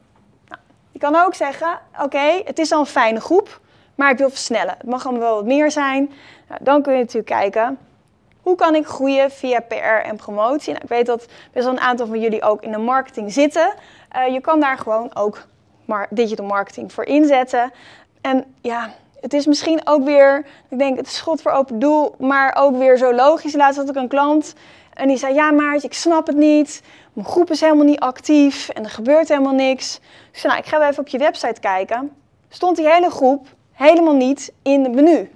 Nou, 0.48 0.62
je 0.92 1.00
kan 1.00 1.16
ook 1.16 1.36
zeggen, 1.36 1.80
oké, 2.02 2.42
het 2.46 2.60
is 2.60 2.72
al 2.72 2.80
een 2.80 2.86
fijne 2.86 3.20
groep, 3.20 3.60
maar 3.96 4.12
ik 4.12 4.18
wil 4.18 4.30
versnellen. 4.30 4.76
Het 4.78 4.88
mag 4.88 5.06
allemaal 5.06 5.22
wel 5.22 5.36
wat 5.36 5.46
meer 5.46 5.72
zijn. 5.72 6.12
Nou, 6.48 6.64
dan 6.64 6.82
kun 6.82 6.94
je 6.94 7.00
natuurlijk 7.00 7.26
kijken, 7.26 7.78
hoe 8.42 8.56
kan 8.56 8.76
ik 8.76 8.86
groeien 8.86 9.32
via 9.32 9.60
PR 9.60 10.06
en 10.08 10.16
promotie? 10.16 10.72
Nou, 10.72 10.84
ik 10.84 10.90
weet 10.90 11.06
dat 11.06 11.28
best 11.52 11.66
wel 11.66 11.74
een 11.74 11.80
aantal 11.80 12.08
van 12.08 12.20
jullie 12.20 12.42
ook 12.42 12.62
in 12.62 12.72
de 12.72 12.78
marketing 12.78 13.32
zitten. 13.32 13.74
Eh, 14.10 14.34
je 14.34 14.42
kan 14.42 14.60
daar 14.60 14.78
gewoon 14.78 15.16
ook 15.16 15.46
digital 16.10 16.46
marketing 16.46 16.94
voor 16.94 17.06
inzetten. 17.06 17.72
En 18.22 18.56
ja, 18.62 18.94
het 19.22 19.34
is 19.34 19.46
misschien 19.46 19.82
ook 19.84 20.04
weer, 20.04 20.46
ik 20.70 20.78
denk 20.78 20.98
het 20.98 21.08
is 21.08 21.16
schot 21.16 21.42
voor 21.42 21.52
open 21.52 21.80
doel, 21.80 22.16
maar 22.20 22.56
ook 22.60 22.78
weer 22.78 22.98
zo 22.98 23.14
logisch. 23.14 23.54
Laatst 23.54 23.80
had 23.80 23.90
ik 23.90 23.96
een 23.96 24.08
klant 24.08 24.54
en 24.94 25.08
die 25.08 25.18
zei, 25.18 25.34
ja 25.34 25.52
Maartje, 25.52 25.88
ik 25.88 25.94
snap 25.94 26.28
het 26.28 26.36
niet. 26.36 26.82
Mijn 27.14 27.28
groep 27.28 27.50
is 27.50 27.62
helemaal 27.62 27.86
niet 27.86 28.00
actief 28.00 28.70
en 28.70 28.84
er 28.84 28.90
gebeurt 28.90 29.28
helemaal 29.28 29.54
niks. 29.54 29.96
Ik 30.32 30.38
zei, 30.40 30.54
nou, 30.54 30.66
ik 30.66 30.72
ga 30.72 30.90
even 30.90 31.00
op 31.00 31.08
je 31.08 31.18
website 31.18 31.60
kijken. 31.60 32.12
Stond 32.50 32.76
die 32.76 32.90
hele 32.90 33.10
groep 33.10 33.48
helemaal 33.74 34.16
niet 34.16 34.54
in 34.64 34.84
het 34.84 34.94
menu. 34.94 35.32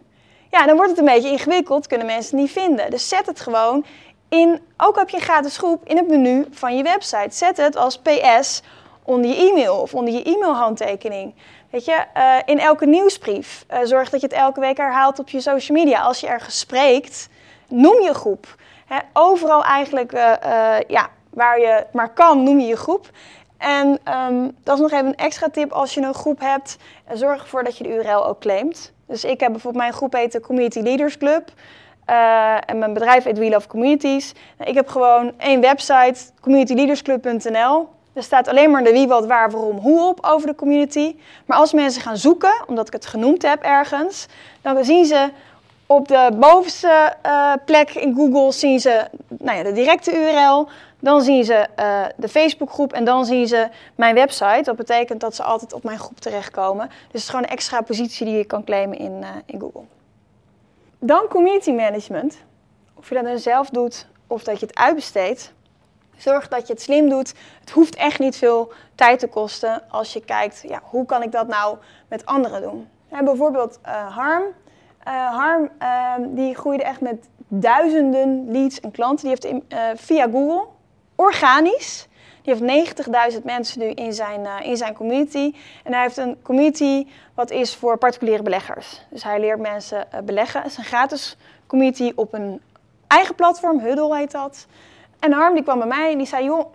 Ja, 0.51 0.65
dan 0.65 0.75
wordt 0.75 0.89
het 0.89 0.99
een 0.99 1.05
beetje 1.05 1.31
ingewikkeld, 1.31 1.87
kunnen 1.87 2.07
mensen 2.07 2.37
het 2.37 2.45
niet 2.45 2.63
vinden. 2.63 2.89
Dus 2.89 3.07
zet 3.07 3.25
het 3.25 3.39
gewoon 3.39 3.85
in, 4.29 4.61
ook 4.77 4.95
heb 4.95 5.09
je 5.09 5.19
gratis 5.19 5.57
groep, 5.57 5.81
in 5.85 5.97
het 5.97 6.07
menu 6.07 6.45
van 6.51 6.77
je 6.77 6.83
website. 6.83 7.35
Zet 7.35 7.57
het 7.57 7.75
als 7.75 7.99
PS 7.99 8.61
onder 9.03 9.29
je 9.29 9.49
e-mail 9.49 9.81
of 9.81 9.93
onder 9.93 10.13
je 10.13 10.23
e-mailhandtekening. 10.23 11.33
Weet 11.69 11.85
je, 11.85 12.03
eh, 12.13 12.35
in 12.45 12.59
elke 12.59 12.85
nieuwsbrief. 12.85 13.65
Eh, 13.67 13.79
zorg 13.83 14.09
dat 14.09 14.21
je 14.21 14.27
het 14.27 14.35
elke 14.35 14.59
week 14.59 14.77
herhaalt 14.77 15.19
op 15.19 15.29
je 15.29 15.41
social 15.41 15.77
media. 15.77 16.01
Als 16.01 16.19
je 16.19 16.27
ergens 16.27 16.59
spreekt, 16.59 17.29
noem 17.67 18.01
je 18.01 18.13
groep. 18.13 18.55
Overal 19.13 19.63
eigenlijk, 19.63 20.13
eh, 20.13 20.75
ja, 20.87 21.09
waar 21.29 21.59
je 21.59 21.85
maar 21.91 22.13
kan, 22.13 22.43
noem 22.43 22.59
je 22.59 22.67
je 22.67 22.75
groep. 22.75 23.09
En 23.57 23.99
ehm, 24.03 24.49
dat 24.63 24.75
is 24.75 24.81
nog 24.81 24.91
even 24.91 25.05
een 25.05 25.15
extra 25.15 25.49
tip 25.49 25.71
als 25.71 25.93
je 25.93 26.01
een 26.01 26.13
groep 26.13 26.39
hebt. 26.39 26.77
Zorg 27.13 27.41
ervoor 27.41 27.63
dat 27.63 27.77
je 27.77 27.83
de 27.83 27.95
URL 27.95 28.25
ook 28.25 28.39
claimt. 28.39 28.91
Dus 29.07 29.23
ik 29.23 29.39
heb 29.39 29.51
bijvoorbeeld 29.51 29.83
mijn 29.83 29.93
groep 29.93 30.13
heet 30.13 30.31
de 30.31 30.39
Community 30.39 30.79
Leaders 30.79 31.17
Club. 31.17 31.51
Eh, 32.05 32.55
en 32.65 32.77
mijn 32.77 32.93
bedrijf 32.93 33.23
heet 33.23 33.37
We 33.37 33.49
Love 33.49 33.67
Communities. 33.67 34.33
Nou, 34.57 34.69
ik 34.69 34.75
heb 34.75 34.87
gewoon 34.87 35.31
één 35.37 35.61
website, 35.61 36.15
communityleadersclub.nl. 36.41 37.87
Er 38.13 38.23
staat 38.23 38.47
alleen 38.47 38.71
maar 38.71 38.83
de 38.83 38.91
wie, 38.91 39.07
wat, 39.07 39.25
waar, 39.25 39.51
waarom, 39.51 39.77
hoe 39.77 40.07
op 40.07 40.19
over 40.25 40.47
de 40.47 40.55
community. 40.55 41.15
Maar 41.45 41.57
als 41.57 41.73
mensen 41.73 42.01
gaan 42.01 42.17
zoeken, 42.17 42.63
omdat 42.67 42.87
ik 42.87 42.93
het 42.93 43.05
genoemd 43.05 43.41
heb 43.41 43.61
ergens, 43.61 44.25
dan 44.61 44.85
zien 44.85 45.05
ze 45.05 45.29
op 45.85 46.07
de 46.07 46.29
bovenste 46.39 47.13
eh, 47.21 47.51
plek 47.65 47.89
in 47.89 48.15
Google 48.15 48.51
zien 48.51 48.79
ze 48.79 49.07
nou 49.27 49.57
ja, 49.57 49.63
de 49.63 49.71
directe 49.71 50.11
URL. 50.11 50.67
Dan 50.99 51.21
zien 51.21 51.43
ze 51.43 51.53
eh, 51.53 52.05
de 52.15 52.27
Facebookgroep 52.27 52.93
en 52.93 53.05
dan 53.05 53.25
zien 53.25 53.47
ze 53.47 53.69
mijn 53.95 54.15
website. 54.15 54.61
Dat 54.63 54.75
betekent 54.75 55.19
dat 55.19 55.35
ze 55.35 55.43
altijd 55.43 55.73
op 55.73 55.83
mijn 55.83 55.99
groep 55.99 56.19
terechtkomen. 56.19 56.87
Dus 56.87 56.97
het 57.07 57.15
is 57.15 57.29
gewoon 57.29 57.43
een 57.43 57.49
extra 57.49 57.81
positie 57.81 58.25
die 58.25 58.37
je 58.37 58.45
kan 58.45 58.63
claimen 58.63 58.97
in, 58.97 59.23
eh, 59.23 59.29
in 59.45 59.59
Google. 59.59 59.83
Dan 60.99 61.27
community 61.29 61.71
management. 61.71 62.37
Of 62.95 63.09
je 63.09 63.15
dat 63.15 63.23
nou 63.23 63.37
zelf 63.37 63.69
doet 63.69 64.07
of 64.27 64.43
dat 64.43 64.59
je 64.59 64.65
het 64.65 64.75
uitbesteedt. 64.75 65.53
Zorg 66.17 66.47
dat 66.47 66.67
je 66.67 66.73
het 66.73 66.81
slim 66.81 67.09
doet. 67.09 67.33
Het 67.59 67.69
hoeft 67.69 67.95
echt 67.95 68.19
niet 68.19 68.37
veel 68.37 68.71
tijd 68.95 69.19
te 69.19 69.27
kosten 69.27 69.81
als 69.89 70.13
je 70.13 70.25
kijkt, 70.25 70.63
ja, 70.67 70.81
hoe 70.83 71.05
kan 71.05 71.23
ik 71.23 71.31
dat 71.31 71.47
nou 71.47 71.77
met 72.07 72.25
anderen 72.25 72.61
doen? 72.61 72.87
Bijvoorbeeld 73.23 73.79
eh, 73.81 74.15
Harm. 74.15 74.43
Harm 75.31 75.69
ehm, 75.77 76.21
die 76.33 76.55
groeide 76.55 76.83
echt 76.83 77.01
met 77.01 77.27
duizenden 77.47 78.51
leads 78.51 78.79
en 78.79 78.91
klanten. 78.91 79.27
Die 79.29 79.37
heeft 79.39 79.63
via 80.01 80.23
Google, 80.23 80.65
organisch, 81.17 82.07
die 82.41 82.55
heeft 82.55 82.95
90.000 83.33 83.43
mensen 83.43 83.79
nu 83.79 83.85
in 83.85 84.13
zijn, 84.13 84.45
eh, 84.45 84.67
in 84.69 84.77
zijn 84.77 84.93
community. 84.93 85.53
En 85.83 85.93
hij 85.93 86.01
heeft 86.01 86.17
een 86.17 86.37
community 86.41 87.07
wat 87.33 87.51
is 87.51 87.75
voor 87.75 87.97
particuliere 87.97 88.43
beleggers. 88.43 89.01
Dus 89.09 89.23
hij 89.23 89.39
leert 89.39 89.59
mensen 89.59 90.11
eh, 90.11 90.21
beleggen. 90.21 90.61
Het 90.61 90.71
is 90.71 90.77
een 90.77 90.83
gratis 90.83 91.37
community 91.67 92.11
op 92.15 92.33
een 92.33 92.61
eigen 93.07 93.35
platform, 93.35 93.79
Huddle 93.79 94.15
heet 94.17 94.31
dat. 94.31 94.65
En 95.19 95.31
Harm 95.31 95.53
die 95.53 95.63
kwam 95.63 95.77
bij 95.77 95.87
mij 95.87 96.11
en 96.11 96.17
die 96.17 96.27
zei, 96.27 96.43
joh, 96.43 96.73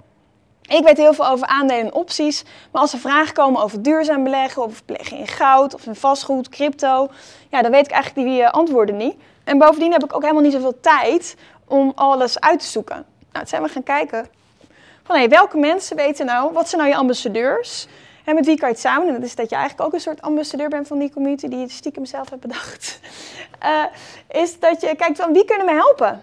ik 0.62 0.84
weet 0.84 0.96
heel 0.96 1.14
veel 1.14 1.28
over 1.28 1.46
aandelen 1.46 1.84
en 1.84 1.94
opties, 1.94 2.44
maar 2.70 2.82
als 2.82 2.92
er 2.92 2.98
vragen 2.98 3.34
komen 3.34 3.62
over 3.62 3.82
duurzaam 3.82 4.24
beleggen, 4.24 4.62
of 4.62 4.84
beleggen 4.84 5.16
in 5.16 5.26
goud, 5.26 5.74
of 5.74 5.86
in 5.86 5.94
vastgoed, 5.94 6.48
crypto, 6.48 7.08
ja, 7.48 7.62
dan 7.62 7.70
weet 7.70 7.86
ik 7.86 7.92
eigenlijk 7.92 8.28
die 8.28 8.42
eh, 8.42 8.50
antwoorden 8.50 8.96
niet. 8.96 9.14
En 9.44 9.58
bovendien 9.58 9.92
heb 9.92 10.04
ik 10.04 10.14
ook 10.14 10.22
helemaal 10.22 10.42
niet 10.42 10.52
zoveel 10.52 10.80
tijd 10.80 11.36
om 11.68 11.92
alles 11.94 12.40
uit 12.40 12.60
te 12.60 12.66
zoeken. 12.66 13.06
Nou, 13.32 13.44
toen 13.44 13.46
zijn 13.46 13.62
we 13.62 13.68
gaan 13.68 13.82
kijken 13.82 14.28
van 15.02 15.16
hey, 15.16 15.28
welke 15.28 15.56
mensen 15.56 15.96
weten 15.96 16.26
nou, 16.26 16.52
wat 16.52 16.68
zijn 16.68 16.80
nou 16.80 16.92
je 16.92 17.00
ambassadeurs? 17.00 17.86
En 18.24 18.34
met 18.34 18.46
wie 18.46 18.56
kan 18.56 18.68
je 18.68 18.74
het 18.74 18.82
samen 18.82 19.06
doen? 19.06 19.14
Dat 19.14 19.24
is 19.24 19.34
dat 19.34 19.50
je 19.50 19.56
eigenlijk 19.56 19.86
ook 19.86 19.94
een 19.94 20.00
soort 20.00 20.22
ambassadeur 20.22 20.68
bent 20.68 20.86
van 20.86 20.98
die 20.98 21.12
community 21.12 21.48
die 21.48 21.58
je 21.58 21.68
stiekem 21.68 22.04
zelf 22.04 22.30
hebt 22.30 22.42
bedacht. 22.42 23.00
Uh, 23.62 23.84
is 24.42 24.60
dat 24.60 24.80
je 24.80 24.96
kijkt 24.96 25.20
van 25.20 25.32
wie 25.32 25.44
kunnen 25.44 25.66
me 25.66 25.72
helpen? 25.72 26.22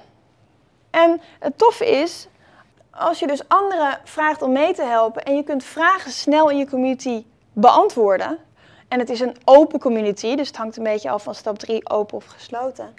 En 0.89 1.21
het 1.39 1.57
toffe 1.57 1.89
is, 1.89 2.27
als 2.91 3.19
je 3.19 3.27
dus 3.27 3.47
anderen 3.47 3.99
vraagt 4.03 4.41
om 4.41 4.51
mee 4.51 4.73
te 4.73 4.83
helpen 4.83 5.23
en 5.23 5.35
je 5.35 5.43
kunt 5.43 5.63
vragen 5.63 6.11
snel 6.11 6.49
in 6.49 6.57
je 6.57 6.69
community 6.69 7.23
beantwoorden. 7.53 8.37
En 8.89 8.99
het 8.99 9.09
is 9.09 9.19
een 9.19 9.35
open 9.45 9.79
community, 9.79 10.35
dus 10.35 10.47
het 10.47 10.57
hangt 10.57 10.77
een 10.77 10.83
beetje 10.83 11.09
af 11.09 11.23
van 11.23 11.35
stap 11.35 11.59
3, 11.59 11.89
open 11.89 12.17
of 12.17 12.25
gesloten. 12.25 12.93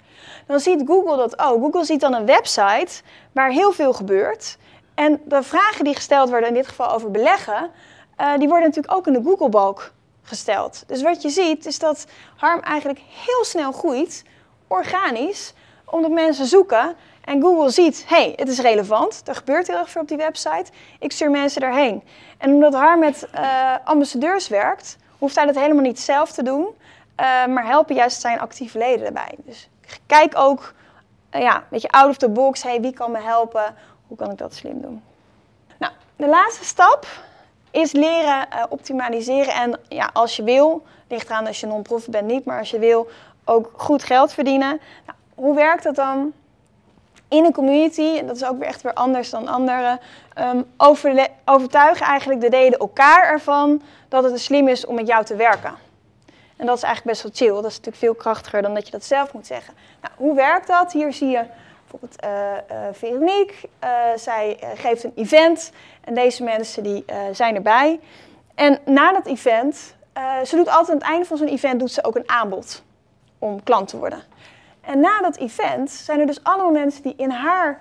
Dan 0.47 0.59
ziet 0.59 0.81
Google 0.85 1.17
dat 1.17 1.39
ook. 1.39 1.61
Google 1.61 1.85
ziet 1.85 1.99
dan 1.99 2.13
een 2.13 2.25
website 2.25 3.01
waar 3.31 3.49
heel 3.49 3.71
veel 3.71 3.93
gebeurt. 3.93 4.57
En 4.95 5.21
de 5.25 5.43
vragen 5.43 5.83
die 5.83 5.95
gesteld 5.95 6.29
worden, 6.29 6.49
in 6.49 6.55
dit 6.55 6.67
geval 6.67 6.91
over 6.91 7.11
beleggen, 7.11 7.69
uh, 8.17 8.37
die 8.37 8.47
worden 8.47 8.67
natuurlijk 8.67 8.93
ook 8.93 9.07
in 9.07 9.13
de 9.13 9.21
Google-balk 9.23 9.91
gesteld. 10.21 10.83
Dus 10.87 11.01
wat 11.01 11.21
je 11.21 11.29
ziet 11.29 11.65
is 11.65 11.79
dat 11.79 12.05
Harm 12.35 12.59
eigenlijk 12.59 13.01
heel 13.25 13.45
snel 13.45 13.71
groeit, 13.71 14.23
organisch, 14.67 15.53
omdat 15.85 16.11
mensen 16.11 16.45
zoeken 16.45 16.95
en 17.25 17.41
Google 17.41 17.69
ziet, 17.69 18.03
hey, 18.07 18.33
het 18.35 18.47
is 18.47 18.59
relevant, 18.59 19.21
er 19.25 19.35
gebeurt 19.35 19.67
heel 19.67 19.77
erg 19.77 19.89
veel 19.89 20.01
op 20.01 20.07
die 20.07 20.17
website, 20.17 20.65
ik 20.99 21.11
stuur 21.11 21.31
mensen 21.31 21.61
daarheen. 21.61 22.03
En 22.37 22.53
omdat 22.53 22.73
Harm 22.73 22.99
met 22.99 23.27
uh, 23.35 23.75
ambassadeurs 23.83 24.47
werkt, 24.47 24.97
hoeft 25.21 25.35
hij 25.35 25.45
dat 25.45 25.55
helemaal 25.55 25.83
niet 25.83 25.99
zelf 25.99 26.31
te 26.31 26.43
doen, 26.43 26.61
uh, 26.61 27.45
maar 27.45 27.65
helpen 27.65 27.95
juist 27.95 28.21
zijn 28.21 28.39
actieve 28.39 28.77
leden 28.77 29.05
erbij. 29.05 29.35
Dus 29.37 29.69
kijk 30.05 30.37
ook, 30.37 30.73
ja, 31.31 31.55
een 31.55 31.63
beetje 31.69 31.89
out 31.89 32.09
of 32.09 32.17
the 32.17 32.29
box, 32.29 32.63
hey, 32.63 32.81
wie 32.81 32.93
kan 32.93 33.11
me 33.11 33.19
helpen, 33.19 33.75
hoe 34.07 34.17
kan 34.17 34.31
ik 34.31 34.37
dat 34.37 34.53
slim 34.53 34.81
doen? 34.81 35.03
Nou, 35.77 35.93
de 36.15 36.27
laatste 36.27 36.65
stap 36.65 37.07
is 37.71 37.91
leren 37.91 38.47
uh, 38.53 38.63
optimaliseren. 38.69 39.53
En 39.53 39.79
ja, 39.87 40.09
als 40.13 40.35
je 40.35 40.43
wil, 40.43 40.83
ligt 41.07 41.29
eraan 41.29 41.47
als 41.47 41.59
je 41.59 41.67
non-profit 41.67 42.11
bent 42.11 42.27
niet, 42.27 42.45
maar 42.45 42.59
als 42.59 42.69
je 42.69 42.79
wil 42.79 43.09
ook 43.45 43.71
goed 43.73 44.03
geld 44.03 44.33
verdienen. 44.33 44.81
Nou, 45.05 45.17
hoe 45.35 45.55
werkt 45.55 45.83
dat 45.83 45.95
dan? 45.95 46.33
In 47.31 47.45
een 47.45 47.53
community, 47.53 48.17
en 48.17 48.27
dat 48.27 48.35
is 48.35 48.45
ook 48.45 48.59
weer 48.59 48.67
echt 48.67 48.81
weer 48.81 48.93
anders 48.93 49.29
dan 49.29 49.47
anderen, 49.47 49.99
um, 50.39 50.65
overtuigen 51.45 52.05
eigenlijk 52.05 52.41
de 52.41 52.49
leden 52.49 52.79
elkaar 52.79 53.23
ervan 53.23 53.81
dat 54.09 54.23
het 54.23 54.39
slim 54.39 54.67
is 54.67 54.85
om 54.85 54.95
met 54.95 55.07
jou 55.07 55.25
te 55.25 55.35
werken. 55.35 55.73
En 56.57 56.65
dat 56.65 56.77
is 56.77 56.83
eigenlijk 56.83 57.17
best 57.17 57.23
wel 57.23 57.31
chill. 57.47 57.61
Dat 57.61 57.71
is 57.71 57.77
natuurlijk 57.77 58.03
veel 58.03 58.15
krachtiger 58.15 58.61
dan 58.61 58.73
dat 58.73 58.85
je 58.85 58.91
dat 58.91 59.03
zelf 59.03 59.33
moet 59.33 59.47
zeggen. 59.47 59.73
Nou, 60.01 60.13
hoe 60.17 60.35
werkt 60.35 60.67
dat? 60.67 60.91
Hier 60.91 61.13
zie 61.13 61.27
je 61.27 61.45
bijvoorbeeld 61.81 62.23
uh, 62.23 62.77
Veronique. 62.91 63.69
Uh, 63.83 63.89
zij 64.15 64.59
geeft 64.75 65.03
een 65.03 65.13
event 65.15 65.71
en 66.03 66.13
deze 66.13 66.43
mensen 66.43 66.83
die 66.83 67.05
zijn 67.31 67.55
erbij. 67.55 67.99
En 68.55 68.79
na 68.85 69.11
dat 69.11 69.25
event, 69.25 69.95
ze 70.45 70.55
doet 70.55 70.69
altijd 70.69 70.89
aan 70.89 70.97
het 70.97 71.07
einde 71.07 71.25
van 71.25 71.37
zo'n 71.37 71.47
event 71.47 71.79
doet 71.79 71.91
ze 71.91 72.03
ook 72.03 72.15
een 72.15 72.29
aanbod 72.29 72.83
om 73.39 73.63
klant 73.63 73.87
te 73.87 73.97
worden. 73.97 74.23
En 74.81 74.99
na 74.99 75.21
dat 75.21 75.37
event 75.37 75.91
zijn 75.91 76.19
er 76.19 76.25
dus 76.25 76.43
allemaal 76.43 76.71
mensen 76.71 77.03
die 77.03 77.13
in 77.17 77.29
haar 77.29 77.79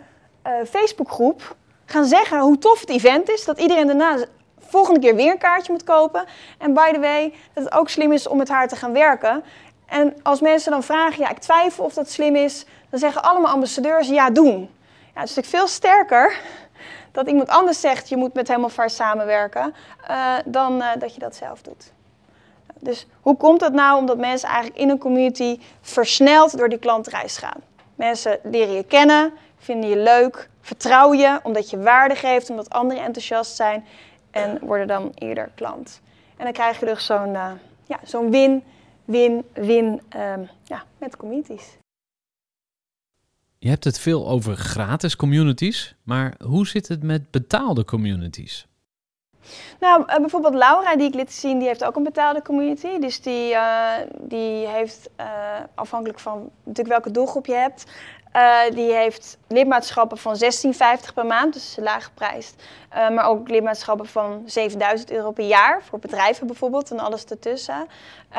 Facebookgroep 0.69 1.57
gaan 1.85 2.05
zeggen 2.05 2.41
hoe 2.41 2.59
tof 2.59 2.81
het 2.81 2.91
event 2.91 3.31
is. 3.31 3.45
Dat 3.45 3.61
iedereen 3.61 3.87
daarna 3.87 4.25
volgende 4.59 5.01
keer 5.01 5.15
weer 5.15 5.31
een 5.31 5.39
kaartje 5.39 5.73
moet 5.73 5.85
kopen. 5.85 6.25
En 6.59 6.75
by 6.75 6.93
the 6.93 7.01
way, 7.01 7.35
dat 7.53 7.65
het 7.65 7.73
ook 7.73 7.89
slim 7.89 8.13
is 8.13 8.27
om 8.27 8.37
met 8.37 8.49
haar 8.49 8.69
te 8.69 8.77
gaan 8.77 8.93
werken. 8.93 9.45
En 9.87 10.15
als 10.23 10.41
mensen 10.41 10.71
dan 10.71 10.83
vragen, 10.83 11.19
ja, 11.19 11.31
ik 11.31 11.39
twijfel 11.39 11.85
of 11.85 11.95
dat 11.95 12.11
slim 12.11 12.37
is, 12.37 12.65
dan 12.91 12.99
zeggen 12.99 13.23
allemaal 13.23 13.53
ambassadeurs 13.53 14.09
ja, 14.09 14.31
doen. 14.31 14.71
Ja, 15.15 15.21
het 15.21 15.29
is 15.29 15.35
natuurlijk 15.35 15.47
veel 15.47 15.67
sterker 15.67 16.41
dat 17.13 17.29
iemand 17.29 17.49
anders 17.49 17.81
zegt, 17.81 18.09
je 18.09 18.17
moet 18.17 18.35
met 18.35 18.49
hem 18.49 18.65
of 18.65 18.77
haar 18.77 18.91
samenwerken, 18.91 19.75
uh, 20.11 20.35
dan 20.45 20.83
uh, 20.83 20.89
dat 20.99 21.15
je 21.15 21.21
dat 21.21 21.37
zelf 21.37 21.63
doet. 21.63 21.93
Dus 22.81 23.07
hoe 23.20 23.37
komt 23.37 23.61
dat 23.61 23.72
nou? 23.72 23.99
Omdat 23.99 24.18
mensen 24.18 24.49
eigenlijk 24.49 24.78
in 24.78 24.91
een 24.91 24.99
community 24.99 25.59
versneld 25.81 26.59
door 26.59 26.68
die 26.68 26.78
klantreis 26.78 27.37
gaan. 27.37 27.61
Mensen 27.95 28.39
leren 28.43 28.74
je 28.74 28.85
kennen, 28.85 29.33
vinden 29.59 29.91
je 29.91 29.97
leuk, 29.97 30.49
vertrouwen 30.61 31.18
je 31.18 31.41
omdat 31.43 31.70
je 31.70 31.78
waarde 31.78 32.14
geeft, 32.14 32.51
omdat 32.51 32.70
anderen 32.70 33.05
enthousiast 33.05 33.57
zijn 33.57 33.85
en 34.31 34.59
worden 34.61 34.87
dan 34.87 35.12
eerder 35.14 35.51
klant. 35.55 36.01
En 36.37 36.45
dan 36.45 36.53
krijg 36.53 36.81
je 36.81 36.87
dus 36.87 37.07
zo'n 37.07 37.35
uh, 37.35 37.51
ja, 37.87 38.01
zo'n 38.05 38.31
win 38.31 38.62
win-win 39.11 40.01
um, 40.16 40.49
ja, 40.64 40.85
met 40.99 41.16
communities. 41.16 41.78
Je 43.59 43.68
hebt 43.68 43.85
het 43.85 43.99
veel 43.99 44.28
over 44.28 44.57
gratis 44.57 45.16
communities, 45.16 45.95
maar 46.03 46.35
hoe 46.45 46.66
zit 46.66 46.89
het 46.89 47.03
met 47.03 47.31
betaalde 47.31 47.85
communities? 47.85 48.66
Nou, 49.80 50.03
uh, 50.03 50.16
bijvoorbeeld 50.16 50.55
Laura, 50.55 50.97
die 50.97 51.09
ik 51.09 51.14
liet 51.14 51.32
zien, 51.32 51.59
die 51.59 51.68
heeft 51.68 51.84
ook 51.84 51.97
een 51.97 52.03
betaalde 52.03 52.43
community. 52.43 52.99
Dus 52.99 53.20
die, 53.20 53.53
uh, 53.53 53.93
die 54.18 54.66
heeft, 54.66 55.11
uh, 55.20 55.26
afhankelijk 55.74 56.18
van 56.18 56.51
natuurlijk 56.64 56.88
welke 56.88 57.11
doelgroep 57.11 57.47
je 57.47 57.55
hebt, 57.55 57.84
die 58.74 58.93
heeft 58.93 59.38
lidmaatschappen 59.49 60.18
van 60.18 60.36
16,50 60.36 61.14
per 61.14 61.26
maand, 61.26 61.53
dus 61.53 61.76
laag 61.80 62.05
geprijsd. 62.05 62.62
maar 62.91 63.24
ook 63.24 63.49
lidmaatschappen 63.49 64.07
van 64.07 64.43
7000 64.47 65.11
euro 65.11 65.30
per 65.30 65.45
jaar, 65.45 65.82
voor 65.82 65.99
bedrijven 65.99 66.47
bijvoorbeeld 66.47 66.91
en 66.91 66.99
alles 66.99 67.24
ertussen. 67.24 67.86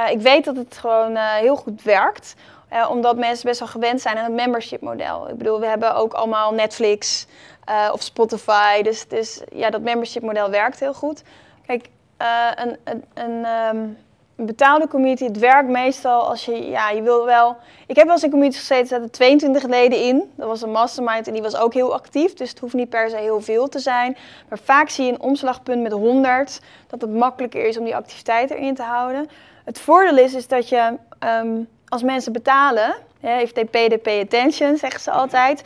ik 0.09 0.21
weet 0.21 0.45
dat 0.45 0.55
het 0.55 0.77
gewoon 0.77 1.15
heel 1.17 1.55
goed 1.55 1.81
werkt. 1.81 2.35
Uh, 2.73 2.89
omdat 2.89 3.17
mensen 3.17 3.45
best 3.45 3.59
wel 3.59 3.67
gewend 3.67 4.01
zijn 4.01 4.17
aan 4.17 4.23
het 4.23 4.33
membership 4.33 4.81
model. 4.81 5.29
Ik 5.29 5.37
bedoel, 5.37 5.59
we 5.59 5.65
hebben 5.65 5.95
ook 5.95 6.13
allemaal 6.13 6.53
Netflix 6.53 7.27
uh, 7.69 7.89
of 7.93 8.01
Spotify. 8.01 8.81
Dus, 8.81 9.41
ja, 9.53 9.69
dat 9.69 9.81
membership 9.81 10.23
model 10.23 10.49
werkt 10.49 10.79
heel 10.79 10.93
goed. 10.93 11.23
Kijk, 11.65 11.89
uh, 12.21 12.51
een, 12.55 12.77
een, 12.83 13.03
een, 13.13 13.45
um, 13.45 13.97
een, 14.35 14.45
betaalde 14.45 14.87
community, 14.87 15.23
het 15.23 15.39
werkt 15.39 15.69
meestal 15.69 16.27
als 16.27 16.45
je, 16.45 16.69
ja, 16.69 16.89
je 16.89 17.01
wil 17.01 17.25
wel... 17.25 17.57
Ik 17.87 17.95
heb 17.95 18.05
wel 18.05 18.13
eens 18.13 18.23
in 18.23 18.29
community 18.29 18.57
gezeten, 18.57 18.87
zaten 18.87 19.11
22 19.11 19.63
leden 19.63 19.99
in. 19.99 20.31
Dat 20.35 20.47
was 20.47 20.61
een 20.61 20.71
mastermind 20.71 21.27
en 21.27 21.33
die 21.33 21.41
was 21.41 21.55
ook 21.55 21.73
heel 21.73 21.93
actief. 21.93 22.33
Dus 22.33 22.49
het 22.49 22.59
hoeft 22.59 22.73
niet 22.73 22.89
per 22.89 23.09
se 23.09 23.17
heel 23.17 23.41
veel 23.41 23.67
te 23.67 23.79
zijn. 23.79 24.17
Maar 24.49 24.59
vaak 24.59 24.89
zie 24.89 25.05
je 25.05 25.11
een 25.11 25.21
omslagpunt 25.21 25.81
met 25.81 25.91
100, 25.91 26.61
dat 26.87 27.01
het 27.01 27.11
makkelijker 27.13 27.65
is 27.65 27.77
om 27.77 27.83
die 27.83 27.95
activiteiten 27.95 28.57
erin 28.57 28.75
te 28.75 28.83
houden. 28.83 29.29
Het 29.65 29.79
voordeel 29.79 30.17
is, 30.17 30.33
is 30.33 30.47
dat 30.47 30.69
je... 30.69 30.97
Um, 31.19 31.67
als 31.91 32.03
mensen 32.03 32.33
betalen, 32.33 32.95
heeft 33.19 33.71
pay 33.71 34.21
attention, 34.21 34.77
zeggen 34.77 35.01
ze 35.01 35.11
altijd. 35.11 35.63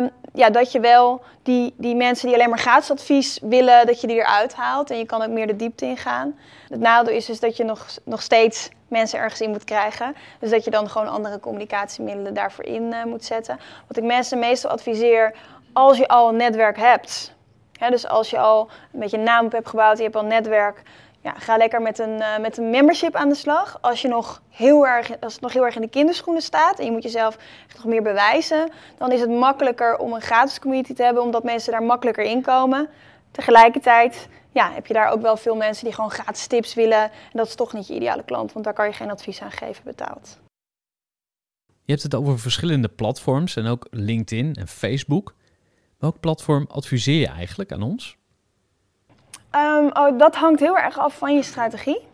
Um, 0.00 0.10
ja, 0.32 0.50
dat 0.50 0.72
je 0.72 0.80
wel 0.80 1.22
die, 1.42 1.74
die 1.76 1.94
mensen 1.94 2.26
die 2.26 2.36
alleen 2.36 2.48
maar 2.48 2.58
gratis 2.58 2.90
advies 2.90 3.38
willen, 3.42 3.86
dat 3.86 4.00
je 4.00 4.06
die 4.06 4.16
eruit 4.16 4.54
haalt. 4.54 4.90
En 4.90 4.98
je 4.98 5.06
kan 5.06 5.22
ook 5.22 5.28
meer 5.28 5.46
de 5.46 5.56
diepte 5.56 5.84
ingaan. 5.86 6.38
Het 6.68 6.80
nadeel 6.80 7.14
is 7.14 7.26
dus 7.26 7.40
dat 7.40 7.56
je 7.56 7.64
nog, 7.64 7.86
nog 8.04 8.22
steeds 8.22 8.68
mensen 8.88 9.18
ergens 9.18 9.40
in 9.40 9.50
moet 9.50 9.64
krijgen. 9.64 10.16
Dus 10.38 10.50
dat 10.50 10.64
je 10.64 10.70
dan 10.70 10.90
gewoon 10.90 11.08
andere 11.08 11.40
communicatiemiddelen 11.40 12.34
daarvoor 12.34 12.64
in 12.64 12.82
uh, 12.82 13.04
moet 13.04 13.24
zetten. 13.24 13.60
Wat 13.88 13.96
ik 13.96 14.04
mensen 14.04 14.38
meestal 14.38 14.70
adviseer, 14.70 15.34
als 15.72 15.96
je 15.96 16.08
al 16.08 16.28
een 16.28 16.36
netwerk 16.36 16.76
hebt. 16.76 17.34
Hè, 17.78 17.90
dus 17.90 18.08
als 18.08 18.30
je 18.30 18.38
al 18.38 18.68
een 18.92 19.00
beetje 19.00 19.16
een 19.16 19.22
naam 19.22 19.48
hebt 19.50 19.68
gebouwd, 19.68 19.96
je 19.96 20.02
hebt 20.02 20.16
al 20.16 20.22
een 20.22 20.28
netwerk 20.28 20.82
ja, 21.24 21.34
ga 21.38 21.56
lekker 21.56 21.82
met 21.82 21.98
een, 21.98 22.18
uh, 22.18 22.38
met 22.38 22.58
een 22.58 22.70
membership 22.70 23.14
aan 23.14 23.28
de 23.28 23.34
slag. 23.34 23.78
Als, 23.80 24.02
je 24.02 24.08
nog 24.08 24.42
heel 24.50 24.86
erg, 24.86 25.20
als 25.20 25.32
het 25.32 25.42
nog 25.42 25.52
heel 25.52 25.64
erg 25.64 25.74
in 25.74 25.80
de 25.80 25.88
kinderschoenen 25.88 26.42
staat 26.42 26.78
en 26.78 26.84
je 26.84 26.90
moet 26.90 27.02
jezelf 27.02 27.36
echt 27.66 27.76
nog 27.76 27.86
meer 27.86 28.02
bewijzen, 28.02 28.70
dan 28.98 29.12
is 29.12 29.20
het 29.20 29.30
makkelijker 29.30 29.96
om 29.96 30.12
een 30.12 30.20
gratis 30.20 30.58
community 30.58 30.94
te 30.94 31.02
hebben, 31.02 31.22
omdat 31.22 31.44
mensen 31.44 31.72
daar 31.72 31.82
makkelijker 31.82 32.24
in 32.24 32.42
komen. 32.42 32.88
Tegelijkertijd 33.30 34.28
ja, 34.52 34.72
heb 34.72 34.86
je 34.86 34.94
daar 34.94 35.08
ook 35.10 35.22
wel 35.22 35.36
veel 35.36 35.56
mensen 35.56 35.84
die 35.84 35.94
gewoon 35.94 36.10
gratis 36.10 36.46
tips 36.46 36.74
willen. 36.74 37.02
En 37.02 37.32
dat 37.32 37.46
is 37.46 37.54
toch 37.54 37.72
niet 37.72 37.86
je 37.86 37.94
ideale 37.94 38.24
klant, 38.24 38.52
want 38.52 38.64
daar 38.64 38.74
kan 38.74 38.86
je 38.86 38.92
geen 38.92 39.10
advies 39.10 39.42
aan 39.42 39.50
geven 39.50 39.84
betaald. 39.84 40.38
Je 41.66 41.92
hebt 41.92 42.02
het 42.02 42.14
over 42.14 42.38
verschillende 42.38 42.88
platforms 42.88 43.56
en 43.56 43.66
ook 43.66 43.86
LinkedIn 43.90 44.54
en 44.54 44.68
Facebook. 44.68 45.34
Welk 45.98 46.20
platform 46.20 46.66
adviseer 46.68 47.20
je 47.20 47.28
eigenlijk 47.28 47.72
aan 47.72 47.82
ons? 47.82 48.16
Um, 49.56 49.90
oh, 49.92 50.18
dat 50.18 50.34
hangt 50.34 50.60
heel 50.60 50.78
erg 50.78 50.98
af 50.98 51.14
van 51.18 51.34
je 51.34 51.42
strategie. 51.42 52.06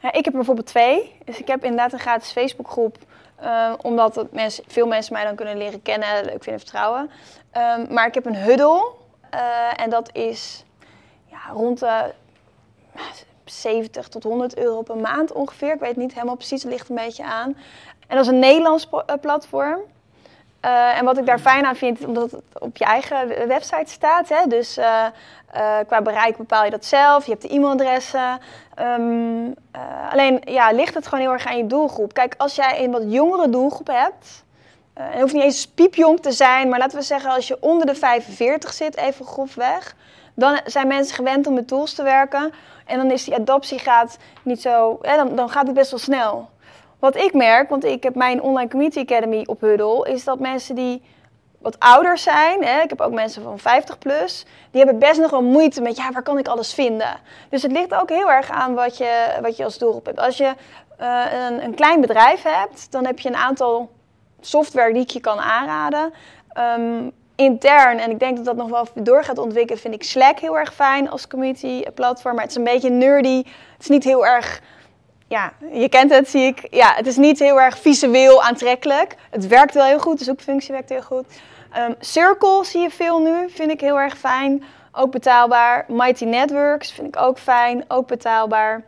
Ja, 0.00 0.12
ik 0.12 0.24
heb 0.24 0.34
bijvoorbeeld 0.34 0.66
twee. 0.66 1.16
Dus 1.24 1.38
ik 1.38 1.46
heb 1.46 1.62
inderdaad 1.62 1.92
een 1.92 1.98
gratis 1.98 2.32
Facebookgroep. 2.32 2.96
eh, 3.36 3.72
omdat 3.82 4.24
veel 4.66 4.86
mensen 4.86 5.12
mij 5.12 5.24
dan 5.24 5.34
kunnen 5.34 5.56
leren 5.56 5.82
kennen, 5.82 6.24
leuk 6.24 6.42
vinden, 6.42 6.60
vertrouwen. 6.60 7.10
Ehm, 7.50 7.92
maar 7.92 8.06
ik 8.06 8.14
heb 8.14 8.26
een 8.26 8.36
huddle. 8.36 8.92
eh, 9.30 9.80
en 9.80 9.90
dat 9.90 10.10
is 10.12 10.64
ja, 11.30 11.38
rond 11.52 11.78
de 11.78 12.12
70 13.44 14.08
tot 14.08 14.22
100 14.22 14.56
euro 14.56 14.82
per 14.82 14.96
maand 14.96 15.32
ongeveer. 15.32 15.72
Ik 15.74 15.80
weet 15.80 15.96
niet 15.96 16.14
helemaal 16.14 16.36
precies, 16.36 16.62
het 16.62 16.72
ligt 16.72 16.88
een 16.88 16.94
beetje 16.94 17.24
aan. 17.24 17.56
En 18.06 18.16
dat 18.16 18.20
is 18.24 18.32
een 18.32 18.38
Nederlands 18.38 18.88
eh, 18.90 19.14
platform. 19.20 19.80
Eh, 20.62 20.98
en 20.98 21.04
wat 21.04 21.18
ik 21.18 21.26
daar 21.26 21.38
fijn 21.38 21.66
aan 21.66 21.76
vind, 21.76 22.04
omdat 22.04 22.30
het 22.30 22.42
op 22.58 22.76
je 22.76 22.84
eigen 22.84 23.28
website 23.48 23.90
staat. 23.90 24.28
Hè? 24.28 24.46
Dus 24.46 24.76
eh, 24.76 25.06
eh, 25.52 25.78
qua 25.86 26.02
bereik 26.02 26.36
bepaal 26.36 26.64
je 26.64 26.70
dat 26.70 26.84
zelf. 26.84 27.24
Je 27.24 27.30
hebt 27.30 27.42
de 27.42 27.54
e-mailadressen. 27.54 28.40
Ehm, 28.74 29.50
eh, 29.70 30.12
alleen 30.12 30.40
ja, 30.44 30.70
ligt 30.70 30.94
het 30.94 31.06
gewoon 31.06 31.24
heel 31.24 31.32
erg 31.32 31.46
aan 31.46 31.56
je 31.56 31.66
doelgroep. 31.66 32.14
Kijk, 32.14 32.34
als 32.38 32.54
jij 32.54 32.84
een 32.84 32.90
wat 32.90 33.02
jongere 33.06 33.48
doelgroep 33.48 33.86
hebt. 33.86 34.44
en 34.94 35.20
hoeft 35.20 35.32
niet 35.32 35.42
eens 35.42 35.68
piepjong 35.68 36.20
te 36.20 36.32
zijn, 36.32 36.68
maar 36.68 36.78
laten 36.78 36.98
we 36.98 37.04
zeggen 37.04 37.30
als 37.30 37.48
je 37.48 37.56
onder 37.60 37.86
de 37.86 37.94
45 37.94 38.72
zit, 38.72 38.96
even 38.96 39.26
grofweg. 39.26 39.94
Dan 40.34 40.60
zijn 40.64 40.86
mensen 40.86 41.14
gewend 41.14 41.46
om 41.46 41.54
met 41.54 41.68
tools 41.68 41.94
te 41.94 42.02
werken. 42.02 42.52
En 42.86 42.96
dan 42.96 43.10
is 43.10 43.24
die 43.24 43.34
adoptiegraad 43.34 44.18
niet 44.42 44.62
zo. 44.62 44.98
Hè, 45.02 45.16
dan, 45.16 45.36
dan 45.36 45.50
gaat 45.50 45.66
het 45.66 45.74
best 45.74 45.90
wel 45.90 46.00
snel. 46.00 46.48
Wat 47.02 47.16
ik 47.16 47.34
merk, 47.34 47.68
want 47.68 47.84
ik 47.84 48.02
heb 48.02 48.14
mijn 48.14 48.42
online 48.42 48.70
community 48.70 49.00
academy 49.00 49.42
op 49.46 49.60
Huddle, 49.60 50.08
is 50.08 50.24
dat 50.24 50.38
mensen 50.38 50.74
die 50.74 51.02
wat 51.58 51.78
ouder 51.78 52.18
zijn, 52.18 52.64
hè, 52.64 52.80
ik 52.80 52.88
heb 52.88 53.00
ook 53.00 53.12
mensen 53.12 53.42
van 53.42 53.58
50 53.58 53.98
plus, 53.98 54.44
die 54.70 54.82
hebben 54.82 54.98
best 54.98 55.20
nog 55.20 55.30
wel 55.30 55.42
moeite 55.42 55.80
met, 55.80 55.96
ja, 55.96 56.12
waar 56.12 56.22
kan 56.22 56.38
ik 56.38 56.48
alles 56.48 56.74
vinden? 56.74 57.20
Dus 57.48 57.62
het 57.62 57.72
ligt 57.72 57.94
ook 57.94 58.08
heel 58.08 58.30
erg 58.30 58.50
aan 58.50 58.74
wat 58.74 58.96
je, 58.96 59.38
wat 59.40 59.56
je 59.56 59.64
als 59.64 59.78
doelgroep 59.78 60.06
hebt. 60.06 60.18
Als 60.18 60.36
je 60.36 60.54
eh, 60.96 61.24
een, 61.48 61.64
een 61.64 61.74
klein 61.74 62.00
bedrijf 62.00 62.42
hebt, 62.42 62.92
dan 62.92 63.06
heb 63.06 63.18
je 63.18 63.28
een 63.28 63.36
aantal 63.36 63.90
software 64.40 64.92
die 64.92 65.02
ik 65.02 65.10
je 65.10 65.20
kan 65.20 65.40
aanraden. 65.40 66.12
Ehm, 66.48 67.08
intern, 67.34 67.98
en 67.98 68.10
ik 68.10 68.18
denk 68.18 68.36
dat 68.36 68.44
dat 68.44 68.56
nog 68.56 68.68
wel 68.68 68.86
door 68.94 69.24
gaat 69.24 69.38
ontwikkelen, 69.38 69.80
vind 69.80 69.94
ik 69.94 70.02
Slack 70.02 70.38
heel 70.38 70.58
erg 70.58 70.74
fijn 70.74 71.10
als 71.10 71.26
community 71.26 71.82
platform. 71.94 72.34
Maar 72.34 72.44
het 72.44 72.52
is 72.52 72.58
een 72.58 72.64
beetje 72.64 72.90
nerdy. 72.90 73.36
Het 73.36 73.80
is 73.80 73.88
niet 73.88 74.04
heel 74.04 74.26
erg 74.26 74.60
ja, 75.32 75.52
je 75.72 75.88
kent 75.88 76.10
het, 76.10 76.28
zie 76.28 76.42
ik. 76.42 76.66
Ja, 76.70 76.92
het 76.94 77.06
is 77.06 77.16
niet 77.16 77.38
heel 77.38 77.60
erg 77.60 77.78
visueel 77.78 78.42
aantrekkelijk. 78.42 79.16
Het 79.30 79.46
werkt 79.46 79.74
wel 79.74 79.84
heel 79.84 79.98
goed, 79.98 80.18
de 80.18 80.24
zoekfunctie 80.24 80.72
werkt 80.72 80.88
heel 80.88 81.02
goed. 81.02 81.24
Ehm, 81.72 81.92
Circle 82.00 82.64
zie 82.64 82.80
je 82.80 82.90
veel 82.90 83.20
nu, 83.20 83.50
vind 83.50 83.70
ik 83.70 83.80
heel 83.80 84.00
erg 84.00 84.18
fijn. 84.18 84.64
Ook 84.92 85.10
betaalbaar. 85.10 85.84
Mighty 85.88 86.24
Networks 86.24 86.92
vind 86.92 87.08
ik 87.08 87.22
ook 87.22 87.38
fijn, 87.38 87.84
ook 87.88 88.06
betaalbaar. 88.06 88.82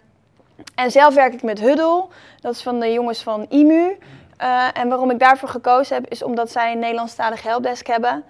En 0.74 0.90
zelf 0.90 1.14
werk 1.14 1.32
ik 1.32 1.42
met 1.42 1.61
Huddle, 1.61 2.07
dat 2.40 2.55
is 2.55 2.62
van 2.62 2.80
de 2.80 2.92
jongens 2.92 3.22
van 3.22 3.47
IMU. 3.49 3.99
Eh, 4.36 4.66
en 4.72 4.88
waarom 4.88 5.11
ik 5.11 5.18
daarvoor 5.18 5.49
gekozen 5.49 5.95
heb, 5.95 6.11
is 6.11 6.22
omdat 6.22 6.51
zij 6.51 6.72
een 6.72 6.78
Nederlandstalig 6.78 7.42
helpdesk 7.42 7.86
hebben. 7.86 8.24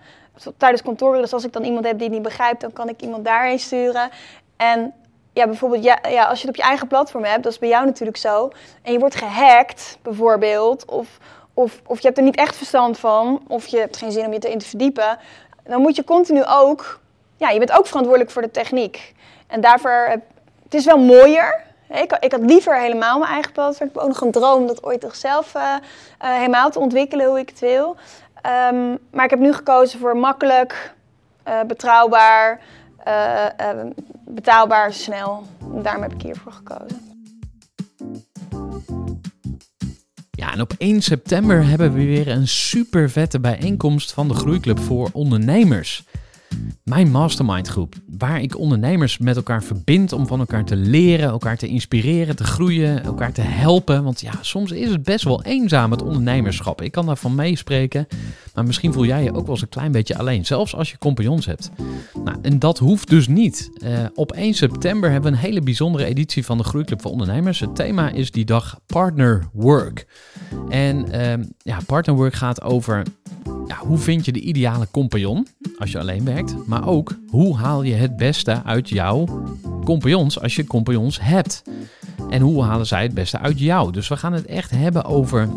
Tijdens 0.57 0.83
kantoren, 0.83 1.21
dus 1.21 1.33
als 1.33 1.45
ik 1.45 1.53
dan 1.53 1.65
iemand 1.65 1.85
heb 1.87 1.95
die 1.95 2.07
het 2.07 2.15
niet 2.15 2.23
begrijpt, 2.23 2.61
dan 2.61 2.73
kan 2.73 2.89
ik 2.89 3.03
iemand 3.03 3.25
daarheen 3.25 3.59
sturen. 3.59 4.11
En 4.57 4.95
ja, 5.35 5.47
bijvoorbeeld, 5.47 5.85
ja, 5.85 5.99
ja, 6.09 6.25
als 6.25 6.41
je 6.41 6.47
het 6.47 6.57
op 6.57 6.63
je 6.63 6.69
eigen 6.69 6.87
platform 6.87 7.25
hebt, 7.25 7.43
dat 7.43 7.53
is 7.53 7.59
bij 7.59 7.69
jou 7.69 7.85
natuurlijk 7.85 8.19
zo. 8.19 8.51
En 8.83 8.93
je 8.93 8.99
wordt 8.99 9.15
gehackt, 9.15 9.99
bijvoorbeeld, 10.03 10.85
of, 10.85 11.19
of, 11.55 11.81
of 11.87 12.01
je 12.01 12.07
hebt 12.07 12.19
er 12.19 12.25
niet 12.25 12.37
echt 12.37 12.57
verstand 12.57 12.99
van, 12.99 13.43
of 13.49 13.67
je 13.67 13.79
hebt 13.79 13.97
geen 13.97 14.13
zin 14.13 14.27
om 14.27 14.33
je 14.33 14.39
te 14.39 14.51
in 14.51 14.59
te 14.59 14.67
verdiepen. 14.67 15.19
Dan 15.65 15.81
moet 15.81 15.97
je 15.97 16.05
continu 16.05 16.45
ook, 16.45 17.01
ja, 17.37 17.51
je 17.51 17.59
bent 17.59 17.73
ook 17.73 17.87
verantwoordelijk 17.87 18.31
voor 18.33 18.43
de 18.43 18.51
techniek. 18.51 19.15
En 19.47 19.61
daarvoor, 19.61 20.09
het 20.63 20.75
is 20.75 20.85
wel 20.85 20.99
mooier. 20.99 21.63
Ik, 21.89 22.17
ik 22.21 22.33
had 22.33 22.41
liever 22.41 22.81
helemaal 22.81 23.19
mijn 23.19 23.33
eigen 23.33 23.53
platform. 23.53 23.89
Ik 23.89 23.95
heb 23.95 24.03
ook 24.03 24.09
nog 24.09 24.21
een 24.21 24.31
droom 24.31 24.67
dat 24.67 24.85
ooit 24.85 25.01
toch 25.01 25.17
zelf 25.17 25.55
eh, 25.55 25.75
eh, 26.19 26.35
helemaal 26.35 26.71
te 26.71 26.79
ontwikkelen 26.79 27.27
hoe 27.27 27.39
ik 27.39 27.49
het 27.49 27.61
wil. 27.61 27.97
Ehm, 28.43 28.97
maar 29.11 29.25
ik 29.25 29.31
heb 29.31 29.39
nu 29.39 29.53
gekozen 29.53 29.99
voor 29.99 30.17
makkelijk, 30.17 30.95
eh, 31.43 31.61
betrouwbaar, 31.67 32.61
eh, 33.05 33.45
eh, 33.71 33.87
betaalbaar, 34.27 34.93
snel. 34.93 35.47
Daarom 35.83 36.03
heb 36.03 36.13
ik 36.13 36.23
hiervoor 36.23 36.53
gekozen. 36.53 37.13
Ja, 40.31 40.53
en 40.53 40.61
op 40.61 40.73
1 40.79 41.03
september 41.03 41.67
hebben 41.67 41.93
we 41.93 42.05
weer 42.05 42.29
een 42.29 42.49
super 42.49 43.11
vette 43.11 43.41
bijeenkomst 43.41 44.13
van 44.13 44.29
de 44.29 44.35
Groeiclub 44.35 44.81
voor 44.81 45.09
Ondernemers. 45.13 46.05
Mijn 46.83 47.11
mastermind 47.11 47.69
groep, 47.69 47.95
waar 48.19 48.41
ik 48.41 48.59
ondernemers 48.59 49.19
met 49.19 49.37
elkaar 49.37 49.63
verbind 49.63 50.13
om 50.13 50.27
van 50.27 50.39
elkaar 50.39 50.65
te 50.65 50.77
leren, 50.77 51.29
elkaar 51.29 51.57
te 51.57 51.67
inspireren, 51.67 52.37
te 52.37 52.45
groeien, 52.45 53.05
elkaar 53.05 53.33
te 53.33 53.41
helpen. 53.41 54.05
Want 54.05 54.21
ja, 54.21 54.33
soms 54.41 54.71
is 54.71 54.91
het 54.91 55.03
best 55.03 55.25
wel 55.25 55.43
eenzaam 55.43 55.91
het 55.91 56.03
ondernemerschap. 56.03 56.83
Ik 56.83 56.93
kan 56.93 57.07
daarvan 57.07 57.35
meespreken, 57.35 58.07
maar 58.55 58.65
misschien 58.65 58.93
voel 58.93 59.05
jij 59.05 59.23
je 59.23 59.35
ook 59.35 59.43
wel 59.43 59.51
eens 59.51 59.63
een 59.63 59.69
klein 59.69 59.93
beetje 59.93 60.19
alleen, 60.19 60.47
zelfs 60.47 60.75
als 60.75 60.91
je 60.91 60.99
compagnons 60.99 61.47
hebt. 61.47 61.71
Nou, 62.25 62.37
en 62.43 62.59
dat 62.59 62.79
hoeft 62.79 63.09
dus 63.09 63.29
niet. 63.29 63.71
Eh, 63.79 64.05
op 64.15 64.33
1 64.33 64.55
september 64.55 65.11
hebben 65.11 65.31
we 65.31 65.37
een 65.37 65.43
hele 65.43 65.61
bijzondere 65.61 66.05
editie 66.05 66.45
van 66.45 66.59
de 66.59 66.65
Groeiclub 66.65 67.03
voor 67.03 67.11
Ondernemers. 67.11 67.61
Het 67.61 67.77
thema 67.77 68.11
is 68.11 68.31
die 68.31 68.45
dag 68.45 68.79
Partner 68.87 69.49
Work. 69.53 70.07
En 70.69 71.11
ehm, 71.13 71.45
ja, 71.59 71.79
Partner 71.87 72.15
Work 72.15 72.35
gaat 72.35 72.63
over 72.63 73.03
hoe 73.79 73.99
vind 73.99 74.25
je 74.25 74.33
de 74.33 74.41
ideale 74.41 74.89
compagnon 74.91 75.47
als 75.79 75.93
je 75.93 75.99
alleen 75.99 76.25
werkt, 76.25 76.67
maar 76.67 76.89
ook 76.89 77.17
hoe 77.29 77.57
haal 77.57 77.83
je 77.83 77.95
het 77.95 78.17
beste 78.17 78.63
uit 78.65 78.89
jouw 78.89 79.45
compagnons 79.85 80.41
als 80.41 80.57
je 80.57 80.65
compagnons 80.65 81.21
hebt. 81.21 81.63
En 82.31 82.41
hoe 82.41 82.63
halen 82.63 82.87
zij 82.87 83.03
het 83.03 83.15
beste 83.15 83.39
uit 83.39 83.59
jou? 83.59 83.93
Dus 83.93 84.09
we 84.09 84.17
gaan 84.17 84.33
het 84.33 84.47
echt 84.47 84.71
hebben 84.71 85.05
over 85.05 85.49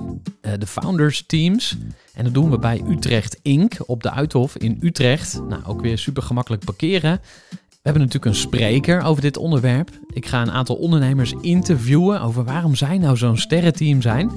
eh, 0.42 0.52
de 0.60 0.68
founders 0.68 1.24
teams. 1.28 1.78
En 2.14 2.24
dat 2.24 2.34
doen 2.34 2.50
we 2.50 2.60
bij 2.60 2.82
Utrecht 2.90 3.40
Inc. 3.42 3.74
op 3.86 4.04
de 4.04 4.12
Uithof 4.12 4.58
in 4.58 4.78
Utrecht. 4.82 5.42
Nou, 5.48 5.62
ook 5.66 5.82
weer 5.82 5.98
super 5.98 6.24
gemakkelijk 6.24 6.64
parkeren. 6.66 7.22
We 7.88 7.94
hebben 7.94 8.12
natuurlijk 8.12 8.36
een 8.36 8.48
spreker 8.50 9.02
over 9.02 9.22
dit 9.22 9.38
onderwerp. 9.38 9.90
Ik 10.14 10.26
ga 10.26 10.42
een 10.42 10.52
aantal 10.52 10.76
ondernemers 10.76 11.34
interviewen 11.42 12.22
over 12.22 12.44
waarom 12.44 12.76
zij 12.76 12.98
nou 12.98 13.18
zo'n 13.18 13.38
sterrenteam 13.38 14.02
zijn. 14.02 14.32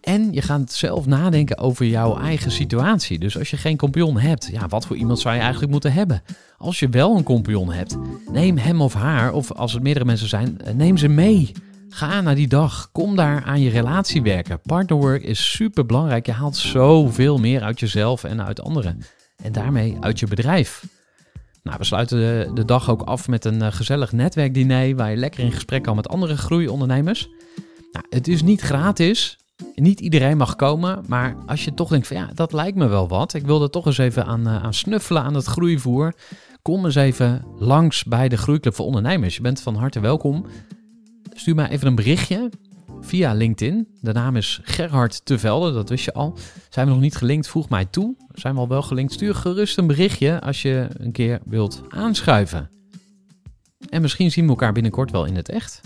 En 0.00 0.32
je 0.32 0.42
gaat 0.42 0.72
zelf 0.72 1.06
nadenken 1.06 1.58
over 1.58 1.86
jouw 1.86 2.18
eigen 2.18 2.50
situatie. 2.50 3.18
Dus 3.18 3.38
als 3.38 3.50
je 3.50 3.56
geen 3.56 3.76
compagnon 3.76 4.18
hebt, 4.18 4.48
ja, 4.52 4.68
wat 4.68 4.86
voor 4.86 4.96
iemand 4.96 5.18
zou 5.18 5.34
je 5.34 5.40
eigenlijk 5.40 5.72
moeten 5.72 5.92
hebben? 5.92 6.22
Als 6.58 6.78
je 6.78 6.88
wel 6.88 7.16
een 7.16 7.22
compagnon 7.22 7.72
hebt, 7.72 7.96
neem 8.32 8.58
hem 8.58 8.80
of 8.80 8.94
haar, 8.94 9.32
of 9.32 9.52
als 9.52 9.72
het 9.72 9.82
meerdere 9.82 10.04
mensen 10.04 10.28
zijn, 10.28 10.60
eh, 10.60 10.74
neem 10.74 10.96
ze 10.96 11.08
mee. 11.08 11.52
Ga 11.88 12.20
naar 12.20 12.34
die 12.34 12.48
dag. 12.48 12.88
Kom 12.92 13.16
daar 13.16 13.42
aan 13.42 13.60
je 13.60 13.70
relatie 13.70 14.22
werken. 14.22 14.60
Partnerwork 14.60 15.22
is 15.22 15.52
super 15.52 15.86
belangrijk. 15.86 16.26
Je 16.26 16.32
haalt 16.32 16.56
zoveel 16.56 17.38
meer 17.38 17.62
uit 17.62 17.80
jezelf 17.80 18.24
en 18.24 18.42
uit 18.42 18.62
anderen. 18.62 19.02
En 19.42 19.52
daarmee 19.52 19.96
uit 20.00 20.18
je 20.18 20.26
bedrijf. 20.26 20.84
Nou, 21.62 21.78
we 21.78 21.84
sluiten 21.84 22.54
de, 22.54 22.64
dag 22.64 22.90
ook 22.90 23.02
af 23.02 23.28
met 23.28 23.44
een 23.44 23.62
eh, 23.62 23.72
gezellig 23.72 24.12
netwerkdiner 24.12 24.96
waar 24.96 25.10
je 25.10 25.16
lekker 25.16 25.44
in 25.44 25.52
gesprek 25.52 25.82
kan 25.82 25.96
met 25.96 26.08
andere 26.08 26.36
groeiondernemers. 26.36 27.28
Nou, 27.92 28.06
het 28.08 28.28
is 28.28 28.42
niet 28.42 28.60
gratis. 28.60 29.36
Niet 29.74 30.00
iedereen 30.00 30.36
mag 30.36 30.56
komen, 30.56 31.04
maar 31.06 31.36
als 31.46 31.64
je 31.64 31.74
toch 31.74 31.88
denkt 31.88 32.06
van 32.06 32.16
ja, 32.16 32.30
dat 32.34 32.52
lijkt 32.52 32.76
me 32.76 32.86
wel 32.86 33.08
wat. 33.08 33.34
Ik 33.34 33.46
wil 33.46 33.62
er 33.62 33.70
toch 33.70 33.86
eens 33.86 33.98
even 33.98 34.26
aan, 34.26 34.46
eh, 34.46 34.62
aan 34.62 34.74
snuffelen 34.74 35.22
aan 35.22 35.34
het 35.34 35.44
groeivoer. 35.44 36.14
Kom 36.62 36.84
eens 36.84 36.94
even 36.94 37.44
langs 37.58 38.04
bij 38.04 38.28
de 38.28 38.36
Groeiclub 38.36 38.74
voor 38.74 38.86
Ondernemers. 38.86 39.36
Je 39.36 39.42
bent 39.42 39.60
van 39.60 39.74
harte 39.74 40.00
welkom. 40.00 40.46
Stuur 41.34 41.54
mij 41.54 41.68
even 41.68 41.86
een 41.86 41.94
berichtje 41.94 42.50
via 43.02 43.32
LinkedIn. 43.32 43.88
De 44.00 44.12
naam 44.12 44.36
is 44.36 44.60
Gerhard 44.62 45.24
Tevelde, 45.24 45.72
dat 45.72 45.88
wist 45.88 46.04
je 46.04 46.12
al. 46.12 46.38
Zijn 46.68 46.86
we 46.86 46.92
nog 46.92 47.00
niet 47.00 47.16
gelinkt, 47.16 47.48
voeg 47.48 47.68
mij 47.68 47.84
toe. 47.84 48.16
Zijn 48.32 48.54
we 48.54 48.60
al 48.60 48.68
wel 48.68 48.82
gelinkt, 48.82 49.12
stuur 49.12 49.34
gerust 49.34 49.78
een 49.78 49.86
berichtje 49.86 50.40
als 50.40 50.62
je 50.62 50.88
een 50.92 51.12
keer 51.12 51.40
wilt 51.44 51.82
aanschuiven. 51.88 52.70
En 53.88 54.02
misschien 54.02 54.30
zien 54.30 54.44
we 54.44 54.50
elkaar 54.50 54.72
binnenkort 54.72 55.10
wel 55.10 55.24
in 55.24 55.36
het 55.36 55.48
echt. 55.48 55.80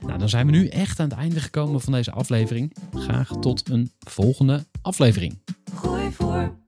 Nou, 0.00 0.18
dan 0.18 0.28
zijn 0.28 0.46
we 0.46 0.52
nu 0.52 0.66
echt 0.66 1.00
aan 1.00 1.08
het 1.08 1.18
einde 1.18 1.40
gekomen 1.40 1.80
van 1.80 1.92
deze 1.92 2.10
aflevering. 2.10 2.76
Graag 2.94 3.30
tot 3.40 3.68
een 3.68 3.92
volgende 3.98 4.66
aflevering. 4.82 5.38
Gooi 5.74 6.12
voor. 6.12 6.67